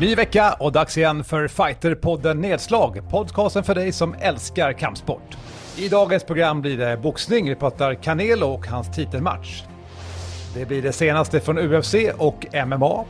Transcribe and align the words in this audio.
Ny 0.00 0.14
vecka 0.14 0.52
och 0.58 0.72
dags 0.72 0.98
igen 0.98 1.24
för 1.24 1.48
Fighterpodden 1.48 2.40
Nedslag. 2.40 3.02
Podcasten 3.10 3.64
för 3.64 3.74
dig 3.74 3.92
som 3.92 4.14
älskar 4.20 4.72
kampsport. 4.72 5.36
I 5.76 5.88
dagens 5.88 6.24
program 6.24 6.60
blir 6.60 6.78
det 6.78 6.96
boxning. 6.96 7.48
Vi 7.48 7.54
pratar 7.54 7.94
Canelo 7.94 8.46
och 8.46 8.66
hans 8.66 8.96
titelmatch. 8.96 9.62
Det 10.54 10.66
blir 10.66 10.82
det 10.82 10.92
senaste 10.92 11.40
från 11.40 11.58
UFC 11.58 11.94
och 12.18 12.46
MMA. 12.66 13.04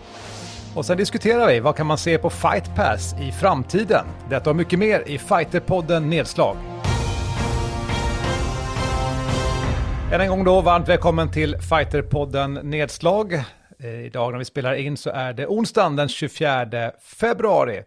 Och 0.74 0.86
sen 0.86 0.96
diskuterar 0.96 1.46
vi 1.46 1.60
vad 1.60 1.77
kan 1.77 1.86
man 1.86 1.98
se 1.98 2.18
på 2.18 2.30
Fight 2.30 2.74
Pass 2.77 3.14
i 3.20 3.32
framtiden. 3.32 4.06
Detta 4.30 4.50
och 4.50 4.56
mycket 4.56 4.78
mer 4.78 5.02
i 5.06 5.18
Fighterpodden 5.18 6.10
Nedslag. 6.10 6.56
Än 10.12 10.20
en 10.20 10.28
gång 10.28 10.45
då, 10.45 10.60
varmt 10.60 10.88
välkommen 10.88 11.30
till 11.30 11.56
Fighterpodden 11.59 12.55
Nedslag. 12.55 13.45
Eh, 13.82 14.06
Idag 14.06 14.32
när 14.32 14.38
vi 14.38 14.45
spelar 14.45 14.74
in 14.74 14.96
så 14.96 15.10
är 15.10 15.32
det 15.32 15.46
onsdagen 15.46 15.96
den 15.96 16.09
24 16.09 16.92
februari. 17.00 17.82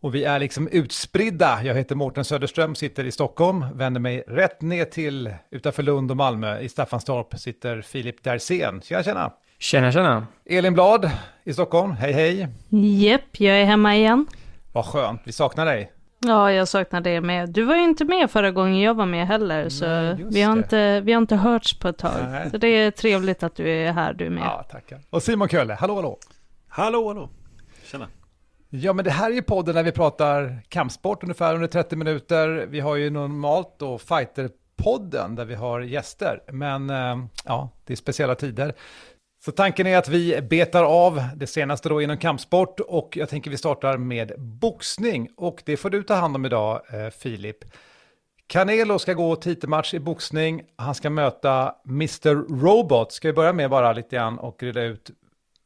Och 0.00 0.14
vi 0.14 0.24
är 0.24 0.38
liksom 0.38 0.68
utspridda. 0.68 1.60
Jag 1.64 1.74
heter 1.74 1.94
Mårten 1.94 2.24
Söderström, 2.24 2.74
sitter 2.74 3.04
i 3.04 3.10
Stockholm, 3.12 3.64
vänder 3.74 4.00
mig 4.00 4.24
rätt 4.26 4.62
ner 4.62 4.84
till 4.84 5.34
utanför 5.50 5.82
Lund 5.82 6.10
och 6.10 6.16
Malmö. 6.16 6.60
I 6.60 6.68
Staffanstorp 6.68 7.38
sitter 7.38 7.82
Filip 7.82 8.22
Dersén. 8.24 8.80
Tjena, 8.82 9.02
tjena! 9.02 9.32
Tjena, 9.58 9.92
tjena! 9.92 10.26
Elin 10.44 10.74
Blad 10.74 11.10
i 11.44 11.52
Stockholm, 11.52 11.92
hej 11.92 12.12
hej! 12.12 12.48
Jepp, 12.68 13.40
jag 13.40 13.60
är 13.60 13.64
hemma 13.64 13.96
igen. 13.96 14.26
Vad 14.72 14.84
skönt, 14.84 15.20
vi 15.24 15.32
saknar 15.32 15.66
dig. 15.66 15.92
Ja, 16.18 16.52
jag 16.52 16.68
saknar 16.68 17.00
det 17.00 17.20
med. 17.20 17.50
Du 17.50 17.62
var 17.62 17.76
ju 17.76 17.82
inte 17.82 18.04
med 18.04 18.30
förra 18.30 18.50
gången 18.50 18.80
jag 18.80 18.94
var 18.94 19.06
med 19.06 19.26
heller, 19.26 19.68
så 19.68 19.86
Nej, 19.86 20.26
vi 20.30 20.42
har, 20.42 20.54
det. 20.54 20.58
inte, 20.58 21.00
vi 21.00 21.12
har 21.12 21.20
inte 21.20 21.36
hörts 21.36 21.78
på 21.78 21.88
ett 21.88 21.98
tag. 21.98 22.12
Nej. 22.30 22.50
Så 22.50 22.56
det 22.58 22.68
är 22.68 22.90
trevligt 22.90 23.42
att 23.42 23.54
du 23.54 23.68
är 23.70 23.92
här 23.92 24.12
du 24.12 24.30
med. 24.30 24.42
Ja, 24.42 24.62
tackar. 24.70 25.00
Och 25.10 25.22
Simon 25.22 25.48
Kölle, 25.48 25.74
hallå 25.74 25.94
hallå! 25.94 26.18
Hallå, 26.68 27.08
hallå. 27.08 27.28
Tjena. 27.84 28.06
Ja, 28.68 28.92
men 28.92 29.04
det 29.04 29.10
här 29.10 29.30
är 29.30 29.34
ju 29.34 29.42
podden 29.42 29.74
när 29.74 29.82
vi 29.82 29.92
pratar 29.92 30.62
kampsport 30.68 31.22
ungefär 31.22 31.54
under 31.54 31.68
30 31.68 31.96
minuter. 31.96 32.66
Vi 32.68 32.80
har 32.80 32.96
ju 32.96 33.10
normalt 33.10 33.74
då 33.78 33.98
Fighterpodden 33.98 35.34
där 35.34 35.44
vi 35.44 35.54
har 35.54 35.80
gäster, 35.80 36.40
men 36.52 36.90
eh, 36.90 37.16
ja, 37.44 37.70
det 37.84 37.92
är 37.92 37.96
speciella 37.96 38.34
tider. 38.34 38.74
Så 39.46 39.52
tanken 39.52 39.86
är 39.86 39.96
att 39.96 40.08
vi 40.08 40.42
betar 40.42 40.84
av 40.84 41.22
det 41.36 41.46
senaste 41.46 41.88
då 41.88 42.02
inom 42.02 42.18
kampsport 42.18 42.80
och 42.80 43.16
jag 43.16 43.28
tänker 43.28 43.50
vi 43.50 43.56
startar 43.56 43.96
med 43.98 44.32
boxning 44.38 45.28
och 45.36 45.62
det 45.64 45.76
får 45.76 45.90
du 45.90 46.02
ta 46.02 46.14
hand 46.14 46.36
om 46.36 46.44
idag, 46.44 46.80
eh, 46.92 47.10
Filip. 47.10 47.56
Canelo 48.46 48.98
ska 48.98 49.12
gå 49.12 49.36
titelmatch 49.36 49.94
i 49.94 49.98
boxning. 49.98 50.62
Han 50.76 50.94
ska 50.94 51.10
möta 51.10 51.74
Mr. 51.88 52.60
Robot. 52.60 53.12
Ska 53.12 53.28
vi 53.28 53.32
börja 53.32 53.52
med 53.52 53.70
bara 53.70 53.92
lite 53.92 54.16
grann 54.16 54.38
och 54.38 54.62
reda 54.62 54.82
ut 54.82 55.10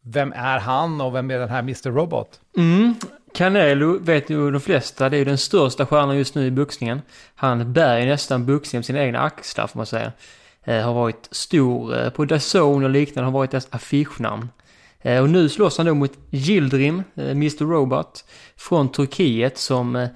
vem 0.05 0.33
är 0.33 0.59
han 0.59 1.01
och 1.01 1.15
vem 1.15 1.31
är 1.31 1.39
den 1.39 1.49
här 1.49 1.59
Mr. 1.59 1.91
Robot? 1.91 2.41
Mm. 2.57 2.95
Canelo 3.35 3.99
vet 3.99 4.31
ju 4.31 4.51
de 4.51 4.61
flesta, 4.61 5.09
det 5.09 5.17
är 5.17 5.19
ju 5.19 5.25
den 5.25 5.39
största 5.39 5.87
stjärnan 5.87 6.17
just 6.17 6.35
nu 6.35 6.47
i 6.47 6.51
boxningen. 6.51 7.03
Han 7.35 7.73
bär 7.73 7.99
ju 7.99 8.07
nästan 8.07 8.47
boxningen 8.47 8.83
på 8.83 8.87
sina 8.87 9.01
egna 9.01 9.21
axlar 9.21 9.67
får 9.67 9.79
man 9.79 9.87
säga. 9.87 10.13
Eh, 10.65 10.85
har 10.85 10.95
varit 10.95 11.29
stor 11.31 11.99
eh, 11.99 12.11
på 12.11 12.25
Dazone 12.25 12.85
och 12.85 12.91
liknande, 12.91 13.27
har 13.27 13.33
varit 13.33 13.51
deras 13.51 13.69
affischnamn. 13.71 14.49
Eh, 15.01 15.23
och 15.23 15.31
nu 15.31 15.49
slåss 15.49 15.79
han 15.79 15.87
då 15.87 15.95
mot 15.95 16.13
Gildrim, 16.31 17.03
Mr. 17.17 17.65
Robot, 17.65 18.25
från 18.57 18.93
Turkiet 18.93 19.59
som... 19.59 20.09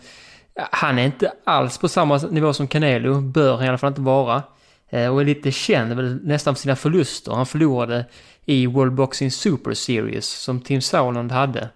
Han 0.56 0.98
är 0.98 1.04
inte 1.04 1.32
alls 1.44 1.78
på 1.78 1.88
samma 1.88 2.16
nivå 2.16 2.52
som 2.52 2.68
Canelo, 2.68 3.20
bör 3.20 3.56
han 3.56 3.64
i 3.64 3.68
alla 3.68 3.78
fall 3.78 3.88
inte 3.88 4.00
vara. 4.00 4.42
Och 4.90 5.20
är 5.20 5.24
lite 5.24 5.52
känd 5.52 5.92
väl 5.92 6.20
nästan 6.24 6.54
för 6.54 6.62
sina 6.62 6.76
förluster. 6.76 7.32
Han 7.32 7.46
förlorade 7.46 8.06
i 8.44 8.66
World 8.66 8.92
Boxing 8.92 9.30
Super 9.30 9.74
Series 9.74 10.26
som 10.26 10.60
Tim 10.60 10.80
Sauerland 10.80 11.32
hade. 11.32 11.68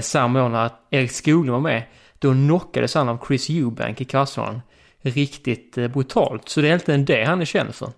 Samma 0.00 0.44
år 0.44 0.48
när 0.48 0.70
Erik 0.90 1.10
Skoglund 1.10 1.50
var 1.50 1.60
med. 1.60 1.82
Då 2.18 2.32
knockades 2.32 2.94
han 2.94 3.08
av 3.08 3.24
Chris 3.26 3.50
Eubank 3.50 4.00
i 4.00 4.04
kvartsfinalen. 4.04 4.60
Riktigt 5.00 5.74
brutalt. 5.74 6.48
Så 6.48 6.60
det 6.60 6.66
är 6.66 6.68
egentligen 6.68 7.04
det 7.04 7.24
han 7.24 7.40
är 7.40 7.44
känd 7.44 7.74
för. 7.74 7.92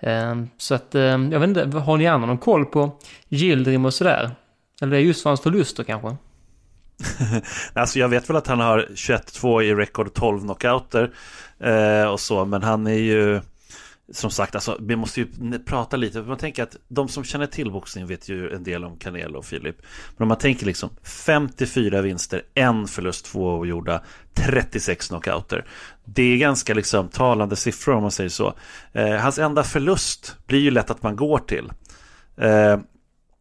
Ehm, 0.00 0.48
så 0.56 0.74
att, 0.74 0.94
ehm, 0.94 1.32
jag 1.32 1.40
vet 1.40 1.48
inte, 1.48 1.78
har 1.78 1.96
ni 1.96 2.06
andra 2.06 2.26
någon 2.26 2.38
koll 2.38 2.66
på 2.66 2.98
gildrim 3.28 3.84
och 3.84 3.94
sådär? 3.94 4.30
Eller 4.82 4.92
det 4.92 4.98
är 4.98 5.02
just 5.02 5.22
för 5.22 5.30
hans 5.30 5.40
förluster 5.40 5.84
kanske? 5.84 6.16
Alltså 7.72 7.98
jag 7.98 8.08
vet 8.08 8.30
väl 8.30 8.36
att 8.36 8.46
han 8.46 8.60
har 8.60 8.88
21-2 8.94 9.62
i 9.62 9.74
rekord 9.74 10.14
12 10.14 10.40
knockouter 10.40 11.12
eh, 11.60 12.04
och 12.04 12.20
så, 12.20 12.44
men 12.44 12.62
han 12.62 12.86
är 12.86 12.98
ju 12.98 13.40
som 14.12 14.30
sagt, 14.30 14.54
alltså, 14.54 14.78
vi 14.80 14.96
måste 14.96 15.20
ju 15.20 15.58
prata 15.58 15.96
lite. 15.96 16.22
Man 16.22 16.38
tänker 16.38 16.62
att 16.62 16.76
de 16.88 17.08
som 17.08 17.24
känner 17.24 17.46
till 17.46 17.70
boxning 17.70 18.06
vet 18.06 18.28
ju 18.28 18.54
en 18.54 18.64
del 18.64 18.84
om 18.84 18.96
Canelo 18.98 19.38
och 19.38 19.44
Filip. 19.44 19.76
Men 20.16 20.22
om 20.24 20.28
man 20.28 20.38
tänker 20.38 20.66
liksom 20.66 20.90
54 21.26 22.00
vinster, 22.00 22.42
en 22.54 22.86
förlust, 22.86 23.24
två 23.24 23.54
ogjorda, 23.54 24.02
36 24.34 25.08
knockouter. 25.08 25.66
Det 26.04 26.22
är 26.22 26.36
ganska 26.36 26.74
liksom 26.74 27.08
talande 27.08 27.56
siffror 27.56 27.94
om 27.94 28.02
man 28.02 28.10
säger 28.10 28.30
så. 28.30 28.54
Eh, 28.92 29.16
hans 29.16 29.38
enda 29.38 29.62
förlust 29.62 30.36
blir 30.46 30.60
ju 30.60 30.70
lätt 30.70 30.90
att 30.90 31.02
man 31.02 31.16
går 31.16 31.38
till. 31.38 31.72
Eh, 32.36 32.78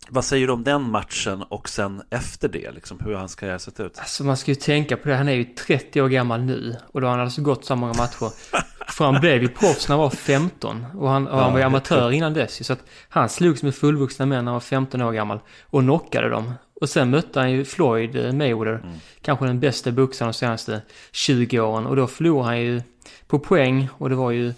vad 0.09 0.25
säger 0.25 0.47
du 0.47 0.53
om 0.53 0.63
den 0.63 0.81
matchen 0.81 1.43
och 1.43 1.69
sen 1.69 2.01
efter 2.09 2.49
det, 2.49 2.71
liksom, 2.71 2.99
hur 2.99 3.13
hans 3.13 3.35
karriär 3.35 3.57
sett 3.57 3.79
ut? 3.79 3.99
Alltså 3.99 4.23
man 4.23 4.37
ska 4.37 4.51
ju 4.51 4.55
tänka 4.55 4.97
på 4.97 5.09
det, 5.09 5.15
han 5.15 5.27
är 5.27 5.33
ju 5.33 5.43
30 5.43 6.01
år 6.01 6.09
gammal 6.09 6.41
nu 6.41 6.75
och 6.93 7.01
då 7.01 7.07
har 7.07 7.11
han 7.11 7.25
alltså 7.25 7.41
gått 7.41 7.65
så 7.65 7.75
många 7.75 7.93
matcher. 7.93 8.31
För 8.87 9.05
han 9.05 9.21
blev 9.21 9.41
ju 9.41 9.47
proffs 9.47 9.87
när 9.87 9.95
han 9.95 10.03
var 10.03 10.09
15 10.09 10.85
och 10.97 11.09
han, 11.09 11.27
och 11.27 11.39
han 11.39 11.51
var 11.51 11.59
ju 11.59 11.61
Ja, 11.61 11.67
amatör 11.67 12.11
innan 12.11 12.33
dess 12.33 12.65
Så 12.65 12.73
att 12.73 12.83
han 13.09 13.29
slogs 13.29 13.63
med 13.63 13.75
fullvuxna 13.75 14.25
män 14.25 14.45
när 14.45 14.51
han 14.51 14.55
var 14.55 14.59
15 14.59 15.01
år 15.01 15.11
gammal 15.11 15.39
och 15.63 15.81
knockade 15.81 16.29
dem. 16.29 16.53
Och 16.81 16.89
sen 16.89 17.09
mötte 17.09 17.39
han 17.39 17.51
ju 17.51 17.65
Floyd 17.65 18.15
eh, 18.15 18.33
Mayweather, 18.33 18.81
kanske 19.21 19.45
den 19.45 19.59
bästa 19.59 19.91
boxaren 19.91 20.31
de 20.31 20.37
senaste 20.37 20.81
20 21.11 21.59
åren. 21.59 21.85
Och 21.85 21.95
då 21.95 22.07
förlorade 22.07 22.47
han 22.47 22.61
ju 22.61 22.81
på 23.27 23.39
poäng 23.39 23.87
och 23.97 24.09
det 24.09 24.15
var 24.15 24.31
ju 24.31 24.53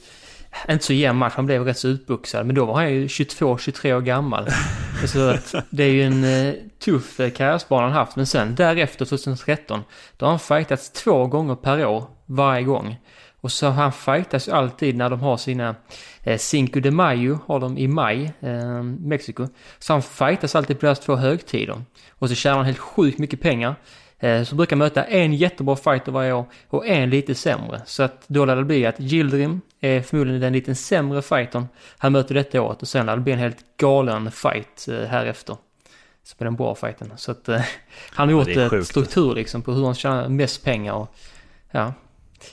inte 0.70 0.86
så 0.86 0.94
jämn 0.94 1.20
match, 1.20 1.34
han 1.36 1.46
blev 1.46 1.66
rätt 1.66 1.78
så 1.78 1.88
utboxad. 1.88 2.46
Men 2.46 2.56
då 2.56 2.66
var 2.66 2.74
han 2.74 2.94
ju 2.94 3.08
22-23 3.08 3.94
år 3.94 4.02
gammal. 4.02 4.48
Så 5.06 5.30
att 5.30 5.56
det 5.70 5.84
är 5.84 5.90
ju 5.90 6.04
en 6.04 6.24
eh, 6.24 6.54
tuff 6.86 7.20
eh, 7.20 7.30
karriärsbana 7.30 7.84
han 7.84 7.92
haft. 7.92 8.16
Men 8.16 8.26
sen 8.26 8.56
därefter, 8.56 9.06
2013, 9.06 9.84
då 10.18 10.26
har 10.26 10.30
han 10.32 10.40
fightats 10.40 10.90
två 10.90 11.28
gånger 11.28 11.56
per 11.56 11.86
år, 11.86 12.04
varje 12.26 12.64
gång. 12.64 12.98
Och 13.42 13.52
så 13.52 13.68
han 13.70 13.92
fightas 13.92 14.48
ju 14.48 14.52
alltid 14.52 14.96
när 14.98 15.10
de 15.10 15.20
har 15.20 15.38
sina 15.38 15.76
eh, 16.24 16.38
Cinco 16.38 16.80
de 16.80 16.92
Mayo, 16.92 17.40
har 17.46 17.60
de 17.60 17.78
i 17.78 17.88
maj, 17.88 18.34
eh, 18.40 18.84
Mexiko. 18.84 19.48
Så 19.80 19.94
han 19.94 20.02
fightas 20.02 20.56
alltid 20.56 20.80
på 20.80 20.86
deras 20.86 21.00
två 21.00 21.16
högtider. 21.16 21.82
Och 22.12 22.30
så 22.30 22.36
tjänar 22.36 22.58
han 22.58 22.66
helt 22.66 22.78
sjukt 22.78 23.20
mycket 23.20 23.42
pengar. 23.42 23.76
Eh, 24.20 24.44
så 24.44 24.56
brukar 24.56 24.76
möta 24.76 25.04
en 25.04 25.34
jättebra 25.34 25.76
fighter 25.76 26.12
varje 26.12 26.34
år 26.34 26.46
och 26.70 26.88
en 26.88 27.10
lite 27.10 27.36
sämre. 27.36 27.82
Så 27.86 28.04
att 28.04 28.24
då 28.28 28.46
lär 28.46 28.56
det 28.56 28.64
bli 28.64 28.86
att 28.86 29.00
Yildirim 29.00 29.62
är 29.82 30.02
förmodligen 30.02 30.42
den 30.42 30.54
lite 30.54 30.76
sämre 30.76 31.22
fightern 31.22 31.68
han 31.98 32.12
möter 32.12 32.36
detta 32.36 32.62
året 32.62 32.82
och 32.82 32.88
sen 32.88 33.06
lär 33.06 33.16
det 33.16 33.22
bli 33.22 33.34
en 33.34 33.40
helt 33.40 33.78
galen 33.78 34.32
fight 34.32 34.88
eh, 34.88 35.08
här 35.08 35.26
efter. 35.26 35.58
Som 36.24 36.36
är 36.40 36.46
den 36.46 36.56
bra 36.56 36.76
fighten. 36.76 37.14
Så 37.18 37.32
att 37.32 37.50
eh, 37.50 37.62
han 38.12 38.30
har 38.30 38.36
Ja, 38.36 38.40
gjort 38.40 38.58
är 38.58 38.80
ett 38.80 38.88
struktur 38.88 39.36
liksom 39.36 39.62
på 39.62 39.72
hur 39.72 39.86
han 39.86 39.96
tjänar 39.96 40.30
mest 40.30 40.64
pengar 40.64 40.94
och 40.94 41.16
ja, 41.72 41.94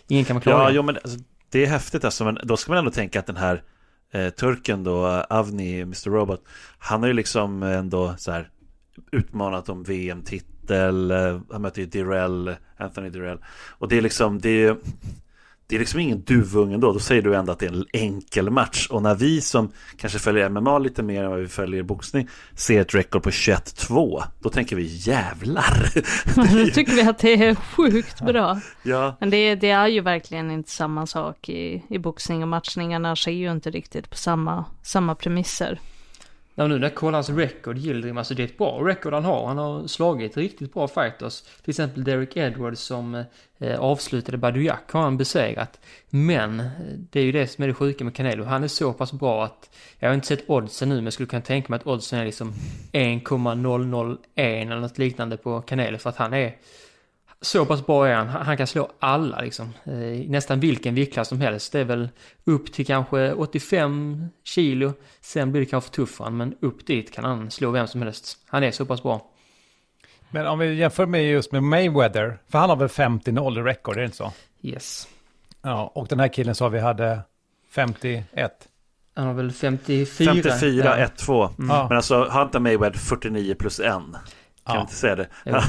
ingen 0.09 0.25
kan 0.25 0.35
man 0.35 0.41
klara 0.41 0.63
Ja, 0.63 0.71
jo, 0.71 0.83
men 0.83 0.97
alltså, 0.97 1.19
det 1.51 1.65
är 1.65 1.67
häftigt 1.67 2.05
alltså, 2.05 2.25
men 2.25 2.39
då 2.43 2.57
ska 2.57 2.73
man 2.73 2.79
ändå 2.79 2.91
tänka 2.91 3.21
att 3.21 3.27
den 3.27 3.37
här 3.37 3.63
eh, 4.13 4.31
turken 4.31 4.85
då, 4.85 5.07
Avni, 5.31 5.81
Mr. 5.81 6.11
Robot, 6.11 6.45
han 6.79 7.01
har 7.01 7.09
ju 7.09 7.15
liksom 7.15 7.63
ändå 7.63 8.15
så 8.19 8.33
här 8.33 8.51
utmanat 9.13 9.69
om 9.69 9.83
VM-titel, 9.83 11.11
eh, 11.11 11.41
han 11.53 11.63
möter 11.63 11.81
ju 11.81 11.87
Direll, 11.87 12.57
Anthony 12.77 13.09
Direll, 13.09 13.39
och 13.79 13.89
det 13.89 13.99
är 13.99 14.03
liksom, 14.03 14.41
det 14.41 14.65
är 14.65 14.77
det 15.67 15.75
är 15.75 15.79
liksom 15.79 16.01
ingen 16.01 16.21
duvunge 16.21 16.79
då, 16.79 16.93
då 16.93 16.99
säger 16.99 17.23
du 17.23 17.35
ändå 17.35 17.53
att 17.53 17.59
det 17.59 17.67
är 17.67 17.73
en 17.73 17.87
enkel 17.93 18.51
match. 18.51 18.87
Och 18.91 19.03
när 19.03 19.15
vi 19.15 19.41
som 19.41 19.73
kanske 19.97 20.19
följer 20.19 20.49
MMA 20.49 20.79
lite 20.79 21.03
mer 21.03 21.25
än 21.25 21.31
vad 21.31 21.41
vi 21.41 21.49
följer 21.49 21.83
boxning 21.83 22.29
ser 22.55 22.81
ett 22.81 22.95
rekord 22.95 23.23
på 23.23 23.31
21-2, 23.31 24.23
då 24.41 24.49
tänker 24.49 24.77
vi 24.77 24.97
jävlar. 24.97 25.91
Nu 26.55 26.71
tycker 26.71 26.93
vi 26.93 27.03
att 27.03 27.19
det 27.19 27.33
är 27.33 27.55
sjukt 27.55 28.21
bra. 28.21 28.61
ja, 28.83 29.17
Men 29.21 29.31
det, 29.31 29.55
det 29.55 29.71
är 29.71 29.89
ju 29.89 30.01
verkligen 30.01 30.51
inte 30.51 30.71
samma 30.71 31.07
sak 31.07 31.49
i, 31.49 31.83
i 31.89 31.99
boxning 31.99 32.43
och 32.43 32.49
matchningarna 32.49 33.17
sker 33.17 33.31
ju 33.31 33.51
inte 33.51 33.71
riktigt 33.71 34.11
på 34.11 34.17
samma, 34.17 34.65
samma 34.83 35.15
premisser. 35.15 35.81
Ja, 36.57 36.67
nu 36.67 36.79
när 36.79 36.87
jag 36.87 36.95
kollar 36.95 37.13
hans 37.13 37.31
record, 37.31 37.79
Gildrim, 37.79 38.19
alltså 38.19 38.35
det 38.35 38.43
är 38.43 38.45
ett 38.45 38.59
bra 38.59 38.81
record 38.85 39.13
han 39.13 39.25
har. 39.25 39.47
Han 39.47 39.59
har 39.59 39.87
slagit 39.87 40.37
riktigt 40.37 40.75
bra 40.75 40.89
fighters. 40.89 41.41
Till 41.41 41.71
exempel 41.71 42.05
Derek 42.05 42.37
Edwards 42.37 42.81
som 42.81 43.25
eh, 43.59 43.81
avslutade 43.81 44.39
Badujak 44.39 44.93
har 44.93 45.01
han 45.01 45.17
besegrat. 45.17 45.81
Men 46.11 46.61
eh, 46.61 46.67
det 47.11 47.21
är 47.21 47.25
ju 47.25 47.33
det 47.33 47.47
som 47.47 47.65
är 47.65 47.69
det 47.69 47.75
sjuka 47.75 48.05
med 48.05 48.15
Canelo. 48.15 48.45
Han 48.45 48.65
är 48.65 48.69
så 48.69 48.93
pass 48.93 49.13
bra 49.13 49.45
att 49.45 49.71
jag 49.99 50.09
har 50.09 50.15
inte 50.15 50.27
sett 50.27 50.51
oddsen 50.51 50.89
nu 50.89 50.95
men 50.95 51.05
jag 51.05 51.13
skulle 51.13 51.27
kunna 51.27 51.43
tänka 51.43 51.67
mig 51.69 51.77
att 51.77 51.87
oddsen 51.87 52.19
är 52.19 52.25
liksom 52.25 52.53
1,001 52.93 54.19
eller 54.37 54.81
något 54.81 54.99
liknande 54.99 55.37
på 55.37 55.61
Canelo 55.61 55.99
för 55.99 56.11
att 56.11 56.17
han 56.17 56.35
är 56.35 56.57
så 57.45 57.67
pass 57.67 57.87
bra 57.87 58.09
är 58.09 58.15
han. 58.15 58.29
Han 58.29 58.57
kan 58.57 58.67
slå 58.67 58.91
alla 58.99 59.41
liksom. 59.41 59.73
Eh, 59.85 60.29
nästan 60.29 60.61
vilken 60.61 60.95
viktklass 60.95 61.29
som 61.29 61.41
helst. 61.41 61.73
Det 61.73 61.81
är 61.81 61.85
väl 61.85 62.09
upp 62.45 62.73
till 62.73 62.87
kanske 62.87 63.33
85 63.33 64.27
kilo. 64.45 64.93
Sen 65.21 65.53
blir 65.53 65.61
det 65.61 65.67
kanske 65.67 65.91
för 65.91 65.95
tuff 65.95 66.11
för 66.11 66.25
han, 66.25 66.37
men 66.37 66.55
upp 66.61 66.87
dit 66.87 67.13
kan 67.13 67.25
han 67.25 67.51
slå 67.51 67.71
vem 67.71 67.87
som 67.87 68.03
helst. 68.03 68.39
Han 68.47 68.63
är 68.65 68.71
så 68.71 68.87
pass 68.87 69.03
bra. 69.03 69.31
Men 70.31 70.47
om 70.47 70.59
vi 70.59 70.75
jämför 70.75 71.07
med 71.07 71.31
just 71.31 71.53
med 71.53 71.63
Mayweather, 71.63 72.39
för 72.49 72.59
han 72.59 72.71
har 72.71 72.77
väl 72.77 72.89
50-0 72.89 73.59
i 73.59 73.63
record, 73.63 73.97
är 73.97 74.01
det 74.01 74.05
inte 74.05 74.17
så? 74.17 74.33
Yes. 74.63 75.09
Ja, 75.63 75.93
och 75.95 76.07
den 76.07 76.21
här 76.21 76.29
killen 76.29 76.55
sa 76.55 76.69
vi 76.69 76.81
hade 76.81 77.21
51. 77.71 78.69
Han 79.15 79.27
har 79.27 79.35
väl 79.35 79.53
54. 79.53 80.35
54, 80.35 80.99
ja. 80.99 81.07
1-2. 81.07 81.51
Ja. 81.59 81.87
Men 81.89 81.97
alltså 81.97 82.25
Hunter 82.25 82.61
Mayweather 82.61 82.99
49 82.99 83.55
plus 83.55 83.81
1. 83.81 83.93
Kan 84.67 84.75
Ja. 84.75 84.81
inte 84.81 84.95
säga 84.95 85.17
det? 85.17 85.27
Ja, 85.45 85.63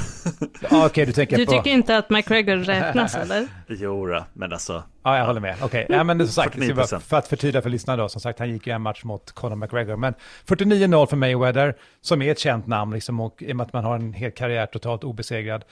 Okej, 0.86 1.06
du 1.06 1.12
tänker 1.12 1.36
Du 1.36 1.46
på... 1.46 1.52
tycker 1.52 1.70
inte 1.70 1.96
att 1.98 2.10
McGregor 2.10 2.56
räknas 2.56 3.14
eller? 3.16 3.48
Jo, 3.68 4.06
då, 4.06 4.24
men 4.32 4.52
alltså. 4.52 4.82
Ja, 5.02 5.18
jag 5.18 5.26
håller 5.26 5.40
med. 5.40 5.56
Okej, 5.62 5.86
ja, 5.88 6.04
men 6.04 6.18
som 6.18 6.28
sagt, 6.28 6.56
det 6.56 6.64
ska 6.66 6.74
49%. 6.74 6.90
vara- 6.92 7.00
för 7.00 7.16
att 7.16 7.28
förtydliga 7.28 7.62
för 7.62 7.70
lyssnarna 7.70 8.02
då, 8.02 8.08
som 8.08 8.20
sagt, 8.20 8.38
han 8.38 8.50
gick 8.50 8.66
ju 8.66 8.72
en 8.72 8.82
match 8.82 9.04
mot 9.04 9.32
Conor 9.32 9.56
McGregor. 9.56 9.96
Men 9.96 10.14
49-0 10.46 11.06
för 11.06 11.16
Mayweather, 11.16 11.74
som 12.00 12.22
är 12.22 12.32
ett 12.32 12.38
känt 12.38 12.66
namn, 12.66 12.92
liksom, 12.94 13.20
och 13.20 13.42
i 13.42 13.52
och 13.52 13.56
med 13.56 13.66
att 13.66 13.72
man 13.72 13.84
har 13.84 13.94
en 13.96 14.12
hel 14.12 14.30
karriär 14.30 14.66
totalt 14.66 15.04
obesegrad. 15.04 15.64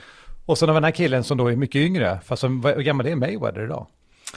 Och 0.46 0.58
sen 0.58 0.68
har 0.68 0.74
vi 0.74 0.76
den 0.76 0.84
här 0.84 0.90
killen 0.90 1.24
som 1.24 1.38
då 1.38 1.50
är 1.52 1.56
mycket 1.56 1.76
yngre, 1.80 2.18
fast 2.24 2.40
som, 2.40 2.60
vad- 2.60 2.74
hur 2.74 2.82
gammal 2.82 3.06
är 3.06 3.16
Mayweather 3.16 3.64
idag? 3.64 3.86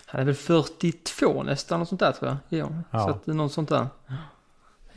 Han 0.06 0.22
är 0.22 0.26
väl 0.26 0.36
42 0.36 1.44
nästan, 1.44 1.82
och 1.82 1.88
sånt 1.88 2.00
där 2.00 2.12
tror 2.12 2.38
jag. 2.50 2.60
Ja. 2.60 2.68
Ja. 2.92 3.00
Så 3.04 3.10
att 3.10 3.26
det 3.26 3.32
är 3.32 3.36
något 3.36 3.52
sånt 3.54 3.70
där. 3.70 3.88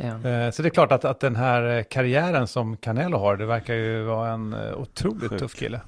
Ja. 0.02 0.30
Eh, 0.30 0.50
Så 0.50 0.62
det 0.62 0.68
är 0.68 0.70
klart 0.70 0.92
att, 0.92 1.04
att 1.04 1.20
den 1.20 1.36
här 1.36 1.76
eh, 1.78 1.82
karriären 1.82 2.46
som 2.46 2.76
Canelo 2.76 3.18
har, 3.18 3.36
det 3.36 3.46
verkar 3.46 3.74
ju 3.74 4.02
vara 4.02 4.30
en 4.30 4.54
eh, 4.54 4.74
otroligt 4.80 5.28
Sjukt. 5.30 5.38
tuff 5.38 5.54
kille. 5.54 5.80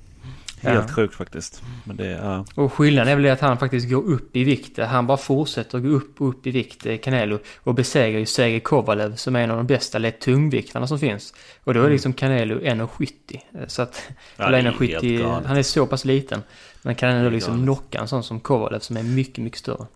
Helt 0.61 0.85
Ja. 0.89 0.95
sjukt 0.95 1.15
faktiskt. 1.15 1.63
Men 1.85 1.97
det, 1.97 2.07
ja. 2.07 2.45
Och 2.55 2.73
skillnaden 2.73 3.13
är 3.13 3.17
väl 3.17 3.31
att 3.33 3.41
han 3.41 3.59
faktiskt 3.59 3.91
går 3.91 4.03
upp 4.03 4.37
i 4.37 4.45
vikt. 4.45 4.79
Han 4.79 5.07
bara 5.07 5.17
fortsätter 5.17 5.79
gå 5.79 5.89
upp 5.89 6.21
och 6.21 6.29
upp 6.29 6.47
i 6.47 6.51
vikt, 6.51 6.87
Canelo. 7.03 7.39
Och 7.59 7.75
besegrar 7.75 8.19
ju 8.19 8.27
Sergej 8.27 8.61
Kovalev 8.61 9.15
som 9.17 9.37
är 9.37 9.41
en 9.45 9.51
av 9.51 9.57
de 9.57 9.67
bästa 9.67 9.99
lätt 9.99 10.21
tungviktarna 10.21 10.87
som 10.87 10.99
finns. 10.99 11.35
Och 11.65 11.75
då 11.75 11.83
är 11.83 11.91
liksom 11.91 12.13
Canelo 12.13 12.59
1,70. 12.61 13.41
Eh, 13.55 13.67
Så 13.67 13.83
att, 13.83 14.03
Ja, 14.37 14.45
eller 14.45 14.63
det 14.63 14.69
är 14.69 14.73
helt 14.73 15.03
1,70, 15.03 15.19
galet. 15.23 15.47
han 15.47 15.57
är 15.57 15.63
så 15.63 15.87
pass 15.87 16.05
liten. 16.05 16.43
Men 16.83 16.95
kan 16.95 17.11
ändå 17.11 17.31
liksom 17.31 17.63
knocka 17.63 18.01
en 18.01 18.09
sån 18.09 18.23
som 18.23 18.41
Kovalev 18.41 18.79
som 18.79 18.97
är 18.97 19.03
mycket, 19.03 19.45
mycket 19.45 19.59
större. 19.59 19.87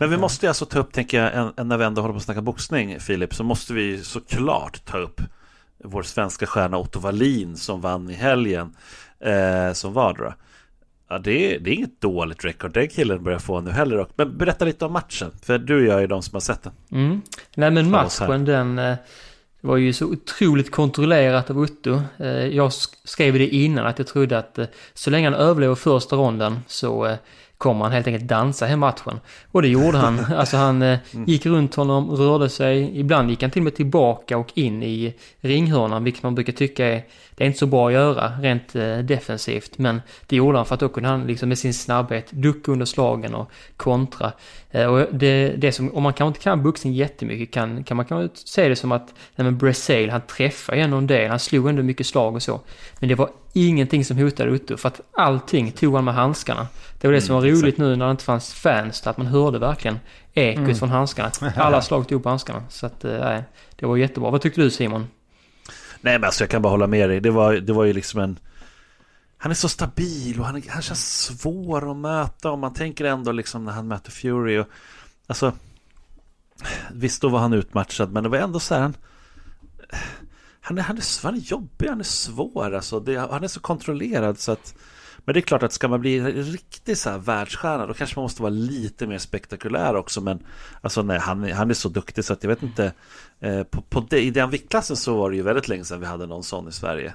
Men 0.00 0.10
vi 0.10 0.16
måste 0.16 0.48
alltså 0.48 0.64
ta 0.66 0.78
upp, 0.78 0.92
tänker 0.92 1.22
jag, 1.24 1.52
en, 1.56 1.68
när 1.68 1.76
vi 1.78 1.84
ändå 1.84 2.02
håller 2.02 2.12
på 2.12 2.16
att 2.16 2.22
snacka 2.22 2.42
boxning, 2.42 3.00
Filip, 3.00 3.34
så 3.34 3.44
måste 3.44 3.72
vi 3.72 4.02
såklart 4.02 4.84
ta 4.84 4.98
upp 4.98 5.20
vår 5.84 6.02
svenska 6.02 6.46
stjärna 6.46 6.76
Otto 6.78 7.00
Wallin 7.00 7.56
som 7.56 7.80
vann 7.80 8.10
i 8.10 8.14
helgen, 8.14 8.76
eh, 9.20 9.72
som 9.72 9.92
var 9.92 10.14
då. 10.14 10.34
Ja, 11.08 11.18
det 11.18 11.54
är, 11.54 11.60
det 11.60 11.70
är 11.70 11.74
inget 11.74 12.00
dåligt 12.00 12.44
record 12.44 12.72
den 12.72 12.88
killen 12.88 13.24
börjar 13.24 13.38
få 13.38 13.60
nu 13.60 13.70
heller. 13.70 14.06
Men 14.16 14.38
berätta 14.38 14.64
lite 14.64 14.84
om 14.84 14.92
matchen, 14.92 15.30
för 15.42 15.58
du 15.58 15.76
och 15.76 15.82
jag 15.94 16.02
är 16.02 16.06
de 16.06 16.22
som 16.22 16.34
har 16.34 16.40
sett 16.40 16.62
den. 16.62 16.72
Mm. 16.90 17.22
Nej 17.54 17.70
men 17.70 17.90
matchen 17.90 18.44
den 18.44 18.78
eh, 18.78 18.94
var 19.60 19.76
ju 19.76 19.92
så 19.92 20.06
otroligt 20.06 20.70
kontrollerat 20.70 21.50
av 21.50 21.58
Otto. 21.58 22.02
Eh, 22.18 22.26
Jag 22.46 22.68
sk- 22.68 22.94
skrev 23.04 23.34
det 23.34 23.48
innan 23.48 23.86
att 23.86 23.98
jag 23.98 24.08
trodde 24.08 24.38
att 24.38 24.58
eh, 24.58 24.66
så 24.94 25.10
länge 25.10 25.26
han 25.30 25.40
överlever 25.40 25.74
första 25.74 26.16
ronden 26.16 26.58
så 26.66 27.06
eh, 27.06 27.16
kommer 27.58 27.84
han 27.84 27.92
helt 27.92 28.06
enkelt 28.06 28.28
dansa 28.28 28.66
hem 28.66 28.80
matchen. 28.80 29.20
Och 29.52 29.62
det 29.62 29.68
gjorde 29.68 29.98
han. 29.98 30.20
Alltså 30.34 30.56
han 30.56 30.82
eh, 30.82 30.98
gick 31.26 31.46
runt 31.46 31.74
honom, 31.74 32.10
rörde 32.10 32.48
sig. 32.48 32.98
Ibland 33.00 33.30
gick 33.30 33.42
han 33.42 33.50
till 33.50 33.60
och 33.60 33.64
med 33.64 33.74
tillbaka 33.74 34.38
och 34.38 34.52
in 34.54 34.82
i 34.82 35.14
ringhörnan, 35.40 36.04
vilket 36.04 36.22
man 36.22 36.34
brukar 36.34 36.52
tycka 36.52 36.86
är, 36.86 37.04
det 37.36 37.44
är 37.44 37.46
inte 37.46 37.58
så 37.58 37.66
bra 37.66 37.86
att 37.86 37.92
göra 37.92 38.32
rent 38.40 38.76
eh, 38.76 38.98
defensivt. 38.98 39.78
Men 39.78 40.02
det 40.26 40.36
gjorde 40.36 40.58
han 40.58 40.66
för 40.66 40.74
att 40.74 40.80
då 40.80 40.88
kunde 40.88 41.08
han 41.08 41.26
liksom 41.26 41.48
med 41.48 41.58
sin 41.58 41.74
snabbhet 41.74 42.26
ducka 42.30 42.72
under 42.72 42.86
slagen 42.86 43.34
och 43.34 43.50
kontra. 43.76 44.32
Eh, 44.70 44.86
Och 44.86 45.06
det, 45.12 45.48
det 45.48 45.72
som, 45.72 45.94
om 45.94 46.02
man 46.02 46.12
kanske 46.12 46.28
inte 46.28 46.40
kan 46.40 46.62
boxning 46.62 46.92
jättemycket 46.92 47.50
kan, 47.54 47.84
kan 47.84 47.96
man 47.96 48.06
kanske 48.06 48.46
se 48.46 48.68
det 48.68 48.76
som 48.76 48.92
att, 48.92 49.14
nej 49.36 49.44
men 49.44 49.58
Brazil, 49.58 50.10
han 50.10 50.20
träffade 50.20 50.78
ändå 50.78 50.96
en 50.96 51.06
del, 51.06 51.30
han 51.30 51.38
slog 51.38 51.68
ändå 51.68 51.82
mycket 51.82 52.06
slag 52.06 52.34
och 52.34 52.42
så. 52.42 52.60
Men 53.00 53.08
det 53.08 53.14
var 53.14 53.30
ingenting 53.52 54.04
som 54.04 54.18
hotade 54.18 54.50
Otto, 54.52 54.76
för 54.76 54.88
att 54.88 55.00
allting 55.12 55.72
tog 55.72 55.94
han 55.94 56.04
med 56.04 56.14
handskarna. 56.14 56.66
Det 57.00 57.06
var 57.08 57.14
det 57.14 57.20
som 57.20 57.34
var 57.34 57.42
Mm, 57.42 57.54
roligt 57.62 57.78
nu 57.78 57.96
när 57.96 58.04
det 58.04 58.10
inte 58.10 58.24
fanns 58.24 58.54
fans, 58.54 59.06
att 59.06 59.16
man 59.18 59.26
hörde 59.26 59.58
verkligen 59.58 59.98
ekot 60.34 60.78
från 60.78 60.88
handskarna. 60.88 61.30
Alla 61.56 61.82
slag 61.82 62.08
tog 62.08 62.22
på 62.22 62.28
handskarna. 62.28 62.62
Så 62.68 62.86
att, 62.86 63.04
eh, 63.04 63.18
nej, 63.20 63.42
det 63.76 63.86
var 63.86 63.96
jättebra. 63.96 64.30
Vad 64.30 64.40
tyckte 64.40 64.60
du 64.60 64.70
Simon? 64.70 65.06
Nej 66.04 66.18
men 66.18 66.24
alltså 66.24 66.44
jag 66.44 66.50
kan 66.50 66.62
bara 66.62 66.68
hålla 66.68 66.86
med 66.86 67.10
dig. 67.10 67.20
Det 67.20 67.30
var, 67.30 67.54
det 67.54 67.72
var 67.72 67.84
ju 67.84 67.92
liksom 67.92 68.20
en... 68.20 68.38
Han 69.36 69.50
är 69.50 69.54
så 69.54 69.68
stabil 69.68 70.40
och 70.40 70.46
han, 70.46 70.62
han 70.68 70.82
känns 70.82 71.22
svår 71.22 71.90
att 71.90 71.96
möta 71.96 72.50
och 72.50 72.58
man 72.58 72.74
tänker 72.74 73.04
ändå 73.04 73.32
liksom 73.32 73.64
när 73.64 73.72
han 73.72 73.88
möter 73.88 74.10
Fury 74.10 74.58
och... 74.58 74.66
Alltså... 75.26 75.52
Visst 76.92 77.22
då 77.22 77.28
var 77.28 77.38
han 77.38 77.52
utmatchad 77.52 78.12
men 78.12 78.22
det 78.22 78.28
var 78.28 78.38
ändå 78.38 78.60
så 78.60 78.74
här 78.74 78.80
han... 78.82 78.96
Han 80.60 80.78
är, 80.78 80.82
han 80.82 80.96
är, 80.96 81.22
han 81.22 81.34
är 81.34 81.38
jobbig, 81.38 81.88
han 81.88 82.00
är 82.00 82.04
svår 82.04 82.74
alltså. 82.74 83.00
Det, 83.00 83.16
han 83.16 83.44
är 83.44 83.48
så 83.48 83.60
kontrollerad 83.60 84.38
så 84.38 84.52
att... 84.52 84.74
Men 85.24 85.32
det 85.34 85.38
är 85.40 85.42
klart 85.42 85.62
att 85.62 85.72
ska 85.72 85.88
man 85.88 86.00
bli 86.00 86.20
riktigt 86.42 86.98
så 86.98 87.10
här 87.10 87.18
världsstjärna 87.18 87.86
då 87.86 87.94
kanske 87.94 88.16
man 88.18 88.22
måste 88.22 88.42
vara 88.42 88.50
lite 88.50 89.06
mer 89.06 89.18
spektakulär 89.18 89.96
också. 89.96 90.20
Men 90.20 90.46
alltså 90.80 91.02
nej, 91.02 91.18
han, 91.18 91.44
är- 91.44 91.52
han 91.54 91.70
är 91.70 91.74
så 91.74 91.88
duktig 91.88 92.24
så 92.24 92.32
att 92.32 92.42
jag 92.42 92.48
vet 92.48 92.62
inte. 92.62 92.92
Eh, 93.40 93.62
på, 93.62 93.82
på 93.82 94.06
det, 94.10 94.20
I 94.20 94.30
den 94.30 94.50
viktklassen 94.50 94.96
så 94.96 95.16
var 95.16 95.30
det 95.30 95.36
ju 95.36 95.42
väldigt 95.42 95.68
länge 95.68 95.84
sedan 95.84 96.00
vi 96.00 96.06
hade 96.06 96.26
någon 96.26 96.42
sån 96.42 96.68
i 96.68 96.72
Sverige. 96.72 97.14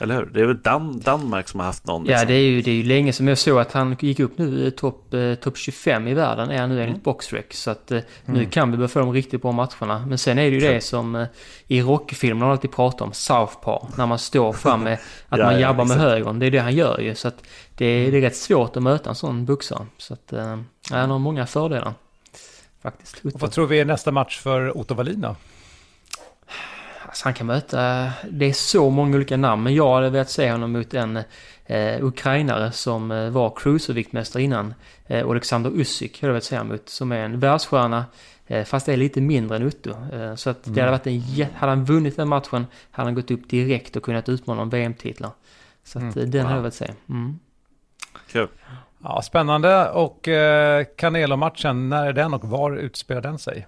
Eller 0.00 0.14
hur? 0.16 0.24
Det 0.26 0.40
är 0.40 0.46
väl 0.46 0.62
Dan, 0.62 1.00
Danmark 1.00 1.48
som 1.48 1.60
har 1.60 1.66
haft 1.66 1.86
någon. 1.86 2.04
Ja, 2.06 2.10
liksom. 2.10 2.28
det 2.28 2.34
är 2.34 2.40
ju, 2.50 2.62
det 2.62 2.70
är 2.70 2.74
ju 2.74 2.82
länge 2.82 3.12
som 3.12 3.28
jag 3.28 3.38
såg 3.38 3.58
att 3.58 3.72
han 3.72 3.96
gick 4.00 4.20
upp 4.20 4.38
nu, 4.38 4.66
eh, 4.66 4.70
topp 4.70 5.14
eh, 5.14 5.34
top 5.34 5.56
25 5.56 6.08
i 6.08 6.14
världen 6.14 6.50
är 6.50 6.58
han 6.60 6.68
nu 6.68 6.82
enligt 6.82 7.02
Boxrec. 7.04 7.44
Så 7.50 7.70
att 7.70 7.90
eh, 7.92 8.00
nu 8.24 8.44
kan 8.46 8.70
vi 8.70 8.76
börja 8.76 8.88
få 8.88 8.98
de 8.98 9.12
riktigt 9.12 9.42
bra 9.42 9.52
matcherna. 9.52 10.06
Men 10.06 10.18
sen 10.18 10.38
är 10.38 10.42
det 10.50 10.56
ju 10.56 10.60
det 10.60 10.80
som 10.80 11.14
eh, 11.14 11.26
i 11.66 11.82
Rocky-filmerna 11.82 12.50
alltid 12.52 12.72
pratar 12.72 13.04
om, 13.04 13.12
Southpaw. 13.12 13.88
När 13.96 14.06
man 14.06 14.18
står 14.18 14.52
fram 14.62 14.80
med 14.82 14.98
att 15.28 15.38
Ja, 15.38 15.44
man 15.44 15.54
ja, 15.54 15.60
jabbar 15.60 15.84
med 15.84 15.96
exakt. 15.96 16.00
högern. 16.10 16.38
Det 16.38 16.46
är 16.46 16.50
det 16.50 16.58
han 16.58 16.74
gör 16.74 16.98
ju. 17.00 17.14
Så 17.14 17.28
att 17.28 17.44
det, 17.76 17.86
är- 17.86 18.10
det 18.12 18.16
är 18.18 18.20
rätt 18.22 18.36
svårt 18.36 18.76
att 18.76 18.82
möta 18.82 19.10
en 19.10 19.16
sån 19.16 19.44
boxare. 19.44 19.86
Så 19.98 20.14
att 20.14 20.32
eh, 20.32 20.58
ja, 20.90 20.96
han 20.96 21.10
har 21.10 21.18
många 21.18 21.46
fördelar. 21.46 21.94
Faktiskt. 22.82 23.20
Och 23.24 23.40
vad 23.40 23.50
tror 23.52 23.66
vi 23.66 23.80
är 23.80 23.84
nästa 23.84 24.12
match 24.12 24.38
för 24.40 24.78
Otto 24.78 24.94
Wallin 24.94 25.20
då? 25.20 25.36
Alltså 27.12 27.24
han 27.24 27.34
kan 27.34 27.46
möta, 27.46 28.10
det 28.30 28.46
är 28.46 28.52
så 28.52 28.90
många 28.90 29.16
olika 29.16 29.36
namn, 29.36 29.62
men 29.62 29.74
jag 29.74 29.94
hade 29.94 30.10
velat 30.10 30.30
se 30.30 30.52
honom 30.52 30.72
mot 30.72 30.94
en 30.94 31.16
eh, 31.66 32.04
ukrainare 32.04 32.72
som 32.72 33.10
eh, 33.10 33.30
var 33.30 33.52
cruiserviktmästare 33.56 34.42
innan. 34.42 34.74
Eh, 35.06 35.28
Alexander 35.28 35.70
Usyk 35.70 36.20
hade 36.20 36.26
jag 36.26 36.32
velat 36.32 36.44
se 36.44 36.56
honom 36.56 36.72
mot, 36.72 36.88
som 36.88 37.12
är 37.12 37.18
en 37.18 37.40
världsstjärna, 37.40 38.04
eh, 38.46 38.64
fast 38.64 38.88
är 38.88 38.96
lite 38.96 39.20
mindre 39.20 39.56
än 39.56 39.66
Otto. 39.66 39.90
Eh, 40.12 40.34
så 40.34 40.50
att 40.50 40.64
det 40.64 40.80
hade 40.80 40.90
varit 40.90 41.06
en 41.06 41.46
hade 41.54 41.72
han 41.72 41.84
vunnit 41.84 42.16
den 42.16 42.28
matchen 42.28 42.66
hade 42.90 43.06
han 43.06 43.14
gått 43.14 43.30
upp 43.30 43.48
direkt 43.48 43.96
och 43.96 44.02
kunnat 44.02 44.28
utmana 44.28 44.62
om 44.62 44.70
VM-titlar. 44.70 45.30
Så 45.84 45.98
att 45.98 46.16
eh, 46.16 46.24
den 46.24 46.46
hade 46.46 46.56
jag 46.56 46.62
velat 46.62 46.74
se. 46.74 46.90
Mm. 47.08 47.38
Kul. 48.28 48.48
Ja, 49.02 49.22
spännande. 49.22 49.90
Och 49.90 50.28
eh, 50.28 50.84
Canelo-matchen, 50.96 51.88
när 51.88 52.06
är 52.06 52.12
den 52.12 52.34
och 52.34 52.44
var 52.44 52.76
utspelar 52.76 53.20
den 53.20 53.38
sig? 53.38 53.66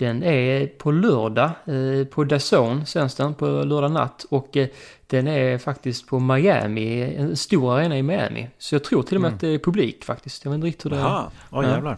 Den 0.00 0.22
är 0.22 0.66
på 0.66 0.90
lördag, 0.90 1.50
eh, 1.66 2.06
på 2.06 2.24
DAZN 2.24 2.86
sänds 2.86 3.14
den 3.14 3.34
på 3.34 3.46
lördag 3.46 3.90
natt 3.90 4.26
och 4.30 4.56
eh, 4.56 4.68
den 5.06 5.28
är 5.28 5.58
faktiskt 5.58 6.06
på 6.06 6.18
Miami, 6.18 7.14
en 7.16 7.36
stor 7.36 7.74
arena 7.74 7.98
i 7.98 8.02
Miami. 8.02 8.48
Så 8.58 8.74
jag 8.74 8.84
tror 8.84 9.02
till 9.02 9.16
och 9.16 9.20
med 9.22 9.32
att 9.32 9.40
det 9.40 9.48
är 9.48 9.58
publik 9.58 10.04
faktiskt. 10.04 10.44
Jag 10.44 10.50
vet 10.52 10.54
inte 10.56 10.66
riktigt 10.66 10.84
hur 10.84 10.90
det 10.90 10.96
är. 10.96 11.00
Ja. 11.52 11.64
jävlar. 11.64 11.96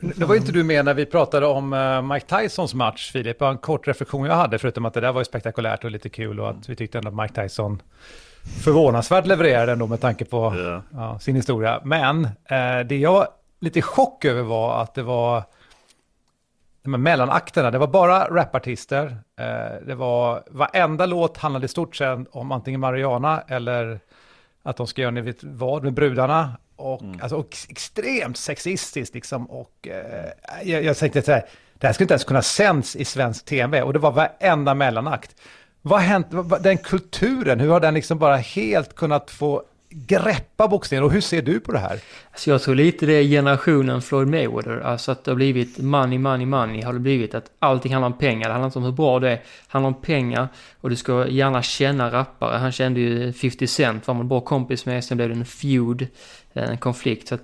Det 0.00 0.24
var 0.24 0.34
inte 0.34 0.52
du 0.52 0.64
med 0.64 0.84
när 0.84 0.94
vi 0.94 1.06
pratade 1.06 1.46
om 1.46 1.72
eh, 1.72 2.02
Mike 2.02 2.26
Tysons 2.26 2.74
match, 2.74 3.12
Filip. 3.12 3.38
Bara 3.38 3.50
en 3.50 3.58
kort 3.58 3.88
reflektion 3.88 4.26
jag 4.26 4.34
hade, 4.34 4.58
förutom 4.58 4.84
att 4.84 4.94
det 4.94 5.00
där 5.00 5.12
var 5.12 5.20
ju 5.20 5.24
spektakulärt 5.24 5.84
och 5.84 5.90
lite 5.90 6.08
kul 6.08 6.40
och 6.40 6.50
att 6.50 6.68
vi 6.68 6.76
tyckte 6.76 6.98
ändå 6.98 7.08
att 7.08 7.16
Mike 7.16 7.42
Tyson 7.42 7.82
förvånansvärt 8.64 9.26
levererade 9.26 9.72
ändå 9.72 9.86
med 9.86 10.00
tanke 10.00 10.24
på 10.24 10.54
Ja. 10.56 10.82
ja, 10.92 11.18
sin 11.18 11.36
historia. 11.36 11.80
Men 11.84 12.24
eh, 12.24 12.80
det 12.88 12.96
jag 12.96 13.26
lite 13.60 13.78
i 13.78 13.82
chock 13.82 14.24
över 14.24 14.42
var 14.42 14.82
att 14.82 14.94
det 14.94 15.02
var 15.02 15.42
de 16.82 16.94
här 16.94 16.98
mellanakterna, 16.98 17.70
det 17.70 17.78
var 17.78 17.86
bara 17.86 18.28
rapartister. 18.30 19.06
Eh, 19.40 19.86
det 19.86 19.94
var, 19.94 20.42
varenda 20.50 21.06
låt 21.06 21.36
handlade 21.36 21.64
i 21.64 21.68
stort 21.68 21.96
sett 21.96 22.18
om 22.30 22.52
antingen 22.52 22.80
Mariana 22.80 23.42
eller 23.48 24.00
att 24.62 24.76
de 24.76 24.86
ska 24.86 25.02
göra 25.02 25.10
ni 25.10 25.20
vet 25.20 25.44
vad 25.44 25.84
med 25.84 25.92
brudarna. 25.92 26.56
Och, 26.76 27.02
alltså, 27.20 27.36
och 27.36 27.56
extremt 27.68 28.36
sexistiskt 28.36 29.14
liksom. 29.14 29.50
Och 29.50 29.88
eh, 29.88 30.30
jag, 30.62 30.84
jag 30.84 30.96
tänkte 30.96 31.22
så 31.22 31.32
här, 31.32 31.44
det 31.74 31.86
här 31.86 31.94
skulle 31.94 32.04
inte 32.04 32.14
ens 32.14 32.24
kunna 32.24 32.42
sänds 32.42 32.96
i 32.96 33.04
svensk 33.04 33.44
tv. 33.44 33.82
Och 33.82 33.92
det 33.92 33.98
var 33.98 34.12
varenda 34.12 34.74
mellanakt. 34.74 35.36
Vad 35.82 36.00
har 36.00 36.06
hänt, 36.06 36.26
den 36.60 36.78
kulturen, 36.78 37.60
hur 37.60 37.70
har 37.70 37.80
den 37.80 37.94
liksom 37.94 38.18
bara 38.18 38.36
helt 38.36 38.94
kunnat 38.94 39.30
få 39.30 39.62
greppa 39.90 40.68
boxningen? 40.68 41.04
Och 41.04 41.12
hur 41.12 41.20
ser 41.20 41.42
du 41.42 41.60
på 41.60 41.72
det 41.72 41.78
här? 41.78 42.00
Alltså 42.30 42.50
jag 42.50 42.62
tror 42.62 42.74
lite 42.74 43.06
det 43.06 43.12
är 43.12 43.24
generationen 43.24 44.02
Floyd 44.02 44.28
Mayweather. 44.28 44.80
Alltså 44.80 45.12
att 45.12 45.24
det 45.24 45.30
har 45.30 45.36
blivit 45.36 45.78
money, 45.78 46.18
money, 46.18 46.46
money. 46.46 46.82
Har 46.82 46.92
det 46.92 46.98
blivit 46.98 47.34
att 47.34 47.50
allting 47.58 47.92
handlar 47.92 48.06
om 48.06 48.18
pengar. 48.18 48.48
Det 48.48 48.52
handlar 48.52 48.66
inte 48.66 48.78
om 48.78 48.84
hur 48.84 48.92
bra 48.92 49.18
det 49.18 49.28
är. 49.28 49.36
Det 49.36 49.42
handlar 49.68 49.88
om 49.88 50.00
pengar. 50.02 50.48
Och 50.80 50.90
du 50.90 50.96
ska 50.96 51.26
gärna 51.28 51.62
känna 51.62 52.12
rappare. 52.12 52.58
Han 52.58 52.72
kände 52.72 53.00
ju 53.00 53.32
50 53.32 53.66
Cent, 53.66 54.06
var 54.06 54.14
man 54.14 54.28
bra 54.28 54.40
kompis 54.40 54.86
med. 54.86 55.04
Sen 55.04 55.16
blev 55.16 55.28
det 55.28 55.34
en 55.34 55.44
feud, 55.44 56.06
en 56.52 56.78
konflikt. 56.78 57.28
Så 57.28 57.34
att, 57.34 57.42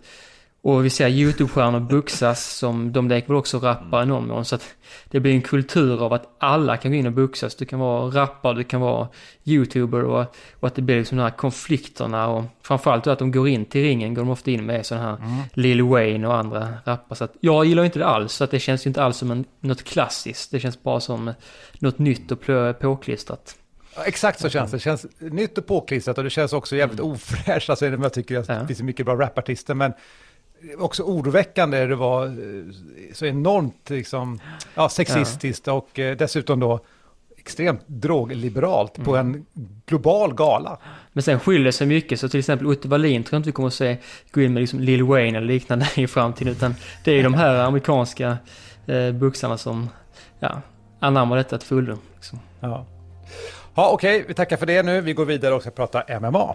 och 0.66 0.84
vi 0.84 0.90
ser 0.90 1.08
YouTube-stjärnor 1.08 1.80
boxas 1.80 2.56
som 2.56 2.92
de 2.92 3.08
leker 3.08 3.28
väl 3.28 3.36
också 3.36 3.58
rappare 3.58 4.02
i 4.02 4.06
någon 4.06 4.28
mån. 4.28 4.44
Så 4.44 4.54
att 4.54 4.74
det 5.10 5.20
blir 5.20 5.32
en 5.32 5.42
kultur 5.42 6.04
av 6.04 6.12
att 6.12 6.36
alla 6.38 6.76
kan 6.76 6.90
gå 6.90 6.96
in 6.96 7.06
och 7.06 7.12
boxas. 7.12 7.54
Du 7.54 7.64
kan 7.64 7.78
vara 7.78 8.22
rappare, 8.22 8.54
du 8.54 8.64
kan 8.64 8.80
vara 8.80 9.08
YouTuber 9.44 10.04
och, 10.04 10.34
och 10.60 10.68
att 10.68 10.74
det 10.74 10.82
blir 10.82 10.98
liksom 10.98 11.18
de 11.18 11.24
här 11.24 11.30
konflikterna 11.30 12.28
och 12.28 12.44
framförallt 12.62 13.04
då 13.04 13.10
att 13.10 13.18
de 13.18 13.32
går 13.32 13.48
in 13.48 13.64
till 13.64 13.82
ringen, 13.82 14.14
går 14.14 14.22
de 14.22 14.30
ofta 14.30 14.50
in 14.50 14.66
med 14.66 14.86
sådana 14.86 15.04
här 15.04 15.16
mm. 15.16 15.42
Lil 15.52 15.82
Wayne 15.82 16.28
och 16.28 16.36
andra 16.36 16.68
rappare. 16.84 17.16
Så 17.16 17.24
att 17.24 17.34
jag 17.40 17.64
gillar 17.64 17.84
inte 17.84 17.98
det 17.98 18.06
alls, 18.06 18.32
så 18.32 18.44
att 18.44 18.50
det 18.50 18.60
känns 18.60 18.86
ju 18.86 18.88
inte 18.88 19.02
alls 19.02 19.16
som 19.16 19.30
en, 19.30 19.44
något 19.60 19.84
klassiskt. 19.84 20.50
Det 20.50 20.60
känns 20.60 20.82
bara 20.82 21.00
som 21.00 21.32
något 21.78 21.98
nytt 21.98 22.32
och 22.32 22.40
påklistrat. 22.80 23.56
Ja, 23.96 24.04
exakt 24.04 24.40
så 24.40 24.48
känns 24.48 24.70
det. 24.70 24.76
Det 24.76 24.80
känns 24.80 25.06
nytt 25.18 25.58
och 25.58 25.66
påklistrat 25.66 26.18
och 26.18 26.24
det 26.24 26.30
känns 26.30 26.52
också 26.52 26.76
jävligt 26.76 27.00
mm. 27.00 27.12
ofräscht. 27.12 27.70
Alltså, 27.70 27.86
jag 27.86 28.12
tycker 28.12 28.38
att 28.38 28.46
det 28.46 28.66
finns 28.66 28.82
mycket 28.82 29.06
bra 29.06 29.14
rapartister, 29.14 29.74
men 29.74 29.92
också 30.78 31.02
oroväckande. 31.02 31.86
Det 31.86 31.96
var 31.96 32.26
eh, 32.26 32.32
så 33.12 33.26
enormt 33.26 33.90
liksom, 33.90 34.40
ja, 34.74 34.88
sexistiskt 34.88 35.68
och 35.68 35.98
eh, 35.98 36.16
dessutom 36.16 36.60
då 36.60 36.80
extremt 37.36 37.80
drogliberalt 37.86 38.98
mm. 38.98 39.04
på 39.04 39.16
en 39.16 39.46
global 39.86 40.34
gala. 40.34 40.78
Men 41.12 41.22
sen 41.22 41.40
skiljer 41.40 41.72
sig 41.72 41.86
mycket, 41.86 42.20
så 42.20 42.28
till 42.28 42.40
exempel 42.40 42.66
Otto 42.66 42.88
Wallin 42.88 43.24
tror 43.24 43.34
jag 43.34 43.38
inte 43.38 43.48
vi 43.48 43.52
kommer 43.52 43.68
att 43.68 43.74
se 43.74 43.96
gå 44.30 44.40
in 44.40 44.52
med 44.52 44.60
liksom 44.60 44.80
Lil 44.80 45.02
Wayne 45.02 45.38
eller 45.38 45.46
liknande 45.46 45.86
i 45.94 46.06
framtiden, 46.06 46.52
utan 46.52 46.74
det 47.04 47.10
är 47.10 47.14
ju 47.14 47.22
de 47.22 47.34
här 47.34 47.54
amerikanska 47.54 48.38
eh, 48.86 49.12
boxarna 49.12 49.58
som 49.58 49.88
ja, 50.40 50.60
anammar 51.00 51.36
detta 51.36 51.58
till 51.58 51.68
fullo. 51.68 51.98
Liksom. 52.14 52.40
Ja. 52.60 52.86
Ja, 53.74 53.90
okej, 53.92 54.16
okay, 54.16 54.28
vi 54.28 54.34
tackar 54.34 54.56
för 54.56 54.66
det 54.66 54.82
nu. 54.82 55.00
Vi 55.00 55.12
går 55.12 55.24
vidare 55.24 55.54
och 55.54 55.62
ska 55.62 55.70
prata 55.70 56.20
MMA. 56.20 56.54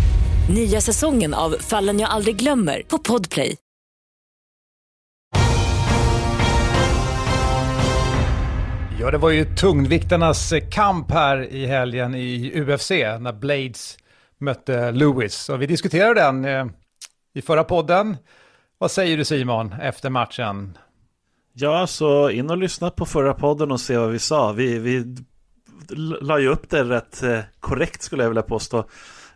Nya 0.53 0.81
säsongen 0.81 1.33
av 1.33 1.51
Fallen 1.51 1.99
jag 1.99 2.09
aldrig 2.09 2.35
glömmer 2.35 2.81
på 2.87 2.97
Podplay. 2.97 3.57
Ja, 8.99 9.11
det 9.11 9.17
var 9.17 9.29
ju 9.29 9.45
tungviktarnas 9.55 10.53
kamp 10.71 11.11
här 11.11 11.53
i 11.53 11.65
helgen 11.65 12.15
i 12.15 12.61
UFC 12.61 12.89
när 12.89 13.33
Blades 13.33 13.97
mötte 14.37 14.91
Lewis. 14.91 15.49
Och 15.49 15.61
vi 15.61 15.65
diskuterade 15.65 16.21
den 16.21 16.45
eh, 16.45 16.65
i 17.33 17.41
förra 17.41 17.63
podden. 17.63 18.17
Vad 18.77 18.91
säger 18.91 19.17
du 19.17 19.25
Simon 19.25 19.73
efter 19.81 20.09
matchen? 20.09 20.77
Ja, 21.53 21.87
så 21.87 22.29
in 22.29 22.49
och 22.49 22.57
lyssna 22.57 22.89
på 22.89 23.05
förra 23.05 23.33
podden 23.33 23.71
och 23.71 23.81
se 23.81 23.97
vad 23.97 24.09
vi 24.09 24.19
sa. 24.19 24.51
Vi, 24.51 24.79
vi 24.79 25.15
la 26.21 26.39
ju 26.39 26.47
upp 26.47 26.69
det 26.69 26.83
rätt 26.83 27.23
eh, 27.23 27.39
korrekt 27.59 28.01
skulle 28.01 28.23
jag 28.23 28.29
vilja 28.29 28.43
påstå. 28.43 28.85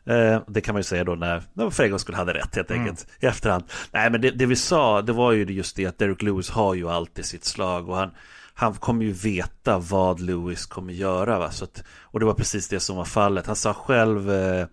Eh, 0.06 0.42
det 0.48 0.62
kan 0.62 0.74
man 0.74 0.80
ju 0.80 0.84
säga 0.84 1.04
då 1.04 1.16
när, 1.16 1.44
när 1.54 1.70
för 1.70 1.84
en 1.84 1.90
gång 1.90 2.00
skulle 2.00 2.18
hade 2.18 2.34
rätt 2.34 2.56
helt 2.56 2.72
enkelt 2.72 3.04
mm. 3.04 3.16
i 3.20 3.26
efterhand. 3.26 3.64
Nej, 3.92 4.10
men 4.10 4.22
det, 4.22 4.32
det, 4.32 4.46
vi 4.46 4.56
sa, 4.56 5.02
det 5.02 5.14
var 5.14 5.32
ju 5.32 5.46
just 5.46 5.76
det 5.76 5.86
att 5.86 5.98
Derek 5.98 6.22
Lewis 6.22 6.50
har 6.50 6.74
ju 6.74 6.90
alltid 6.90 7.26
sitt 7.26 7.46
slag 7.46 7.90
och 7.90 7.96
han, 7.96 8.12
han 8.54 8.74
kommer 8.74 9.06
ju 9.06 9.12
veta 9.12 9.78
vad 9.78 10.20
Lewis 10.20 10.66
kommer 10.66 10.94
göra. 10.94 11.40
Va? 11.40 11.52
Så 11.52 11.64
att, 11.64 11.84
och 12.02 12.20
det 12.20 12.26
var 12.26 12.34
precis 12.34 12.68
det 12.68 12.80
som 12.80 12.98
var 12.98 13.06
fallet. 13.06 13.48
Han 13.48 13.56
sa 13.56 13.74
själv, 13.74 14.32
eh, 14.32 14.68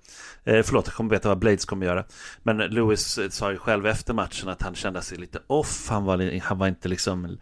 eh 0.45 0.63
förlåt, 0.63 0.87
jag 0.87 0.95
kommer 0.95 1.11
veta 1.11 1.29
vad 1.29 1.39
Blades 1.39 1.65
kommer 1.65 1.87
göra. 1.87 2.05
Men 2.43 2.57
Lewis 2.59 3.19
sa 3.31 3.51
ju 3.51 3.59
själv 3.59 3.87
efter 3.87 4.15
matchen 4.15 4.49
att 4.49 4.63
han 4.63 4.75
kände 4.75 5.03
sig 5.03 5.19
lite 5.19 5.39
off. 5.47 5.89
Han 5.89 6.05
var, 6.05 6.41
han 6.41 6.59
var 6.59 6.69
inte 6.69 6.89
liksom 6.89 7.39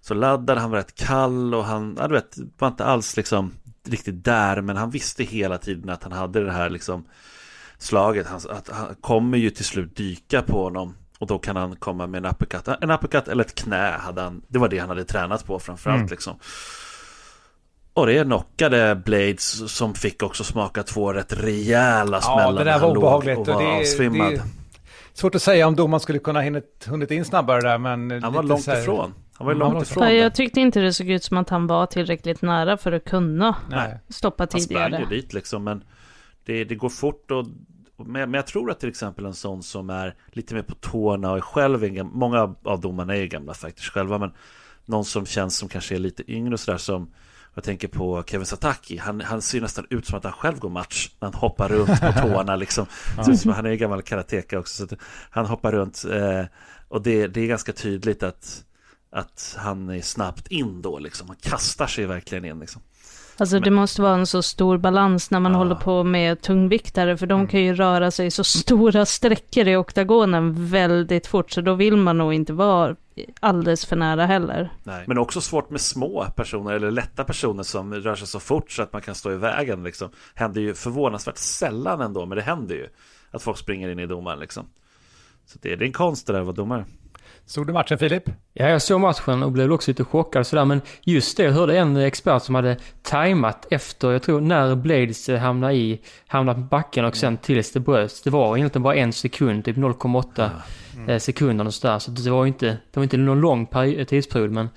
så 0.00 0.14
laddad, 0.14 0.58
han 0.58 0.70
var 0.70 0.78
rätt 0.78 0.94
kall 0.94 1.54
och 1.54 1.64
han, 1.64 1.96
ja, 1.98 2.08
du 2.08 2.14
vet, 2.14 2.36
var 2.58 2.68
inte 2.68 2.84
alls 2.84 3.16
liksom 3.16 3.52
riktigt 3.88 4.24
där. 4.24 4.60
Men 4.60 4.76
han 4.76 4.90
visste 4.90 5.24
hela 5.24 5.58
tiden 5.58 5.90
att 5.90 6.02
han 6.02 6.12
hade 6.12 6.44
det 6.44 6.52
här 6.52 6.70
liksom 6.70 7.04
slaget. 7.78 8.26
Han, 8.26 8.40
att 8.50 8.68
han 8.68 8.94
kommer 9.00 9.38
ju 9.38 9.50
till 9.50 9.64
slut 9.64 9.96
dyka 9.96 10.42
på 10.42 10.62
honom. 10.62 10.96
Och 11.18 11.26
då 11.26 11.38
kan 11.38 11.56
han 11.56 11.76
komma 11.76 12.06
med 12.06 12.24
en 12.24 12.30
uppercut. 12.30 12.68
En 12.80 12.90
uppercut 12.90 13.28
eller 13.28 13.44
ett 13.44 13.54
knä 13.54 13.96
hade 13.98 14.22
han. 14.22 14.42
Det 14.48 14.58
var 14.58 14.68
det 14.68 14.78
han 14.78 14.88
hade 14.88 15.04
tränat 15.04 15.46
på 15.46 15.58
framförallt 15.58 16.00
mm. 16.00 16.10
liksom. 16.10 16.38
Och 17.94 18.06
det 18.06 18.24
knockade 18.24 18.94
Blades 18.94 19.72
som 19.72 19.94
fick 19.94 20.22
också 20.22 20.44
smaka 20.44 20.82
två 20.82 21.12
rätt 21.12 21.32
rejäla 21.32 22.20
smällar. 22.20 22.52
Ja, 22.52 22.52
det 22.52 22.64
där 22.64 22.78
var 22.78 22.96
obehagligt. 22.96 23.38
Och, 23.38 23.46
var 23.46 23.62
det, 23.62 23.86
det 24.08 24.34
är 24.34 24.42
svårt 25.14 25.34
att 25.34 25.42
säga 25.42 25.66
om 25.66 25.76
domaren 25.76 26.00
skulle 26.00 26.18
kunna 26.18 26.42
hunnit, 26.42 26.86
hunnit 26.86 27.10
in 27.10 27.24
snabbare 27.24 27.60
där, 27.60 27.78
men... 27.78 28.22
Han 28.22 28.32
var 28.32 28.42
långt 28.42 28.66
här... 28.66 28.80
ifrån. 28.80 29.14
Han 29.34 29.46
var 29.46 29.54
långt 29.54 29.82
ifrån. 29.82 30.04
Ja, 30.04 30.12
jag 30.12 30.34
tyckte 30.34 30.60
inte 30.60 30.80
det 30.80 30.92
såg 30.92 31.10
ut 31.10 31.24
som 31.24 31.36
att 31.36 31.48
han 31.48 31.66
var 31.66 31.86
tillräckligt 31.86 32.42
nära 32.42 32.76
för 32.76 32.92
att 32.92 33.04
kunna 33.04 33.56
Nej. 33.70 33.98
stoppa 34.08 34.46
tidigare. 34.46 34.82
Han 34.82 34.90
sprang 34.92 35.10
ju 35.10 35.20
dit 35.20 35.32
liksom, 35.32 35.64
men 35.64 35.84
det, 36.44 36.64
det 36.64 36.74
går 36.74 36.88
fort 36.88 37.30
och 37.30 37.46
men, 38.06 38.34
jag 38.34 38.46
tror 38.46 38.70
att 38.70 38.80
till 38.80 38.88
exempel 38.88 39.26
en 39.26 39.34
sån 39.34 39.62
som 39.62 39.90
är 39.90 40.14
lite 40.26 40.54
mer 40.54 40.62
på 40.62 40.74
tårna 40.74 41.30
och 41.30 41.36
är 41.36 41.40
själv, 41.40 41.84
en, 41.84 42.06
många 42.06 42.54
av 42.62 42.80
domarna 42.80 43.16
är 43.16 43.26
gamla 43.26 43.54
fighters 43.54 43.90
själva, 43.90 44.18
men 44.18 44.32
någon 44.84 45.04
som 45.04 45.26
känns 45.26 45.56
som 45.56 45.68
kanske 45.68 45.94
är 45.94 45.98
lite 45.98 46.32
yngre 46.32 46.52
och 46.52 46.60
sådär 46.60 46.78
som 46.78 47.12
jag 47.54 47.64
tänker 47.64 47.88
på 47.88 48.22
Kevin 48.26 48.46
Sataki, 48.46 48.96
han, 48.96 49.20
han 49.20 49.42
ser 49.42 49.60
nästan 49.60 49.86
ut 49.90 50.06
som 50.06 50.18
att 50.18 50.24
han 50.24 50.32
själv 50.32 50.58
går 50.58 50.68
match 50.68 51.10
när 51.20 51.28
han 51.28 51.34
hoppar 51.34 51.68
runt 51.68 52.00
på 52.00 52.12
tårna 52.22 52.56
liksom. 52.56 52.86
ja. 53.16 53.52
Han 53.52 53.66
är 53.66 53.74
gammal 53.74 54.02
karateka 54.02 54.58
också, 54.58 54.86
så 54.86 54.96
han 55.30 55.46
hoppar 55.46 55.72
runt 55.72 56.04
eh, 56.10 56.44
och 56.88 57.02
det, 57.02 57.26
det 57.26 57.40
är 57.40 57.46
ganska 57.46 57.72
tydligt 57.72 58.22
att, 58.22 58.64
att 59.12 59.56
han 59.58 59.88
är 59.90 60.00
snabbt 60.00 60.48
in 60.48 60.82
då 60.82 60.98
liksom. 60.98 61.28
Han 61.28 61.36
kastar 61.36 61.86
sig 61.86 62.06
verkligen 62.06 62.44
in 62.44 62.60
liksom. 62.60 62.82
Alltså 63.36 63.60
det 63.60 63.70
måste 63.70 64.02
vara 64.02 64.14
en 64.14 64.26
så 64.26 64.42
stor 64.42 64.78
balans 64.78 65.30
när 65.30 65.40
man 65.40 65.52
ja. 65.52 65.58
håller 65.58 65.74
på 65.74 66.04
med 66.04 66.40
tungviktare, 66.40 67.16
för 67.16 67.26
de 67.26 67.40
mm. 67.40 67.48
kan 67.48 67.60
ju 67.60 67.74
röra 67.74 68.10
sig 68.10 68.30
så 68.30 68.44
stora 68.44 69.06
sträckor 69.06 69.68
i 69.68 69.76
oktagonen 69.76 70.66
väldigt 70.66 71.26
fort, 71.26 71.50
så 71.50 71.60
då 71.60 71.74
vill 71.74 71.96
man 71.96 72.18
nog 72.18 72.34
inte 72.34 72.52
vara 72.52 72.96
alldeles 73.40 73.86
för 73.86 73.96
nära 73.96 74.26
heller. 74.26 74.72
Nej. 74.82 75.04
Men 75.06 75.18
också 75.18 75.40
svårt 75.40 75.70
med 75.70 75.80
små 75.80 76.26
personer 76.36 76.72
eller 76.72 76.90
lätta 76.90 77.24
personer 77.24 77.62
som 77.62 77.94
rör 77.94 78.14
sig 78.14 78.26
så 78.26 78.40
fort 78.40 78.70
så 78.70 78.82
att 78.82 78.92
man 78.92 79.02
kan 79.02 79.14
stå 79.14 79.32
i 79.32 79.36
vägen. 79.36 79.82
Liksom. 79.82 80.10
Händer 80.34 80.60
ju 80.60 80.74
förvånansvärt 80.74 81.38
sällan 81.38 82.00
ändå, 82.00 82.26
men 82.26 82.36
det 82.36 82.42
händer 82.42 82.74
ju 82.74 82.88
att 83.30 83.42
folk 83.42 83.58
springer 83.58 83.88
in 83.88 83.98
i 83.98 84.06
domaren. 84.06 84.38
Liksom. 84.38 84.66
Så 85.46 85.58
det, 85.62 85.76
det 85.76 85.84
är 85.84 85.86
en 85.86 85.92
konst 85.92 86.26
det 86.26 86.32
där 86.32 86.40
att 86.40 86.46
vara 86.46 86.56
domare. 86.56 86.84
Såg 87.46 87.66
du 87.66 87.72
matchen 87.72 87.98
Filip? 87.98 88.22
Ja, 88.52 88.68
jag 88.68 88.82
såg 88.82 89.00
matchen 89.00 89.42
och 89.42 89.52
blev 89.52 89.72
också 89.72 89.90
lite 89.90 90.04
chockad 90.04 90.46
sådär. 90.46 90.64
Men 90.64 90.80
just 91.02 91.36
det, 91.36 91.42
jag 91.42 91.52
hörde 91.52 91.78
en 91.78 91.96
expert 91.96 92.42
som 92.42 92.54
hade 92.54 92.76
tajmat 93.02 93.66
efter, 93.70 94.12
jag 94.12 94.22
tror 94.22 94.40
när 94.40 94.74
Blades 94.74 95.28
hamnade 95.28 95.74
i, 95.74 96.00
hamnade 96.26 96.60
på 96.60 96.66
backen 96.66 97.04
och 97.04 97.16
sen 97.16 97.36
tills 97.36 97.72
det 97.72 97.80
bröts. 97.80 98.22
Det 98.22 98.30
var 98.30 98.56
egentligen 98.56 98.82
bara 98.82 98.94
en 98.94 99.12
sekund, 99.12 99.64
typ 99.64 99.76
0,8 99.76 100.50
mm. 100.94 101.08
Eh, 101.08 101.18
sekunder 101.18 101.66
och 101.66 101.74
sådär. 101.74 101.98
Så 101.98 102.10
det 102.10 102.30
var 102.30 102.46
inte, 102.46 102.66
det 102.66 102.96
var 102.96 103.02
inte 103.02 103.16
någon 103.16 103.40
lång 103.40 103.66
tidsperiod 104.06 104.50
men 104.50 104.68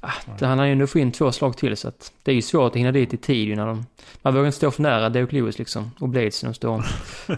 ah, 0.00 0.12
det, 0.38 0.46
han 0.46 0.58
har 0.58 0.66
ju 0.66 0.72
ändå 0.72 0.86
få 0.86 0.98
in 0.98 1.12
två 1.12 1.32
slag 1.32 1.56
till 1.56 1.76
så 1.76 1.88
att 1.88 2.12
det 2.22 2.30
är 2.30 2.34
ju 2.34 2.42
svårt 2.42 2.70
att 2.70 2.76
hinna 2.76 2.92
dit 2.92 3.14
i 3.14 3.16
tid 3.16 3.56
när 3.56 3.66
de, 3.66 3.86
man 4.22 4.34
vågar 4.34 4.46
inte 4.46 4.56
stå 4.56 4.70
för 4.70 4.82
nära 4.82 5.08
Derek 5.08 5.32
Lewis 5.32 5.58
liksom 5.58 5.90
och 5.98 6.08
Blades 6.08 6.42
när 6.42 6.50
de 6.50 6.54
står 6.54 6.76
och 6.76 6.84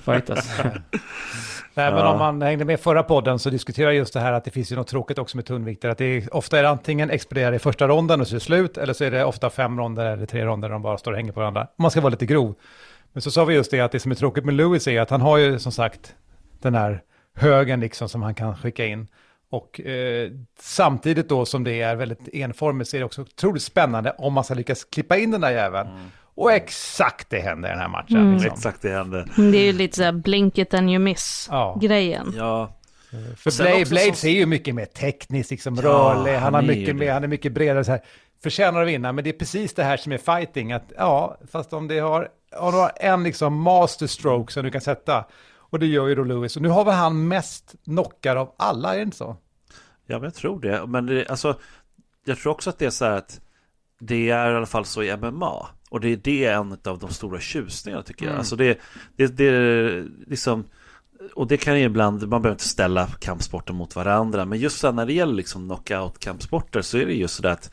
fightas. 0.02 0.60
Nej, 1.74 1.86
ja. 1.86 1.94
men 1.94 2.06
om 2.06 2.18
man 2.18 2.42
hängde 2.42 2.64
med 2.64 2.80
förra 2.80 3.02
podden 3.02 3.38
så 3.38 3.50
diskuterade 3.50 3.94
just 3.94 4.14
det 4.14 4.20
här 4.20 4.32
att 4.32 4.44
det 4.44 4.50
finns 4.50 4.72
ju 4.72 4.76
något 4.76 4.86
tråkigt 4.86 5.18
också 5.18 5.36
med 5.36 5.46
tunnviktare. 5.46 5.92
Att 5.92 5.98
det 5.98 6.04
är, 6.04 6.34
ofta 6.34 6.58
är 6.58 6.62
det 6.62 6.68
antingen 6.68 7.10
exploderar 7.10 7.52
i 7.52 7.58
första 7.58 7.88
ronden 7.88 8.20
och 8.20 8.26
så 8.28 8.34
är 8.34 8.36
det 8.36 8.44
slut, 8.44 8.78
eller 8.78 8.92
så 8.92 9.04
är 9.04 9.10
det 9.10 9.24
ofta 9.24 9.50
fem 9.50 9.78
ronder 9.78 10.06
eller 10.06 10.26
tre 10.26 10.44
ronder 10.44 10.68
där 10.68 10.72
de 10.72 10.82
bara 10.82 10.98
står 10.98 11.12
och 11.12 11.16
hänger 11.16 11.32
på 11.32 11.40
varandra. 11.40 11.60
Om 11.60 11.82
man 11.82 11.90
ska 11.90 12.00
vara 12.00 12.10
lite 12.10 12.26
grov. 12.26 12.54
Men 13.12 13.22
så 13.22 13.30
sa 13.30 13.44
vi 13.44 13.54
just 13.54 13.70
det 13.70 13.80
att 13.80 13.92
det 13.92 14.00
som 14.00 14.10
är 14.10 14.16
tråkigt 14.16 14.44
med 14.44 14.54
Lewis 14.54 14.88
är 14.88 15.00
att 15.00 15.10
han 15.10 15.20
har 15.20 15.38
ju 15.38 15.58
som 15.58 15.72
sagt 15.72 16.14
den 16.60 16.74
här 16.74 17.02
högen 17.34 17.80
liksom 17.80 18.08
som 18.08 18.22
han 18.22 18.34
kan 18.34 18.56
skicka 18.56 18.86
in. 18.86 19.08
Och 19.50 19.80
eh, 19.80 20.30
samtidigt 20.58 21.28
då 21.28 21.44
som 21.44 21.64
det 21.64 21.80
är 21.80 21.96
väldigt 21.96 22.28
enformigt 22.32 22.90
så 22.90 22.96
är 22.96 22.98
det 22.98 23.04
också 23.04 23.22
otroligt 23.22 23.62
spännande 23.62 24.14
om 24.18 24.32
man 24.32 24.44
ska 24.44 24.54
lyckas 24.54 24.84
klippa 24.84 25.16
in 25.16 25.30
den 25.30 25.40
där 25.40 25.50
jäveln. 25.50 25.88
Mm. 25.88 26.00
Och 26.34 26.52
exakt 26.52 27.30
det 27.30 27.40
hände 27.40 27.68
i 27.68 27.70
den 27.70 27.80
här 27.80 27.88
matchen. 27.88 28.16
Mm. 28.16 28.32
Liksom. 28.32 28.52
Exakt 28.52 28.82
det 28.82 28.90
hände. 28.90 29.26
Det 29.36 29.58
är 29.58 29.64
ju 29.64 29.72
lite 29.72 29.96
så 29.96 30.02
här 30.02 30.12
blink 30.12 30.58
it 30.58 30.74
and 30.74 30.90
you 30.90 30.98
miss-grejen. 30.98 32.34
Ja. 32.36 32.78
För 33.36 33.62
Blade, 33.62 33.84
Blades 33.84 34.20
så... 34.20 34.26
är 34.26 34.32
ju 34.32 34.46
mycket 34.46 34.74
mer 34.74 34.84
teknisk, 34.84 35.50
liksom 35.50 35.74
ja, 35.74 35.82
rörlig, 35.82 36.32
han, 36.32 36.42
han, 36.42 36.54
har 36.54 36.62
mycket 36.62 36.96
mer, 36.96 37.12
han 37.12 37.24
är 37.24 37.28
mycket 37.28 37.52
bredare 37.52 37.84
så 37.84 37.90
här. 37.90 38.00
Förtjänar 38.42 38.82
att 38.82 38.88
vinna, 38.88 39.12
men 39.12 39.24
det 39.24 39.30
är 39.30 39.38
precis 39.38 39.74
det 39.74 39.84
här 39.84 39.96
som 39.96 40.12
är 40.12 40.18
fighting, 40.18 40.72
att 40.72 40.92
ja, 40.96 41.38
fast 41.50 41.72
om 41.72 41.88
det 41.88 41.98
har 41.98 42.28
har 42.52 42.72
några, 42.72 42.88
en 42.88 43.22
liksom 43.22 43.62
masterstroke 43.62 44.52
som 44.52 44.62
du 44.62 44.70
kan 44.70 44.80
sätta. 44.80 45.24
Och 45.56 45.78
det 45.78 45.86
gör 45.86 46.08
ju 46.08 46.14
då 46.14 46.24
Lewis. 46.24 46.56
Och 46.56 46.62
nu 46.62 46.68
har 46.68 46.84
väl 46.84 46.94
han 46.94 47.28
mest 47.28 47.74
knockar 47.84 48.36
av 48.36 48.54
alla, 48.56 48.92
är 48.92 48.96
det 48.96 49.02
inte 49.02 49.16
så? 49.16 49.36
Ja, 50.06 50.18
men 50.18 50.24
jag 50.24 50.34
tror 50.34 50.60
det. 50.60 50.86
Men 50.86 51.06
det, 51.06 51.26
alltså, 51.28 51.58
jag 52.24 52.38
tror 52.38 52.52
också 52.52 52.70
att 52.70 52.78
det 52.78 52.86
är 52.86 52.90
så 52.90 53.04
här 53.04 53.12
att 53.12 53.40
det 54.00 54.30
är 54.30 54.52
i 54.52 54.56
alla 54.56 54.66
fall 54.66 54.84
så 54.84 55.02
i 55.02 55.16
MMA. 55.16 55.68
Och 55.92 56.00
det, 56.00 56.16
det 56.16 56.44
är 56.44 56.54
en 56.54 56.76
av 56.84 56.98
de 56.98 57.10
stora 57.10 57.40
tjusningarna 57.40 58.02
tycker 58.02 58.24
jag. 58.24 58.30
Mm. 58.30 58.38
Alltså 58.38 58.56
det, 58.56 58.78
det, 59.16 59.26
det 59.26 60.04
liksom 60.26 60.64
och 61.34 61.46
det 61.46 61.56
kan 61.56 61.78
ju 61.78 61.84
ibland, 61.84 62.28
man 62.28 62.42
behöver 62.42 62.54
inte 62.54 62.68
ställa 62.68 63.06
kampsporter 63.06 63.72
mot 63.72 63.96
varandra, 63.96 64.44
men 64.44 64.58
just 64.58 64.82
när 64.82 65.06
det 65.06 65.12
gäller 65.12 65.34
liksom 65.34 65.68
knockout-kampsporter 65.68 66.82
så 66.82 66.98
är 66.98 67.06
det 67.06 67.12
just 67.12 67.34
så 67.34 67.42
där 67.42 67.50
att 67.50 67.70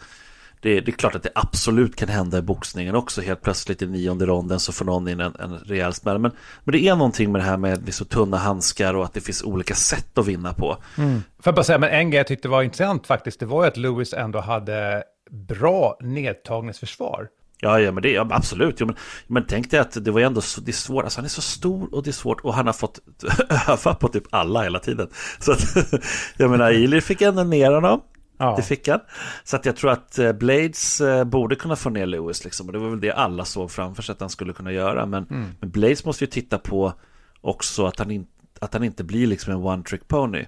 det, 0.62 0.80
det, 0.80 0.92
är 0.92 0.96
klart 0.96 1.16
att 1.16 1.24
det 1.24 1.30
absolut 1.36 1.96
kan 1.96 2.10
hända 2.10 2.38
i 2.38 2.42
boxningen 2.42 2.96
också. 2.96 3.22
Helt 3.22 3.42
plötsligt 3.42 3.82
i 3.82 3.88
nionde 3.88 4.26
ronden 4.26 4.60
så 4.60 4.72
får 4.72 4.86
någon 4.86 5.08
in 5.08 5.20
en, 5.20 5.36
en 5.40 5.58
rejäl 5.58 5.94
smäll. 5.94 6.20
Men, 6.20 6.32
men 6.64 6.72
det 6.72 6.88
är 6.88 6.96
någonting 6.96 7.32
med 7.32 7.42
det 7.42 7.46
här 7.46 7.58
med 7.58 7.86
liksom 7.86 8.08
tunna 8.08 8.38
handskar 8.38 8.94
och 8.94 9.06
att 9.06 9.14
det 9.14 9.22
finns 9.22 9.44
olika 9.44 9.76
sätt 9.76 10.18
att 10.18 10.28
vinna 10.28 10.54
på. 10.54 10.78
Mm. 10.98 11.14
Får 11.14 11.24
jag 11.44 11.56
bara 11.56 11.64
säga, 11.64 11.80
men 11.80 11.90
en 11.90 12.10
grej 12.10 12.18
jag 12.18 12.28
tyckte 12.28 12.48
var 12.48 12.64
intressant 12.64 13.08
faktiskt, 13.08 13.40
det 13.40 13.46
var 13.46 13.64
ju 13.64 13.68
att 13.68 13.78
Lewis 13.78 14.14
ändå 14.14 14.40
hade 14.40 15.04
bra 15.32 15.98
nedtagningsförsvar. 16.02 17.28
Ja, 17.62 17.80
ja, 17.80 17.92
men 17.92 18.04
det, 18.04 18.12
ja, 18.12 18.28
absolut. 18.32 18.76
Jo, 18.80 18.86
men, 18.86 18.96
men 19.28 19.46
tänk 19.48 19.72
dig 19.72 19.80
att 19.80 20.06
det 20.06 20.12
var 20.12 20.22
ändå 20.22 20.42
så, 20.42 20.62
det 20.62 20.72
är 20.72 20.74
svårt, 20.74 21.04
alltså 21.04 21.18
han 21.18 21.26
är 21.26 21.30
så 21.30 21.42
stor 21.42 21.96
och 21.96 22.04
det 22.04 22.10
är 22.10 22.12
svårt 22.12 22.42
och 22.42 22.54
han 22.54 22.66
har 22.66 22.74
fått 22.74 23.00
öva 23.68 23.94
på 23.94 24.08
typ 24.08 24.24
alla 24.30 24.64
hela 24.64 24.80
tiden. 24.80 25.10
Så 25.40 25.52
att, 25.52 25.60
jag 26.38 26.52
menar, 26.52 26.72
Ilir 26.72 27.02
fick 27.02 27.22
ändå 27.22 27.44
ner 27.44 27.72
honom. 27.72 28.02
Ja. 28.38 28.56
Det 28.56 28.64
fick 28.64 28.88
han. 28.88 29.00
Så 29.44 29.56
att 29.56 29.66
jag 29.66 29.76
tror 29.76 29.92
att 29.92 30.20
eh, 30.20 30.32
Blades 30.32 31.02
eh, 31.02 31.24
borde 31.24 31.56
kunna 31.56 31.76
få 31.76 31.90
ner 31.90 32.06
Lewis 32.06 32.44
liksom. 32.44 32.68
Och 32.68 32.74
det 32.74 32.80
var 32.80 32.90
väl 32.90 33.02
det 33.02 33.12
alla 33.12 33.46
såg 33.46 33.72
framför 33.72 34.04
sig 34.04 34.14
att 34.14 34.20
han 34.20 34.30
skulle 34.30 34.54
kunna 34.54 34.72
göra. 34.72 35.06
Men, 35.06 35.24
mm. 35.24 35.46
men 35.60 35.70
Blades 35.70 36.06
måste 36.06 36.24
ju 36.24 36.32
titta 36.32 36.58
på 36.58 36.94
också 37.42 37.86
att 37.86 38.00
han, 38.00 38.12
in, 38.12 38.28
att 38.60 38.74
han 38.74 38.84
inte 38.84 39.04
blir 39.04 39.28
liksom 39.28 39.54
en 39.54 39.60
one 39.60 39.84
trick 39.84 40.08
pony. 40.08 40.46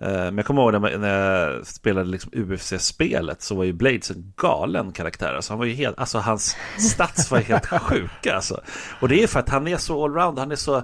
Eh, 0.00 0.08
men 0.08 0.36
jag 0.36 0.46
kommer 0.46 0.62
ihåg 0.62 0.72
när, 0.72 0.98
när 0.98 1.40
jag 1.40 1.66
spelade 1.66 2.10
liksom 2.10 2.30
UFC-spelet 2.34 3.42
så 3.42 3.54
var 3.54 3.64
ju 3.64 3.72
Blades 3.72 4.10
en 4.10 4.32
galen 4.36 4.92
karaktär. 4.92 5.34
Alltså 5.34 5.52
han 5.52 5.58
var 5.58 5.66
ju 5.66 5.72
helt, 5.72 5.98
alltså 5.98 6.18
hans 6.18 6.56
stats 6.78 7.30
var 7.30 7.38
helt 7.38 7.66
sjuka 7.82 8.34
alltså. 8.34 8.60
Och 9.00 9.08
det 9.08 9.22
är 9.22 9.26
för 9.26 9.40
att 9.40 9.48
han 9.48 9.68
är 9.68 9.76
så 9.76 10.04
allround, 10.04 10.38
han 10.38 10.52
är 10.52 10.56
så, 10.56 10.82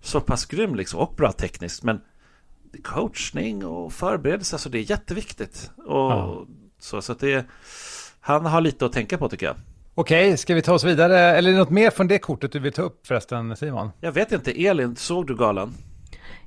så 0.00 0.20
pass 0.20 0.46
grym 0.46 0.74
liksom 0.74 1.00
och 1.00 1.14
bra 1.16 1.32
tekniskt. 1.32 1.82
Men 1.82 2.00
coachning 2.82 3.66
och 3.66 3.92
förberedelse, 3.92 4.56
alltså 4.56 4.68
det 4.68 4.78
är 4.78 4.90
jätteviktigt. 4.90 5.70
Och 5.76 6.10
ja. 6.12 6.46
så, 6.78 7.02
så 7.02 7.12
att 7.12 7.20
det, 7.20 7.46
han 8.20 8.46
har 8.46 8.60
lite 8.60 8.86
att 8.86 8.92
tänka 8.92 9.18
på 9.18 9.28
tycker 9.28 9.46
jag. 9.46 9.56
Okej, 9.94 10.36
ska 10.36 10.54
vi 10.54 10.62
ta 10.62 10.72
oss 10.72 10.84
vidare? 10.84 11.18
Eller 11.18 11.50
är 11.50 11.52
det 11.52 11.58
något 11.58 11.70
mer 11.70 11.90
från 11.90 12.08
det 12.08 12.18
kortet 12.18 12.52
du 12.52 12.58
vill 12.58 12.72
ta 12.72 12.82
upp 12.82 13.06
förresten, 13.06 13.56
Simon? 13.56 13.90
Jag 14.00 14.12
vet 14.12 14.32
inte, 14.32 14.66
Elin, 14.66 14.96
såg 14.96 15.26
du 15.26 15.36
galan? 15.36 15.74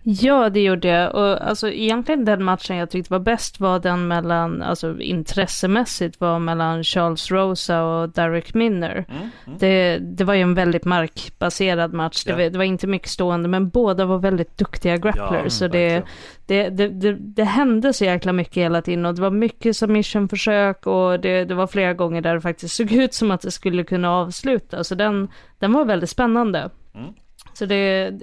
Ja, 0.03 0.49
det 0.49 0.63
gjorde 0.63 0.87
jag. 0.87 1.15
Och 1.15 1.47
alltså 1.47 1.69
egentligen 1.69 2.25
den 2.25 2.43
matchen 2.43 2.77
jag 2.77 2.89
tyckte 2.89 3.13
var 3.13 3.19
bäst 3.19 3.59
var 3.59 3.79
den 3.79 4.07
mellan, 4.07 4.61
alltså 4.61 4.99
intressemässigt 4.99 6.21
var 6.21 6.39
mellan 6.39 6.83
Charles 6.83 7.31
Rosa 7.31 7.83
och 7.83 8.09
Derek 8.09 8.53
Minner. 8.53 9.05
Mm, 9.09 9.21
mm. 9.47 9.57
Det, 9.59 9.97
det 9.97 10.23
var 10.23 10.33
ju 10.33 10.41
en 10.41 10.53
väldigt 10.53 10.85
markbaserad 10.85 11.93
match. 11.93 12.23
Ja. 12.25 12.35
Det, 12.35 12.43
var, 12.43 12.49
det, 12.49 12.57
var, 12.57 12.65
inte 12.65 12.87
mycket 12.87 13.09
stående, 13.09 13.49
men 13.49 13.69
båda 13.69 14.05
var 14.05 14.17
väldigt 14.17 14.57
duktiga 14.57 14.97
grapplers. 14.97 15.43
Ja, 15.43 15.49
så 15.49 15.67
det, 15.67 16.03
det, 16.45 16.69
det, 16.69 17.13
det, 17.19 17.43
hände 17.43 17.93
så 17.93 18.05
jäkla 18.05 18.33
mycket 18.33 18.57
hela 18.57 18.81
tiden 18.81 19.05
och 19.05 19.15
det 19.15 19.21
var 19.21 19.31
mycket 19.31 19.77
submission-försök 19.77 20.87
och 20.87 21.19
det, 21.19 21.45
det 21.45 21.53
var 21.53 21.67
flera 21.67 21.93
gånger 21.93 22.21
där 22.21 22.35
det 22.35 22.41
faktiskt 22.41 22.75
såg 22.75 22.91
ut 22.91 23.13
som 23.13 23.31
att 23.31 23.41
det 23.41 23.51
skulle 23.51 23.83
kunna 23.83 24.11
avsluta. 24.11 24.83
Så 24.83 24.95
den, 24.95 25.27
den 25.59 25.73
var 25.73 25.85
väldigt 25.85 26.09
spännande. 26.09 26.69
Mm. 26.95 27.13
Så 27.53 27.65
det, 27.65 28.13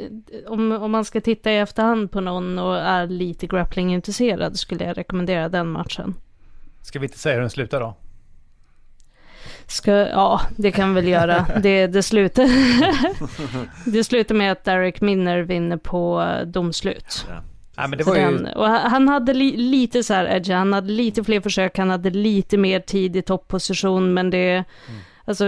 om, 0.47 0.73
om 0.73 0.91
man 0.91 1.05
ska 1.05 1.21
titta 1.21 1.53
i 1.53 1.59
efterhand 1.59 2.11
på 2.11 2.21
någon 2.21 2.59
och 2.59 2.77
är 2.77 3.07
lite 3.07 3.47
grappling-intresserad 3.47 4.57
skulle 4.57 4.85
jag 4.85 4.99
rekommendera 4.99 5.49
den 5.49 5.69
matchen. 5.69 6.15
Ska 6.83 6.99
vi 6.99 7.07
inte 7.07 7.19
säga 7.19 7.35
hur 7.35 7.41
den 7.41 7.51
slutar 7.51 7.81
då? 7.81 7.95
Ska, 9.67 9.93
ja, 9.93 10.41
det 10.57 10.73
kan 10.73 10.95
vi 10.95 11.01
väl 11.01 11.11
göra. 11.11 11.47
Det, 11.63 11.87
det, 11.87 12.03
slutar, 12.03 12.49
det 13.91 14.05
slutar 14.05 14.35
med 14.35 14.53
att 14.53 14.65
Derek 14.65 15.01
Minner 15.01 15.41
vinner 15.41 15.77
på 15.77 16.35
domslut. 16.47 17.27
Ja. 17.29 17.43
Ja, 17.81 17.87
men 17.87 17.99
det 17.99 18.05
var 18.05 18.17
ju... 18.17 18.23
den, 18.23 18.47
och 18.47 18.67
han 18.67 19.09
hade 19.09 19.35
li, 19.35 19.57
lite 19.57 20.03
så 20.03 20.15
här 20.15 20.25
edge, 20.37 20.51
han 20.51 20.73
hade 20.73 20.93
lite 20.93 21.25
fler 21.25 21.41
försök, 21.41 21.79
han 21.79 21.91
hade 21.91 22.11
lite 22.11 22.57
mer 22.57 22.81
tid 22.81 23.17
i 23.17 23.23
toppposition, 23.23 24.15
men 24.15 24.31
det, 24.31 24.51
mm. 24.51 25.01
Alltså 25.29 25.45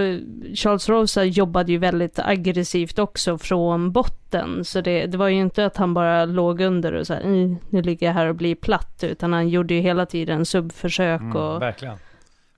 Charles 0.54 0.88
Rosa 0.88 1.24
jobbade 1.24 1.72
ju 1.72 1.78
väldigt 1.78 2.18
aggressivt 2.18 2.98
också 2.98 3.38
från 3.38 3.92
botten. 3.92 4.64
Så 4.64 4.80
det, 4.80 5.06
det 5.06 5.18
var 5.18 5.28
ju 5.28 5.40
inte 5.40 5.66
att 5.66 5.76
han 5.76 5.94
bara 5.94 6.24
låg 6.24 6.60
under 6.60 6.92
och 6.92 7.06
så 7.06 7.14
här, 7.14 7.22
nu 7.70 7.82
ligger 7.82 8.06
jag 8.06 8.14
här 8.14 8.26
och 8.26 8.34
blir 8.34 8.54
platt. 8.54 9.00
Utan 9.02 9.32
han 9.32 9.48
gjorde 9.48 9.74
ju 9.74 9.80
hela 9.80 10.06
tiden 10.06 10.46
subförsök 10.46 11.20
mm, 11.20 11.36
och... 11.36 11.62
verkligen. 11.62 11.98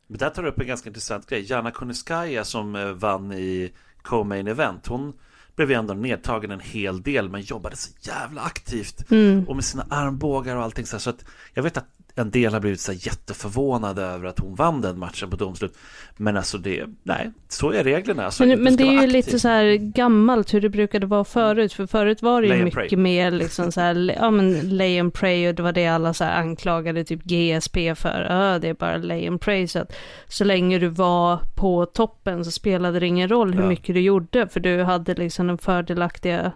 Men 0.07 0.19
där 0.19 0.31
tar 0.31 0.43
du 0.43 0.49
upp 0.49 0.61
en 0.61 0.67
ganska 0.67 0.89
intressant 0.89 1.27
grej. 1.27 1.51
Jana 1.51 1.71
Kuniskaya 1.71 2.45
som 2.45 2.77
eh, 2.77 2.87
vann 2.87 3.33
i 3.33 3.73
Co-Main 4.03 4.47
Event. 4.47 4.87
Hon 4.87 5.13
blev 5.57 5.71
ju 5.71 5.77
ändå 5.77 5.95
nedtagen 5.95 6.51
en 6.51 6.61
hel 6.61 7.03
del 7.03 7.29
men 7.29 7.41
jobbade 7.41 7.77
så 7.77 7.91
jävla 8.01 8.41
aktivt. 8.41 9.11
Mm. 9.11 9.49
Och 9.49 9.57
med 9.57 9.65
sina 9.65 9.87
armbågar 9.91 10.57
och 10.57 10.63
allting 10.63 10.87
så 10.87 10.97
här. 10.97 11.01
Så 11.01 11.11
att 11.11 11.25
jag 11.55 11.63
vet 11.63 11.77
att 11.77 11.87
en 12.15 12.31
del 12.31 12.53
har 12.53 12.61
blivit 12.61 12.81
så 12.81 12.93
jätteförvånade 12.93 14.03
över 14.03 14.27
att 14.27 14.39
hon 14.39 14.55
vann 14.55 14.81
den 14.81 14.99
matchen 14.99 15.31
på 15.31 15.37
domslut. 15.37 15.77
Men 16.17 16.37
alltså 16.37 16.59
det, 16.59 16.85
nej, 17.03 17.31
så 17.49 17.73
är 17.73 17.85
reglerna. 17.85 18.25
Alltså, 18.25 18.47
men, 18.47 18.63
men 18.63 18.77
det 18.77 18.83
är 18.83 18.93
ju 18.93 18.99
aktiv. 18.99 19.11
lite 19.11 19.39
så 19.39 19.49
här 19.49 19.75
gammalt 19.77 20.55
hur 20.55 20.61
det 20.61 20.69
brukade 20.69 21.07
vara 21.07 21.25
förut. 21.25 21.73
För 21.73 21.87
förut 21.87 22.23
var 22.23 22.43
det 22.43 22.49
ju 22.49 22.65
mycket 22.65 22.89
pray. 22.91 22.97
mer 22.97 23.31
liksom 23.31 23.73
så 23.73 23.81
här, 23.81 24.15
ja 24.21 24.31
men 24.31 24.77
lay 24.77 24.99
and 24.99 25.15
pray 25.15 25.49
och 25.49 25.55
det 25.55 25.63
var 25.63 25.73
det 25.73 25.87
alla 25.87 26.15
så 26.15 26.25
här 26.25 26.41
anklagade 26.41 27.05
typ 27.05 27.23
GSP 27.25 27.95
för. 27.95 28.27
Ja, 28.31 28.59
det 28.59 28.69
är 28.69 28.75
bara 28.75 28.97
lay 28.97 29.29
and 29.29 29.41
pray. 29.41 29.69
Så 29.69 29.79
att 29.79 29.93
så 30.29 30.45
länge 30.45 30.79
du 30.79 30.89
var 30.89 31.39
på 31.55 31.87
toppen 31.87 32.45
så 32.45 32.51
spelade 32.51 33.01
det 33.01 33.07
ingen 33.07 33.29
roll 33.29 33.55
hur 33.55 33.63
ja. 33.63 33.69
mycket 33.69 33.95
du 33.95 34.01
gjorde. 34.01 34.49
För 34.49 34.61
du 34.61 34.83
hade 34.83 35.15
liksom 35.15 35.47
den 35.47 35.59
fördelaktiga 35.59 36.53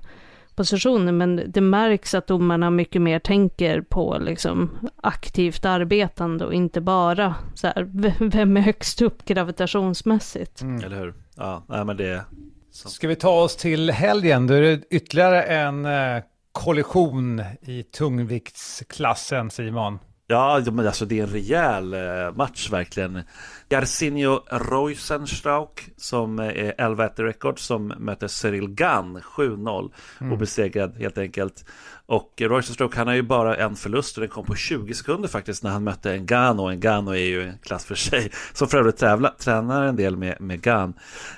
positionen, 0.57 1.17
men 1.17 1.43
det 1.47 1.61
märks 1.61 2.15
att 2.15 2.27
domarna 2.27 2.71
mycket 2.71 3.03
mer 3.03 3.19
tänker 3.19 3.81
på 3.81 4.19
liksom 4.21 4.71
aktivt 5.03 5.65
arbetande 5.65 6.45
och 6.45 6.55
inte 6.55 6.81
bara 6.81 7.35
så 7.55 7.67
här, 7.67 7.83
vem 8.31 8.57
är 8.57 8.61
högst 8.61 9.03
upp 9.03 9.25
gravitationsmässigt. 9.25 10.63
Mm. 10.63 10.85
Eller 10.85 10.97
hur? 10.97 11.15
Ja, 11.37 11.65
nej, 11.69 11.85
men 11.85 11.97
det... 11.97 12.25
Så. 12.71 12.89
Ska 12.89 13.09
vi 13.09 13.17
ta 13.17 13.43
oss 13.43 13.57
till 13.57 13.91
helgen? 13.91 14.47
Då 14.47 14.55
är 14.55 14.63
det 14.63 14.83
ytterligare 14.91 15.43
en 15.43 15.85
eh, 15.85 16.23
kollision 16.53 17.43
i 17.61 17.83
tungviktsklassen, 17.83 19.51
Simon. 19.51 19.99
Ja, 20.29 20.63
men 20.73 20.87
alltså 20.87 21.05
det 21.05 21.19
är 21.19 21.23
en 21.23 21.31
rejäl 21.31 21.95
eh, 21.95 22.33
match 22.35 22.71
verkligen. 22.71 23.23
Garcinio 23.69 24.41
Reusenstrauk 24.51 25.89
som 25.97 26.39
är 26.39 26.75
11-1 26.79 27.23
rekord 27.23 27.59
som 27.59 27.87
möter 27.87 28.29
Cyril 28.29 28.69
Gann 28.69 29.19
7-0 29.19 29.93
mm. 30.21 30.33
obesegrad 30.33 30.97
helt 30.99 31.19
enkelt. 31.19 31.65
Och 32.07 32.33
Reusenstrauk 32.37 32.97
han 32.97 33.07
har 33.07 33.15
ju 33.15 33.23
bara 33.23 33.57
en 33.57 33.77
förlust 33.77 34.17
och 34.17 34.21
den 34.21 34.31
kom 34.31 34.45
på 34.45 34.55
20 34.55 34.95
sekunder 34.95 35.29
faktiskt 35.29 35.63
när 35.63 35.71
han 35.71 35.85
mötte 35.85 36.13
en 36.13 36.27
Gan 36.27 36.61
och 36.61 36.73
en 36.73 36.81
Gan 36.81 37.09
är 37.09 37.15
ju 37.15 37.49
en 37.49 37.59
klass 37.59 37.85
för 37.85 37.95
sig 37.95 38.31
som 38.53 38.69
för 38.69 38.79
övrigt 38.79 38.97
tränar 39.39 39.83
en 39.83 39.97
del 39.97 40.17
med, 40.17 40.41
med 40.41 40.63
Gan. 40.63 40.95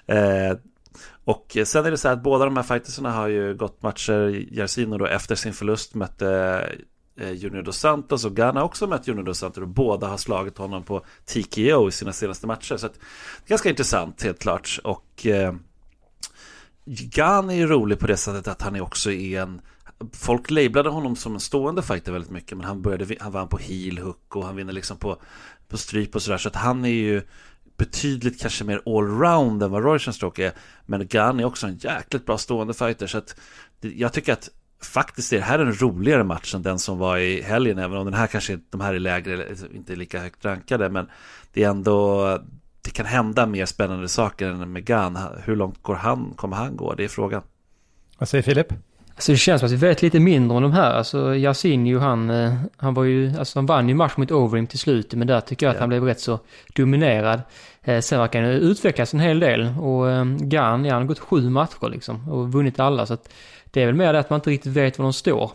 Eh, 0.07 0.57
och 1.25 1.57
sen 1.65 1.87
är 1.87 1.91
det 1.91 1.99
så 1.99 2.09
här 2.09 2.17
att 2.17 2.23
båda 2.23 2.45
de 2.45 2.57
här 2.57 2.65
fightersarna 2.65 3.13
har 3.13 3.29
ju 3.29 3.55
gått 3.55 3.83
matcher, 3.83 4.47
Jarsino 4.51 4.99
då 4.99 5.07
efter 5.07 5.35
sin 5.35 5.53
förlust 5.53 5.95
mötte 5.95 6.29
Eh, 6.29 6.79
Eh, 7.21 7.33
Junior 7.33 7.63
Dos 7.63 7.79
Santos 7.79 8.25
och 8.25 8.37
Ghana 8.37 8.65
också 8.65 8.87
mött 8.87 9.09
Junior 9.09 9.25
Dos 9.25 9.39
Santos 9.39 9.63
och 9.63 9.69
båda 9.69 10.07
har 10.07 10.17
slagit 10.17 10.59
honom 10.59 10.83
på 10.83 11.05
TKO 11.25 11.89
i 11.89 11.93
sina 11.93 12.13
senaste 12.13 12.47
matcher. 12.47 12.77
Så 12.77 12.87
att, 12.87 12.95
det 12.95 13.45
är 13.47 13.49
ganska 13.49 13.69
intressant 13.69 14.23
helt 14.23 14.39
klart. 14.39 14.79
Och 14.85 15.27
eh, 15.27 15.55
Ghana 16.85 17.53
är 17.53 17.57
ju 17.57 17.67
rolig 17.67 17.99
på 17.99 18.07
det 18.07 18.17
sättet 18.17 18.49
att 18.49 18.63
han 18.63 18.77
är 18.77 18.81
också 18.81 19.13
en 19.13 19.61
Folk 20.13 20.51
lablade 20.51 20.89
honom 20.89 21.17
som 21.17 21.35
en 21.35 21.41
stående 21.41 21.83
fighter 21.83 22.13
väldigt 22.13 22.31
mycket 22.31 22.57
men 22.57 22.67
han 22.67 22.83
började, 22.83 23.17
han 23.21 23.33
vann 23.33 23.49
på 23.49 23.59
heel 23.59 23.99
hook 23.99 24.37
och 24.37 24.45
han 24.45 24.57
vinner 24.57 24.73
liksom 24.73 24.97
på, 24.97 25.17
på 25.69 25.77
stryp 25.77 26.15
och 26.15 26.23
sådär 26.23 26.39
så 26.39 26.49
att 26.49 26.57
han 26.57 26.85
är 26.85 26.89
ju 26.89 27.23
betydligt 27.77 28.41
kanske 28.41 28.65
mer 28.65 28.83
allround 28.87 29.63
än 29.63 29.71
vad 29.71 29.83
Roy 29.83 29.97
är 29.97 30.53
men 30.87 31.07
Gunn 31.07 31.41
är 31.41 31.45
också 31.45 31.67
en 31.67 31.77
jäkligt 31.77 32.27
bra 32.27 32.39
stående 32.39 32.75
fighter 32.75 33.07
så 33.07 33.19
att 33.19 33.37
jag 33.81 34.13
tycker 34.13 34.33
att 34.33 34.51
faktiskt 34.83 35.33
är 35.33 35.37
det 35.37 35.43
här 35.45 35.59
en 35.59 35.73
roligare 35.81 36.25
match 36.25 36.55
än 36.55 36.63
den 36.63 36.79
som 36.79 36.99
var 36.99 37.17
i 37.19 37.43
helgen, 37.43 37.79
även 37.79 37.99
om 37.99 38.05
den 38.05 38.15
här 38.15 38.27
kanske 38.27 38.59
de 38.71 38.81
här 38.81 38.95
är 38.95 38.99
lägre, 38.99 39.47
inte 39.75 39.93
är 39.93 39.97
lika 39.97 40.21
högt 40.21 40.45
rankade, 40.45 40.89
men 40.89 41.07
det 41.53 41.65
är 41.65 41.69
ändå, 41.71 42.39
det 42.83 42.91
kan 42.91 43.07
hända 43.07 43.47
mer 43.47 43.67
spännande 43.67 44.09
saker 44.09 44.47
än 44.49 44.73
med 44.73 44.85
Gan. 44.85 45.19
Hur 45.45 45.57
långt 45.57 45.83
går 45.83 45.95
han, 45.95 46.33
kommer 46.37 46.57
han 46.57 46.77
gå? 46.77 46.95
Det 46.95 47.05
är 47.05 47.09
frågan. 47.09 47.43
Vad 48.19 48.29
säger 48.29 48.43
Filip? 48.43 48.73
Alltså 49.15 49.33
det 49.33 49.39
känns 49.39 49.61
som 49.61 49.67
att 49.67 49.73
vi 49.73 49.77
vet 49.77 50.03
lite 50.03 50.21
mindre 50.21 50.57
om 50.57 50.63
de 50.63 50.73
här. 50.73 50.93
Alltså 50.93 51.35
Yasinho 51.35 51.99
han, 51.99 52.31
eh, 52.31 52.55
han 52.77 52.95
var 52.95 53.05
ju, 53.05 53.39
alltså 53.39 53.59
han 53.59 53.67
vann 53.67 53.89
ju 53.89 53.95
match 53.95 54.17
mot 54.17 54.31
Overeem 54.31 54.67
till 54.67 54.79
slut. 54.79 55.15
Men 55.15 55.27
där 55.27 55.41
tycker 55.41 55.67
jag 55.67 55.71
att 55.71 55.77
Ja. 55.77 55.81
han 55.83 55.89
blev 55.89 56.05
rätt 56.05 56.21
så 56.21 56.41
dominerad. 56.75 57.43
Eh, 57.83 58.01
sen 58.01 58.21
verkar 58.21 58.43
han 58.43 58.51
utvecklas 58.51 59.15
en 59.15 59.21
hel 59.21 59.41
del. 59.41 59.75
Och 59.81 60.11
eh, 60.11 60.25
Gan, 60.25 60.85
ja, 60.85 60.93
han 60.93 61.03
har 61.03 61.09
gått 61.09 61.19
sju 61.19 61.51
matcher 61.51 61.89
liksom. 61.91 62.29
Och 62.29 62.53
vunnit 62.53 62.81
alla. 62.81 63.07
Så 63.07 63.15
att 63.15 63.29
det 63.71 63.83
är 63.83 63.87
väl 63.87 63.95
mer 63.95 64.13
det 64.13 64.19
att 64.19 64.31
man 64.31 64.37
inte 64.37 64.51
riktigt 64.51 64.73
vet 64.73 64.99
var 64.99 65.05
de 65.05 65.13
står. 65.13 65.53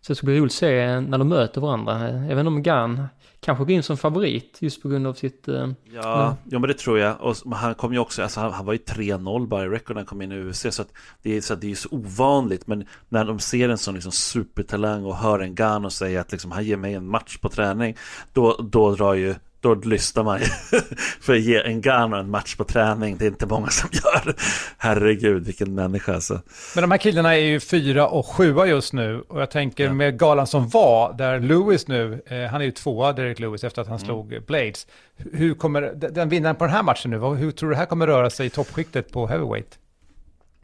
Så 0.00 0.12
det 0.12 0.16
ska 0.16 0.26
bli 0.26 0.38
roligt 0.38 0.52
att 0.52 0.56
se 0.56 1.00
när 1.00 1.18
de 1.18 1.28
möter 1.28 1.60
varandra. 1.60 2.08
Inte 2.30 2.40
om 2.40 2.62
Gan 2.62 3.06
kanske 3.40 3.64
går 3.64 3.70
in 3.70 3.82
som 3.82 3.96
favorit 3.96 4.56
just 4.60 4.82
på 4.82 4.88
grund 4.88 5.06
av 5.06 5.14
sitt... 5.14 5.48
Eh, 5.48 5.68
Ja, 5.92 6.36
ja, 6.50 6.58
men 6.58 6.68
det 6.68 6.74
tror 6.74 6.98
jag. 6.98 7.20
Och 7.20 7.36
han 7.56 7.74
kom 7.74 7.92
ju 7.92 7.98
också, 7.98 8.22
alltså 8.22 8.40
han, 8.40 8.52
han 8.52 8.66
var 8.66 8.72
ju 8.72 8.78
3-0 8.78 9.46
bara 9.46 9.64
i 9.64 9.68
record 9.68 9.96
när 9.96 10.00
han 10.00 10.06
kom 10.06 10.22
in 10.22 10.32
i 10.32 10.40
UFC. 10.40 10.66
Så 10.70 10.82
att 10.82 10.92
det 11.22 11.36
är 11.36 11.40
så, 11.40 11.54
att 11.54 11.60
det 11.60 11.70
är 11.70 11.74
så 11.74 11.88
ovanligt. 11.90 12.66
Men 12.66 12.86
när 13.08 13.24
de 13.24 13.38
ser 13.38 13.68
en 13.68 13.78
sån 13.78 13.94
liksom 13.94 14.12
supertalang 14.12 15.04
och 15.04 15.16
hör 15.16 15.38
en 15.38 15.54
Gano 15.54 15.90
säga 15.90 16.20
att 16.20 16.32
liksom, 16.32 16.50
han 16.50 16.64
ger 16.64 16.76
mig 16.76 16.94
en 16.94 17.06
match 17.08 17.38
på 17.38 17.48
träning. 17.48 17.96
Då, 18.32 18.56
då 18.72 18.94
drar 18.94 19.14
ju 19.14 19.34
då 19.64 19.74
lyssnar 19.74 20.24
man 20.24 20.40
ju. 20.40 20.46
För 21.20 21.32
att 21.34 21.40
ge 21.40 21.56
en 21.62 21.80
Gano 21.80 22.16
en 22.16 22.30
match 22.30 22.56
på 22.56 22.64
träning, 22.64 23.16
det 23.16 23.24
är 23.24 23.28
inte 23.28 23.46
många 23.46 23.68
som 23.68 23.88
gör. 24.04 24.34
Herregud, 24.78 25.46
vilken 25.46 25.74
människa 25.74 26.14
alltså. 26.14 26.40
Men 26.74 26.82
de 26.82 26.90
här 26.90 26.98
killarna 26.98 27.34
är 27.36 27.40
ju 27.40 27.60
fyra 27.60 28.08
och 28.08 28.26
sjua 28.26 28.66
just 28.66 28.92
nu. 28.92 29.20
Och 29.28 29.40
jag 29.40 29.50
tänker 29.50 29.84
Ja. 29.84 29.92
med 29.92 30.18
galan 30.18 30.46
som 30.46 30.68
var, 30.68 31.12
där 31.18 31.40
Lewis 31.40 31.88
nu, 31.88 32.22
eh, 32.26 32.50
han 32.50 32.60
är 32.60 32.64
ju 32.64 32.70
tvåa, 32.70 33.12
Derek 33.12 33.38
Lewis, 33.40 33.64
efter 33.64 33.82
att 33.82 33.88
han 33.88 33.96
Mm. 33.98 34.06
slog 34.06 34.38
Blades. 34.46 34.86
Hur 35.32 35.54
kommer, 35.54 35.82
den 36.10 36.28
vinnaren 36.28 36.56
på 36.56 36.64
den 36.64 36.74
här 36.74 36.82
matchen 36.82 37.10
nu, 37.10 37.18
hur 37.18 37.50
tror 37.50 37.68
du 37.68 37.74
det 37.74 37.78
här 37.78 37.86
kommer 37.86 38.06
röra 38.06 38.30
sig 38.30 38.46
i 38.46 38.50
toppskiktet 38.50 39.12
på 39.12 39.26
heavyweight? 39.26 39.78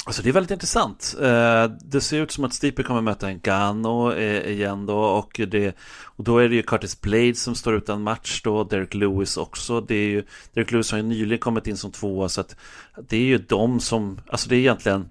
Alltså 0.05 0.23
det 0.23 0.29
är 0.29 0.33
väldigt 0.33 0.51
intressant. 0.51 1.15
Eh, 1.21 1.65
det 1.65 2.01
ser 2.01 2.23
ut 2.23 2.31
som 2.31 2.45
att 2.45 2.55
Stipe 2.55 2.83
kommer 2.83 3.01
möta 3.01 3.29
en 3.29 3.41
Gano 3.41 4.13
eh, 4.13 4.51
igen 4.51 4.87
då 4.87 4.99
och, 4.99 5.41
det, 5.49 5.77
och 6.05 6.25
då 6.25 6.39
är 6.39 6.49
det 6.49 6.55
ju 6.55 6.63
Curtis 6.63 7.01
Blades 7.01 7.43
som 7.43 7.55
står 7.55 7.75
utan 7.75 8.03
match 8.03 8.41
då, 8.45 8.65
Derek 8.65 8.95
Lewis 8.95 9.37
också. 9.37 9.81
Det 9.81 9.95
är 9.95 10.09
ju, 10.09 10.25
Derek 10.55 10.73
Lewis 10.73 10.91
har 10.91 10.99
ju 10.99 11.05
nyligen 11.05 11.39
kommit 11.39 11.67
in 11.67 11.77
som 11.77 11.91
tvåa 11.91 12.29
så 12.29 12.41
att 12.41 12.57
det 13.09 13.17
är 13.17 13.25
ju 13.25 13.39
de 13.39 13.81
som, 13.81 14.21
alltså 14.27 14.49
det 14.49 14.57
är 14.57 14.59
egentligen 14.59 15.09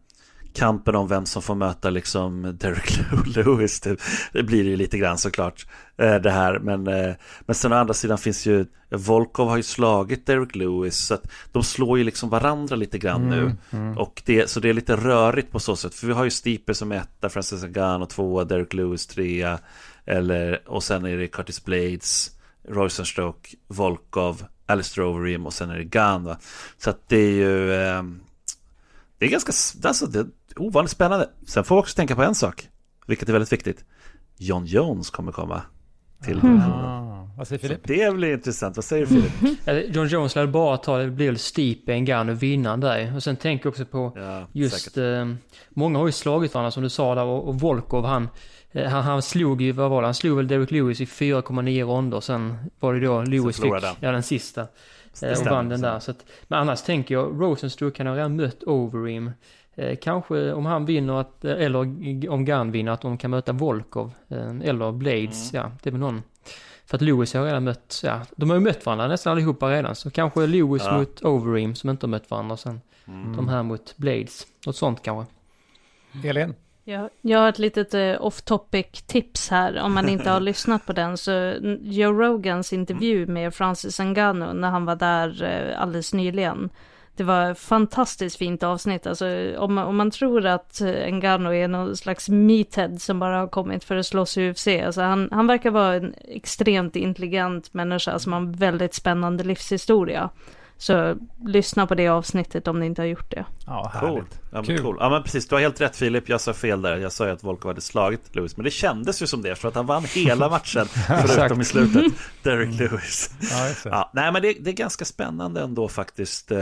kampen 0.54 0.96
om 0.96 1.08
vem 1.08 1.26
som 1.26 1.42
får 1.42 1.56
möta 1.56 1.90
liksom 1.90 2.58
Derek 2.60 3.00
Lewis. 3.36 3.80
Det, 3.80 4.02
det 4.34 4.44
blir 4.44 4.64
det 4.64 4.70
ju 4.70 4.76
lite 4.76 4.98
grann 4.98 5.18
såklart 5.18 5.68
eh, 5.98 6.16
det 6.16 6.32
här. 6.32 6.60
Men, 6.60 6.88
eh, 6.88 7.16
men 7.42 7.56
sen 7.56 7.74
å 7.74 7.76
andra 7.76 7.94
sidan 7.94 8.18
finns 8.18 8.46
ju 8.46 8.66
Volkov 8.92 9.50
har 9.50 9.58
ju 9.58 9.64
slagit 9.64 10.26
Derek 10.26 10.56
Lewis 10.56 10.98
så 10.98 11.14
att 11.14 11.32
de 11.52 11.64
slår 11.64 11.98
ju 11.98 12.04
liksom 12.04 12.30
varandra 12.30 12.76
lite 12.76 12.98
grann 12.98 13.30
nu. 13.30 13.56
Och 13.98 14.22
det, 14.26 14.50
så 14.50 14.60
det 14.60 14.70
är 14.70 14.74
lite 14.74 14.96
rörigt 14.96 15.52
på 15.52 15.60
så 15.60 15.76
sätt. 15.76 15.96
För 15.96 16.08
vi 16.08 16.14
har 16.14 16.24
ju 16.24 16.30
Stipe 16.30 16.74
som 16.74 16.92
etta, 16.92 17.30
Francis 17.30 17.64
Ngannou 17.64 18.06
tvåa, 18.06 18.44
Derek 18.44 18.74
Lewis 18.74 19.08
trea. 19.08 19.60
Eller, 20.06 20.70
och 20.70 20.84
sen 20.84 21.06
är 21.06 21.18
det 21.18 21.28
Curtis 21.28 21.66
Blades, 21.66 22.32
Rosenstoke, 22.70 23.50
Volkov, 23.68 24.44
Alistair 24.66 25.06
Overeem 25.06 25.46
och 25.46 25.54
sen 25.54 25.70
är 25.70 25.80
det 25.80 26.20
va. 26.20 26.38
Så 26.78 26.90
att 26.90 27.10
det 27.10 27.18
är 27.18 27.32
ju 27.32 27.76
ehm, 27.76 28.20
Det 29.18 29.26
är 29.26 29.30
ganska, 29.30 29.52
alltså 29.88 30.08
det 30.08 30.28
ovanligt 30.62 30.92
spännande. 30.92 31.30
Sen 31.48 31.64
får 31.64 31.76
vi 31.76 31.82
också 31.82 31.96
tänka 31.96 32.16
på 32.16 32.24
en 32.24 32.36
sak, 32.36 32.68
vilket 33.08 33.30
är 33.30 33.34
väldigt 33.34 33.54
viktigt. 33.54 33.86
John 34.38 34.66
Jones 34.66 35.10
kommer 35.10 35.32
komma 35.32 35.62
till 36.24 36.40
Ah, 36.44 37.28
vad 37.38 37.48
säger 37.48 37.60
Så 37.60 37.68
Filip? 37.68 37.82
det 37.84 38.16
blir 38.16 38.34
intressant. 38.34 38.76
Vad 38.76 38.86
säger 38.86 39.06
Filip? 39.06 39.32
John 39.96 40.08
Jones 40.08 40.36
lär 40.36 40.48
bara 40.48 40.78
ta, 40.78 40.98
det 40.98 41.08
blir 41.12 41.26
väl 41.26 41.38
Stipe, 41.38 41.94
en 41.94 42.06
Gun 42.06 42.30
och 42.30 42.44
vinnaren 42.44 42.80
där. 42.80 43.16
Och 43.16 43.24
sen 43.24 43.36
tänker 43.36 43.66
jag 43.66 43.72
också 43.72 43.86
på 43.86 44.14
Ja, 44.16 44.48
just, 44.52 44.98
eh, 44.98 45.28
många 45.70 46.00
har 46.00 46.06
ju 46.06 46.12
slagit 46.12 46.54
varandra 46.54 46.72
som 46.72 46.84
du 46.84 46.90
sa 46.90 47.16
där 47.16 47.24
och, 47.24 47.48
och 47.48 47.60
Volkov 47.60 48.06
han, 48.06 48.30
eh, 48.72 48.88
han, 48.90 49.04
han 49.04 49.22
slog 49.22 49.62
ju, 49.62 49.72
vad 49.72 49.90
var 49.90 50.02
det, 50.02 50.08
han 50.08 50.14
slog 50.14 50.38
väl 50.38 50.48
Derek 50.48 50.72
Lewis 50.72 51.02
i 51.02 51.06
4,9 51.06 51.84
ronder. 51.86 52.20
Sen 52.20 52.58
var 52.80 52.94
det 52.94 53.00
då 53.00 53.22
Lewis 53.22 53.62
fick, 53.62 53.72
han. 53.72 53.96
ja 54.00 54.12
den 54.12 54.24
sista. 54.24 54.68
Eh, 55.22 55.40
och 55.40 55.46
vann 55.46 55.70
den 55.70 55.82
där. 55.82 56.00
Så 56.00 56.12
att, 56.12 56.26
men 56.48 56.60
annars 56.60 56.82
tänker 56.82 57.16
jag, 57.16 57.42
Rosenstruck 57.42 57.96
kan 57.96 58.08
ha 58.08 58.16
redan 58.16 58.36
mött 58.36 58.64
Overeem. 58.64 59.32
Eh, 59.76 59.98
kanske 60.02 60.54
om 60.54 60.66
han 60.66 60.86
vinner, 60.86 61.14
att, 61.14 61.46
eh, 61.46 61.52
eller 61.52 61.80
om 62.30 62.46
Gunn 62.46 62.72
vinner, 62.72 62.92
att 62.92 63.02
de 63.02 63.18
kan 63.18 63.32
möta 63.32 63.52
Volkov. 63.54 64.12
Eh, 64.28 64.50
eller 64.64 64.92
Blades, 64.92 65.54
Mm. 65.54 65.64
ja 65.66 65.72
det 65.84 65.90
är 65.90 65.92
väl 65.92 66.00
någon. 66.02 66.24
För 66.86 66.98
att 66.98 67.02
Lewis 67.02 67.34
har 67.34 67.46
redan 67.46 67.64
mött, 67.64 68.02
ja, 68.04 68.22
de 68.36 68.50
har 68.50 68.58
ju 68.58 68.64
mött 68.64 68.86
varandra 68.86 69.08
nästan 69.08 69.32
allihopa 69.32 69.70
redan. 69.72 69.96
Så 69.96 70.10
kanske 70.12 70.48
Lewis 70.48 70.84
Ja. 70.86 70.98
mot 70.98 71.22
Overeem 71.26 71.76
som 71.76 71.90
inte 71.90 72.06
har 72.06 72.10
mött 72.10 72.32
varandra 72.32 72.58
sen. 72.58 72.82
Mm. 73.08 73.36
De 73.36 73.48
här 73.50 73.64
mot 73.64 73.94
Blades. 73.98 74.48
Något 74.66 74.76
sånt 74.76 75.02
kanske. 75.04 75.34
Elin? 76.24 76.54
Jag, 76.84 77.10
jag 77.22 77.40
har 77.40 77.50
ett 77.50 77.60
litet 77.60 77.94
eh, 77.94 78.16
off 78.26 78.42
topic 78.42 78.86
tips 79.08 79.50
här. 79.50 79.80
Om 79.82 79.94
man 79.94 80.10
inte 80.10 80.30
har 80.30 80.40
lyssnat 80.50 80.86
på 80.86 80.94
den 80.94 81.18
så 81.18 81.54
Joe 81.82 82.12
Rogans 82.14 82.74
intervju 82.74 83.26
med 83.28 83.54
Francis 83.54 84.00
Ngannou 84.00 84.54
när 84.54 84.70
han 84.70 84.86
var 84.86 84.96
där 84.96 85.44
eh, 85.44 85.82
alldeles 85.82 86.14
nyligen. 86.14 86.70
Det 87.20 87.26
var 87.26 87.52
ett 87.52 87.60
fantastiskt 87.60 88.38
fint 88.38 88.64
avsnitt. 88.64 89.08
Alltså, 89.08 89.56
om, 89.58 89.74
man, 89.74 89.88
om 89.88 89.98
man 89.98 90.12
tror 90.12 90.46
att 90.46 90.82
eh, 90.82 91.12
Ngannou 91.12 91.54
är 91.54 91.68
någon 91.68 91.96
slags 91.96 92.30
meathead 92.30 93.02
som 93.02 93.20
bara 93.20 93.38
har 93.38 93.48
kommit 93.48 93.84
för 93.84 93.96
att 93.96 94.06
slåss 94.06 94.38
i 94.38 94.50
UFC. 94.50 94.68
Alltså, 94.68 95.02
han, 95.02 95.30
han 95.32 95.48
verkar 95.48 95.72
vara 95.72 95.96
en 95.96 96.14
extremt 96.28 96.96
intelligent 96.96 97.74
människa 97.74 98.20
som 98.20 98.34
har 98.34 98.40
en 98.40 98.52
väldigt 98.52 98.94
spännande 98.94 99.44
livshistoria. 99.44 100.30
Så 100.82 101.16
lyssna 101.46 101.88
på 101.88 101.96
det 101.96 102.08
avsnittet 102.08 102.68
om 102.68 102.80
ni 102.80 102.86
inte 102.86 103.02
har 103.02 103.08
gjort 103.08 103.32
det. 103.32 103.46
Ja, 103.66 103.92
Cool. 104.00 104.10
härligt. 104.10 104.40
Ja, 104.42 104.48
men 104.52 104.64
Kul. 104.66 104.82
cool. 104.82 104.98
Ja 105.00 105.10
men 105.10 105.24
precis, 105.24 105.48
du 105.48 105.56
har 105.56 105.62
helt 105.62 105.82
rätt 105.82 105.96
Filip. 105.96 106.30
Jag 106.30 106.42
sa 106.42 106.54
fel 106.54 106.82
där. 106.82 106.98
Jag 106.98 107.12
sa 107.12 107.26
ju 107.26 107.32
att 107.32 107.44
Volkov 107.44 107.70
hade 107.70 107.82
slagit 107.82 108.36
Lewis. 108.36 108.58
Men 108.58 108.64
det 108.64 108.72
kändes 108.72 109.22
ju 109.22 109.28
som 109.28 109.42
det 109.42 109.56
för 109.56 109.68
att 109.68 109.76
han 109.76 109.86
vann 109.86 110.04
hela 110.04 110.50
matchen. 110.56 110.86
förutom 111.28 111.62
i 111.62 111.66
slutet. 111.66 112.04
Derek 112.44 112.80
Lewis. 112.80 113.30
Ja. 113.52 113.90
Ja, 113.92 114.12
nej 114.14 114.32
men 114.32 114.42
det, 114.42 114.54
det 114.60 114.70
är 114.70 114.74
ganska 114.74 115.06
spännande 115.06 115.62
ändå 115.62 115.88
faktiskt. 115.88 116.52
Eh, 116.52 116.60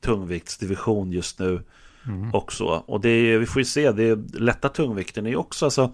tungviktsdivision 0.00 1.12
just 1.12 1.38
nu. 1.38 1.62
Och 2.32 2.52
så. 2.52 2.66
Och 2.68 3.00
det 3.00 3.08
är, 3.08 3.38
vi 3.38 3.46
får 3.46 3.60
ju 3.60 3.64
se, 3.66 3.92
det 3.92 4.04
är 4.04 4.38
lätta 4.40 4.68
tungvikten 4.68 5.26
är 5.26 5.30
ju 5.30 5.36
också 5.36 5.64
alltså. 5.64 5.92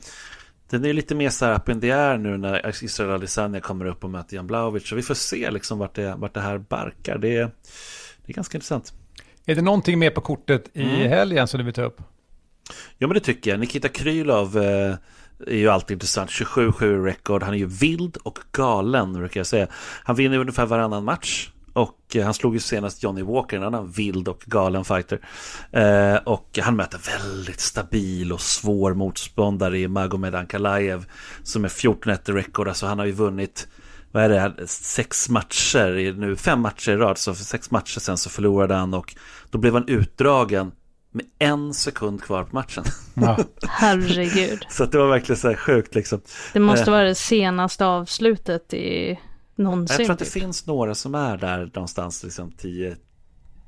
Den 0.71 0.85
är 0.85 0.93
lite 0.93 1.15
mer 1.15 1.31
så 1.31 1.45
här 1.45 1.55
up 1.55 1.69
in 1.69 1.81
the 1.81 1.91
air 1.93 2.19
nu 2.19 2.37
när 2.37 2.85
Israel 2.85 3.11
Adesanya 3.11 3.61
kommer 3.61 3.85
upp 3.85 4.05
och 4.05 4.11
möter 4.11 4.37
Jan 4.37 4.47
Blauwicz. 4.47 4.89
Så 4.89 4.97
vi 4.97 5.03
får 5.03 5.15
se 5.15 5.51
liksom 5.51 5.79
vart 5.79 5.95
det, 5.95 6.15
vart 6.19 6.35
det 6.35 6.41
här 6.41 6.59
barkar. 6.59 7.19
Det 7.19 7.37
är, 7.37 7.51
det 8.27 8.33
är 8.33 8.35
ganska 8.35 8.57
intressant. 8.59 8.93
Är 9.47 9.55
det 9.55 9.63
någonting 9.63 9.99
mer 9.99 10.11
på 10.11 10.21
kortet 10.21 10.65
i 10.73 10.83
Mm. 10.83 11.09
helgen 11.09 11.49
som 11.49 11.59
du 11.59 11.65
vill 11.65 11.75
ta 11.75 11.83
upp? 11.83 12.01
Ja 12.99 13.07
men 13.07 13.15
det 13.15 13.21
tycker 13.21 13.51
jag. 13.51 13.61
Nikita 13.61 13.89
Krylov 13.89 14.57
eh, 14.59 14.95
är 15.47 15.57
ju 15.57 15.69
alltid 15.69 15.95
intressant. 15.95 16.31
27-7 16.31 17.05
rekord. 17.05 17.43
Han 17.43 17.55
är 17.55 17.59
ju 17.59 17.67
vild 17.67 18.17
och 18.17 18.39
galen 18.53 19.13
brukar 19.13 19.41
jag 19.41 19.47
säga. 19.47 19.67
Han 20.05 20.17
vinner 20.17 20.39
ungefär 20.39 20.67
varannan 20.67 21.05
match. 21.05 21.51
Och 21.77 22.17
eh, 22.17 22.25
han 22.25 22.35
slog 22.35 22.55
ju 22.55 22.61
senast 22.61 23.03
Johnny 23.03 23.23
Walker, 23.23 23.57
en 23.57 23.63
annan 23.63 23.91
vild 23.91 24.29
och 24.29 24.43
galen 24.47 24.85
fighter. 24.85 25.21
Eh, 25.73 26.17
och 26.17 26.59
han 26.63 26.77
möter 26.77 26.99
väldigt 27.19 27.61
stabil 27.61 28.33
och 28.33 28.41
svår 28.41 28.95
motståndare 28.95 29.79
i 29.79 29.89
Magomed 29.89 30.35
Ankalaev. 30.35 31.05
Som 31.43 31.65
är 31.65 31.69
14-1 31.69 32.31
i 32.31 32.33
rekord. 32.33 32.69
Alltså 32.69 32.87
han 32.87 32.99
har 32.99 33.07
ju 33.07 33.13
vunnit 33.13 33.69
vad 34.13 34.23
är 34.25 34.29
det, 34.29 34.41
här, 34.41 34.55
sex 34.67 35.29
matcher, 35.29 35.97
i- 35.99 36.13
nu 36.13 36.37
fem 36.37 36.61
matcher 36.61 36.91
i 36.93 36.97
rad, 36.97 37.19
så 37.19 37.35
för 37.35 37.45
sex 37.45 37.71
matcher 37.71 38.01
sen 38.01 38.17
så 38.19 38.31
förlorade 38.31 38.75
han 38.75 38.95
och 38.95 39.15
då 39.51 39.59
blev 39.59 39.73
han 39.75 39.89
utdragen 39.89 40.73
med 41.13 41.25
en 41.39 41.75
sekund 41.75 42.23
kvar 42.23 42.45
på 42.45 42.55
matchen. 42.57 42.85
Ja. 43.15 43.39
Herregud. 43.69 44.67
Så 44.71 44.85
att 44.85 44.93
det 44.93 44.99
var 44.99 45.07
verkligen 45.09 45.37
så 45.41 45.49
här 45.49 45.55
sjukt 45.57 45.95
liksom. 45.95 46.21
Det 46.53 46.61
måste 46.61 46.91
Eh. 46.91 46.95
vara 46.95 47.05
det 47.05 47.15
senaste 47.15 47.87
avslutet 47.87 48.75
i 48.75 49.19
någonsin. 49.57 49.97
Jag 49.99 50.07
tror 50.07 50.13
att 50.13 50.19
det 50.19 50.25
typ. 50.25 50.35
finns 50.43 50.67
några 50.67 50.95
som 50.95 51.15
är 51.15 51.37
där 51.37 51.71
någonstans 51.75 52.25
liksom 52.25 52.53
10 52.53 52.97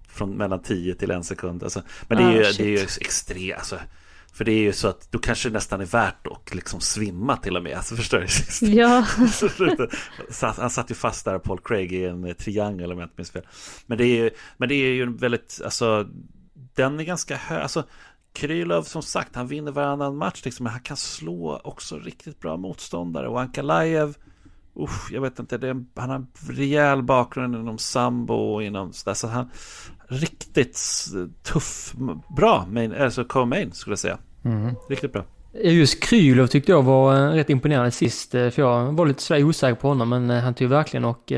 från 0.09 0.31
mellan 0.37 0.63
10 0.63 0.95
till 0.95 1.11
en 1.11 1.25
sekund. 1.25 1.63
Alltså, 1.63 1.83
men 2.09 2.19
det 2.19 2.25
är, 2.25 2.29
Ah, 2.29 2.33
ju, 2.33 2.45
shit. 2.45 2.57
det 2.59 2.65
är 2.65 2.69
ju 2.69 2.79
extremt, 3.01 3.59
alltså, 3.59 3.79
för 4.33 4.45
det 4.45 4.53
är 4.53 4.61
ju 4.63 4.73
så 4.73 4.89
att 4.89 5.09
då 5.13 5.19
kanske 5.19 5.49
det 5.49 5.53
nästan 5.53 5.81
är 5.81 5.85
värt 5.87 6.27
att 6.27 6.55
liksom 6.55 6.81
svimma 6.81 7.37
till 7.37 7.57
och 7.57 7.63
med. 7.63 7.77
Alltså, 7.77 7.97
förstår 7.97 8.19
du? 8.19 8.27
Ja, 8.81 9.05
Han 10.57 10.71
satt 10.71 10.91
ju 10.91 10.95
fast 10.95 11.25
där, 11.25 11.39
Paul 11.39 11.59
Craig, 11.65 11.93
i 11.93 12.05
en 12.05 12.25
eh, 12.25 12.33
triangel 12.33 12.93
om 12.93 12.99
jag 12.99 13.07
inte 13.07 13.15
minns 13.17 13.31
fel. 13.31 13.47
Men 13.87 13.99
det 13.99 14.05
är 14.05 14.17
ju, 14.25 14.31
men 14.57 14.69
det 14.69 14.75
är 14.75 14.93
ju 14.93 15.17
väldigt, 15.17 15.61
alltså, 15.65 16.09
den 16.75 17.01
är 17.01 17.05
ganska 17.05 17.37
hög. 17.37 17.61
Alltså, 17.63 17.85
Krylov 18.33 18.83
som 18.83 19.03
sagt, 19.03 19.35
han 19.37 19.47
vinner 19.47 19.73
varannan 19.73 20.17
match 20.17 20.43
liksom, 20.45 20.65
men 20.65 20.73
han 20.73 20.83
kan 20.83 20.97
slå 20.97 21.61
också 21.65 21.99
riktigt 21.99 22.41
bra 22.41 22.57
motståndare. 22.57 23.29
Och 23.29 23.41
Ankalaev, 23.41 24.15
usch, 24.79 25.13
jag 25.13 25.21
vet 25.21 25.39
inte, 25.39 25.57
en- 25.69 25.87
han 25.97 26.09
har 26.11 26.17
en 26.17 26.27
rejäl 26.49 27.03
bakgrund 27.03 27.55
inom 27.55 27.79
sambo 27.79 28.35
och 28.35 28.63
inom 28.63 28.93
sådär, 28.93 29.15
så 29.15 29.29
han 29.29 29.51
riktigt 30.09 30.79
tuff, 31.43 31.95
bra 32.37 32.67
main, 32.71 32.95
alltså 32.95 33.25
co-main 33.25 33.73
skulle 33.73 33.93
jag 33.93 33.99
säga. 33.99 34.19
Riktigt 34.89 35.13
bra. 35.13 35.25
Just 35.65 36.03
Krylov 36.03 36.47
tyckte 36.47 36.73
jag 36.73 36.83
var 36.83 37.15
eh, 37.17 37.33
rätt 37.33 37.51
imponerande 37.51 37.91
sist. 37.91 38.35
eh, 38.35 38.51
För 38.51 38.63
jag 38.63 38.93
var 38.93 39.07
lite 39.07 39.23
sådär 39.23 39.45
osäker 39.45 39.75
på 39.75 39.89
honom. 39.89 40.09
Men 40.09 40.31
eh, 40.31 40.39
han 40.43 40.55
tog 40.55 40.69
verkligen 40.69 41.05
och 41.05 41.33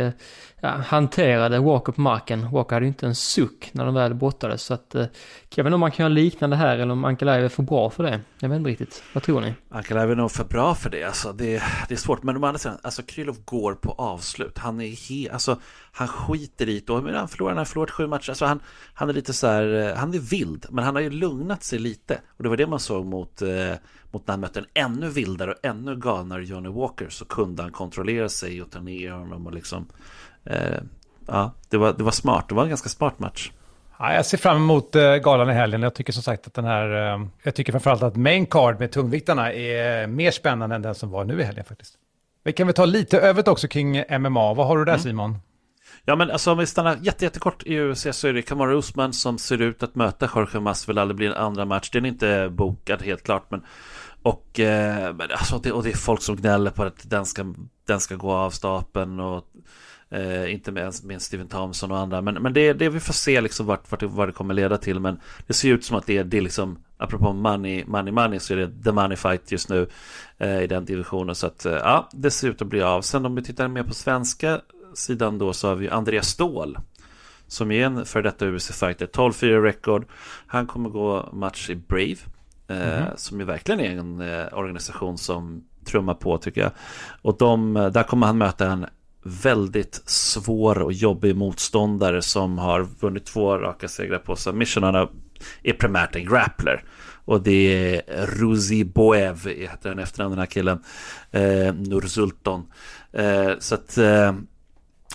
ja, 0.60 0.68
hanterade 0.68 1.58
Walker 1.58 1.92
på 1.92 2.00
marken. 2.00 2.50
Walker 2.50 2.76
hade 2.76 2.86
ju 2.86 2.88
inte 2.88 3.06
en 3.06 3.14
suck 3.14 3.70
när 3.72 3.84
de 3.84 3.94
väl 3.94 4.14
brottades. 4.14 4.62
Så 4.62 4.74
att, 4.74 4.94
eh, 4.94 5.06
jag 5.54 5.64
vet 5.64 5.66
inte 5.66 5.74
om 5.74 5.80
man 5.80 5.90
kan 5.90 6.04
göra 6.04 6.14
liknande 6.14 6.56
här 6.56 6.78
eller 6.78 6.92
om 6.92 7.04
Ankalaev 7.04 7.44
är 7.44 7.48
för 7.48 7.62
bra 7.62 7.90
för 7.90 8.02
det. 8.02 8.20
Jag 8.40 8.48
vet 8.48 8.56
inte 8.56 8.70
riktigt. 8.70 9.02
Vad 9.12 9.22
tror 9.22 9.40
ni? 9.40 9.54
Ankalaev 9.70 10.10
är 10.10 10.16
nog 10.16 10.30
för 10.30 10.44
bra 10.44 10.74
för 10.74 10.90
det. 10.90 11.04
Alltså, 11.04 11.32
det, 11.32 11.62
det 11.88 11.94
är 11.94 11.96
svårt. 11.96 12.22
Men 12.22 12.36
å 12.36 12.46
andra 12.46 12.58
sidan, 12.58 12.78
alltså 12.82 13.02
Krylov 13.02 13.36
går 13.44 13.74
på 13.74 13.92
avslut. 13.92 14.58
Han 14.58 14.80
är 14.80 14.88
he, 15.08 15.32
alltså, 15.32 15.60
han 15.92 16.08
skiter 16.08 16.68
i 16.68 16.80
det. 16.80 17.00
Men 17.00 17.14
han 17.14 17.28
förlorar, 17.28 17.50
han 17.50 17.58
har 17.58 17.64
förlorat 17.64 17.90
sju 17.90 18.06
matcher. 18.06 18.30
Alltså, 18.30 18.44
han, 18.44 18.60
han 18.94 19.08
är 19.08 19.12
lite 19.12 19.32
så 19.32 19.46
här, 19.46 19.88
eh, 19.88 19.96
han 19.96 20.14
är 20.14 20.18
vild. 20.18 20.66
Men 20.70 20.84
han 20.84 20.94
har 20.94 21.02
ju 21.02 21.10
lugnat 21.10 21.64
sig 21.64 21.78
lite. 21.78 22.20
Och 22.36 22.42
det 22.42 22.48
var 22.48 22.56
det 22.56 22.66
man 22.66 22.80
såg 22.80 23.06
mot, 23.06 23.42
eh, 23.42 23.74
mot 24.10 24.26
när 24.26 24.32
han 24.32 24.40
mötte 24.40 24.60
en 24.60 24.66
ännu 24.74 25.08
vildare 25.08 25.50
och 25.50 25.58
ännu 25.62 25.96
galnare 25.96 26.44
Johnny 26.44 26.68
Walker. 26.68 27.08
Så 27.08 27.24
kunde 27.24 27.62
han 27.62 27.72
kontrollera 27.72 28.28
sig 28.28 28.62
och 28.62 28.70
ta 28.70 28.80
ner 28.80 29.10
honom 29.10 29.46
och 29.46 29.52
liksom 29.52 29.86
ja, 31.26 31.54
det 31.68 31.76
var, 31.76 31.92
det 31.92 32.04
var 32.04 32.10
smart. 32.10 32.48
Det 32.48 32.54
var 32.54 32.62
en 32.62 32.68
ganska 32.68 32.88
smart 32.88 33.18
match. 33.18 33.52
Ja, 33.98 34.14
jag 34.14 34.26
ser 34.26 34.38
fram 34.38 34.56
emot 34.56 34.96
uh, 34.96 35.16
galan 35.16 35.50
i 35.50 35.52
helgen. 35.52 35.82
Jag 35.82 35.94
tycker 35.94 36.12
som 36.12 36.22
sagt 36.22 36.46
att 36.46 36.54
den 36.54 36.64
här... 36.64 37.16
Uh, 37.18 37.26
jag 37.42 37.54
tycker 37.54 37.72
framförallt 37.72 38.02
att 38.02 38.16
main 38.16 38.46
card 38.46 38.80
med 38.80 38.92
tungviktarna 38.92 39.52
är 39.52 40.06
mer 40.06 40.30
spännande 40.30 40.76
än 40.76 40.82
den 40.82 40.94
som 40.94 41.10
var 41.10 41.24
nu 41.24 41.40
i 41.40 41.44
helgen 41.44 41.64
faktiskt. 41.64 41.94
Vi 42.44 42.52
kan 42.52 42.66
väl 42.66 42.74
ta 42.74 42.84
lite 42.84 43.20
övrigt 43.20 43.48
också 43.48 43.68
kring 43.68 44.04
MMA. 44.20 44.54
Vad 44.54 44.66
har 44.66 44.78
du 44.78 44.84
där 44.84 44.92
mm. 44.92 45.02
Simon? 45.02 45.38
Ja 46.04 46.16
men 46.16 46.30
alltså 46.30 46.52
om 46.52 46.58
vi 46.58 46.66
stannar 46.66 46.98
jätte, 47.02 47.24
jättekort 47.24 47.62
i 47.66 47.80
UFC 47.80 48.06
så 48.12 48.28
är 48.28 48.32
det 48.32 48.42
Kamaru 48.42 48.78
Usman 48.78 49.12
som 49.12 49.38
ser 49.38 49.62
ut 49.62 49.82
att 49.82 49.94
möta 49.94 50.30
Jorge 50.34 50.60
Masvidal. 50.60 51.08
Det 51.08 51.14
blir 51.14 51.28
en 51.28 51.36
andra 51.36 51.64
match. 51.64 51.90
Den 51.90 52.04
är 52.04 52.08
inte 52.08 52.48
bokad 52.50 53.02
helt 53.02 53.22
klart 53.22 53.46
men 53.50 53.62
och, 54.22 54.60
eh, 54.60 55.14
alltså, 55.30 55.58
det, 55.58 55.72
och 55.72 55.82
det 55.82 55.90
är 55.90 55.96
folk 55.96 56.22
som 56.22 56.36
gnäller 56.36 56.70
på 56.70 56.82
att 56.82 57.10
den 57.10 57.26
ska, 57.26 57.54
den 57.86 58.00
ska 58.00 58.16
gå 58.16 58.32
av 58.32 58.50
stapeln 58.50 59.20
och 59.20 59.44
Eh, 60.12 60.52
inte 60.52 60.72
med, 60.72 60.92
med 61.04 61.22
Steven 61.22 61.48
Thompson 61.48 61.90
och 61.90 61.98
andra. 61.98 62.20
Men, 62.20 62.34
men 62.34 62.52
det, 62.52 62.72
det 62.72 62.88
vi 62.88 63.00
får 63.00 63.12
se 63.12 63.40
liksom 63.40 63.66
vart, 63.66 63.90
vart 63.90 64.02
vad 64.02 64.28
det 64.28 64.32
kommer 64.32 64.54
leda 64.54 64.78
till. 64.78 65.00
Men 65.00 65.20
det 65.46 65.52
ser 65.52 65.68
ut 65.68 65.84
som 65.84 65.96
att 65.96 66.06
det, 66.06 66.22
det 66.22 66.36
är 66.36 66.42
liksom, 66.42 66.78
apropå 66.96 67.32
money, 67.32 67.84
money, 67.86 68.12
money, 68.12 68.38
så 68.38 68.52
är 68.52 68.56
det 68.56 68.82
the 68.84 68.92
money 68.92 69.16
fight 69.16 69.52
just 69.52 69.68
nu 69.68 69.88
eh, 70.38 70.62
i 70.62 70.66
den 70.66 70.84
divisionen. 70.84 71.34
Så 71.34 71.46
att 71.46 71.66
eh, 71.66 71.72
ja, 71.72 72.08
det 72.12 72.30
ser 72.30 72.48
ut 72.48 72.62
att 72.62 72.68
bli 72.68 72.82
av. 72.82 73.02
Sen 73.02 73.26
om 73.26 73.34
vi 73.34 73.42
tittar 73.42 73.68
mer 73.68 73.82
på 73.82 73.94
svenska 73.94 74.60
sidan 74.94 75.38
då 75.38 75.52
så 75.52 75.68
har 75.68 75.74
vi 75.74 75.88
Andreas 75.88 76.28
Ståhl. 76.28 76.78
Som 77.46 77.70
är 77.70 77.86
en 77.86 78.04
för 78.04 78.22
detta 78.22 78.46
UFC-fighter, 78.46 79.06
12-4 79.06 79.62
record. 79.62 80.04
Han 80.46 80.66
kommer 80.66 80.90
gå 80.90 81.28
match 81.32 81.70
i 81.70 81.74
Brave. 81.74 82.16
Mm 82.68 82.82
-hmm. 82.82 83.16
Som 83.16 83.40
ju 83.40 83.46
verkligen 83.46 83.80
är 83.80 83.98
en 83.98 84.20
eh, 84.20 84.58
organisation 84.58 85.18
som 85.18 85.64
trummar 85.84 86.14
på 86.14 86.38
tycker 86.38 86.60
jag. 86.60 86.70
Och 87.22 87.36
de, 87.38 87.76
eh, 87.76 87.86
där 87.86 88.02
kommer 88.02 88.26
han 88.26 88.38
möta 88.38 88.72
en 88.72 88.86
väldigt 89.22 90.02
svår 90.06 90.78
och 90.78 90.92
jobbig 90.92 91.36
motståndare 91.36 92.22
som 92.22 92.58
har 92.58 92.80
vunnit 93.00 93.26
två 93.26 93.58
raka 93.58 93.88
segrar 93.88 94.18
på 94.18 94.36
submission. 94.36 94.82
Han 94.82 95.08
är 95.62 95.72
primärt 95.72 96.16
en 96.16 96.24
grappler. 96.24 96.84
Och 97.24 97.42
det 97.42 97.52
är 97.52 98.26
Ruzi 98.26 98.84
Boev, 98.84 99.48
heter 99.48 99.88
den 99.88 99.98
efternamn 99.98 100.30
den 100.30 100.38
här 100.38 100.46
killen. 100.46 100.82
Eh, 101.30 101.74
Nursulton. 101.74 102.66
Eh, 103.12 103.50
så 103.58 103.74
att 103.74 103.98
eh, 103.98 104.34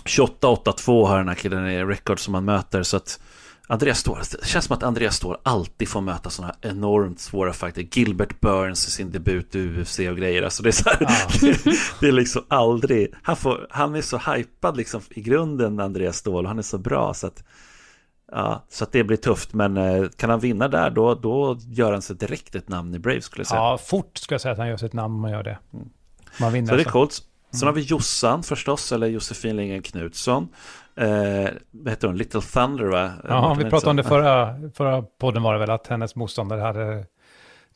28-8-2 0.04 1.06
har 1.06 1.18
den 1.18 1.28
här 1.28 1.34
killen 1.34 1.66
i 1.66 1.84
rekord 1.84 2.20
som 2.20 2.34
han 2.34 2.44
möter. 2.44 2.82
Så 2.82 2.96
att 2.96 3.20
Andreas 3.68 3.98
Ståhl, 3.98 4.18
det 4.40 4.46
känns 4.46 4.64
som 4.64 4.76
att 4.76 4.82
Andreas 4.82 5.16
Ståhl 5.16 5.36
alltid 5.42 5.88
får 5.88 6.00
möta 6.00 6.30
sådana 6.30 6.54
enormt 6.60 7.20
svåra 7.20 7.52
fighter. 7.52 7.88
Gilbert 7.92 8.40
Burns 8.40 8.88
i 8.88 8.90
sin 8.90 9.12
debut 9.12 9.54
i 9.54 9.58
UFC 9.58 9.98
och 9.98 10.16
grejer. 10.16 10.42
Alltså 10.42 10.62
det 10.62 10.68
är 10.68 10.72
så 10.72 10.88
här, 10.88 10.96
ja. 11.00 11.50
det, 12.00 12.08
är 12.08 12.12
liksom 12.12 12.44
aldrig, 12.48 13.14
han, 13.22 13.36
får, 13.36 13.66
han 13.70 13.94
är 13.94 14.02
så 14.02 14.18
hypad 14.18 14.76
liksom 14.76 15.00
i 15.10 15.20
grunden 15.20 15.80
Andreas 15.80 16.16
Ståhl 16.16 16.44
och 16.44 16.48
han 16.48 16.58
är 16.58 16.62
så 16.62 16.78
bra 16.78 17.14
så 17.14 17.26
att 17.26 17.44
Ja, 18.32 18.64
så 18.68 18.84
att 18.84 18.92
det 18.92 19.04
blir 19.04 19.16
tufft, 19.16 19.54
men 19.54 19.76
eh, 19.76 20.08
kan 20.16 20.30
han 20.30 20.40
vinna 20.40 20.68
där 20.68 20.90
då, 20.90 21.14
då 21.14 21.58
gör 21.60 21.92
han 21.92 22.02
sig 22.02 22.16
direkt 22.16 22.54
ett 22.54 22.68
namn 22.68 22.94
i 22.94 22.98
Brave 22.98 23.20
skulle 23.20 23.40
jag 23.40 23.46
säga. 23.46 23.60
Ja, 23.60 23.78
fort 23.78 24.18
skulle 24.18 24.34
jag 24.34 24.40
säga 24.40 24.52
att 24.52 24.58
han 24.58 24.68
gör 24.68 24.76
sig 24.76 24.86
ett 24.86 24.92
namn 24.92 25.14
om 25.14 25.20
man 25.20 25.30
gör 25.30 25.42
det. 25.42 25.58
Mm. 25.72 25.88
Man 26.40 26.52
vinner 26.52 26.68
så 26.68 26.74
det 26.74 26.82
är 26.82 26.86
alltså. 26.86 26.92
coolt. 26.92 27.22
Sen 27.50 27.66
har 27.66 27.72
vi 27.72 27.80
Jossan 27.80 28.42
förstås, 28.42 28.92
eller 28.92 29.06
Josefin 29.06 29.56
Lindgren 29.56 29.82
Knutsson. 29.82 30.48
Eh, 30.96 31.48
vad 31.70 31.92
heter 31.92 32.08
hon? 32.08 32.16
Little 32.16 32.40
Thunder 32.40 32.84
va? 32.84 33.12
Ja, 33.28 33.54
vi 33.58 33.64
pratade 33.64 33.90
om 33.90 33.96
det 33.96 34.04
förra, 34.04 34.54
förra 34.74 35.02
podden 35.02 35.42
var 35.42 35.52
det 35.52 35.58
väl, 35.58 35.70
att 35.70 35.86
hennes 35.86 36.16
motståndare 36.16 36.60
hade 36.60 37.04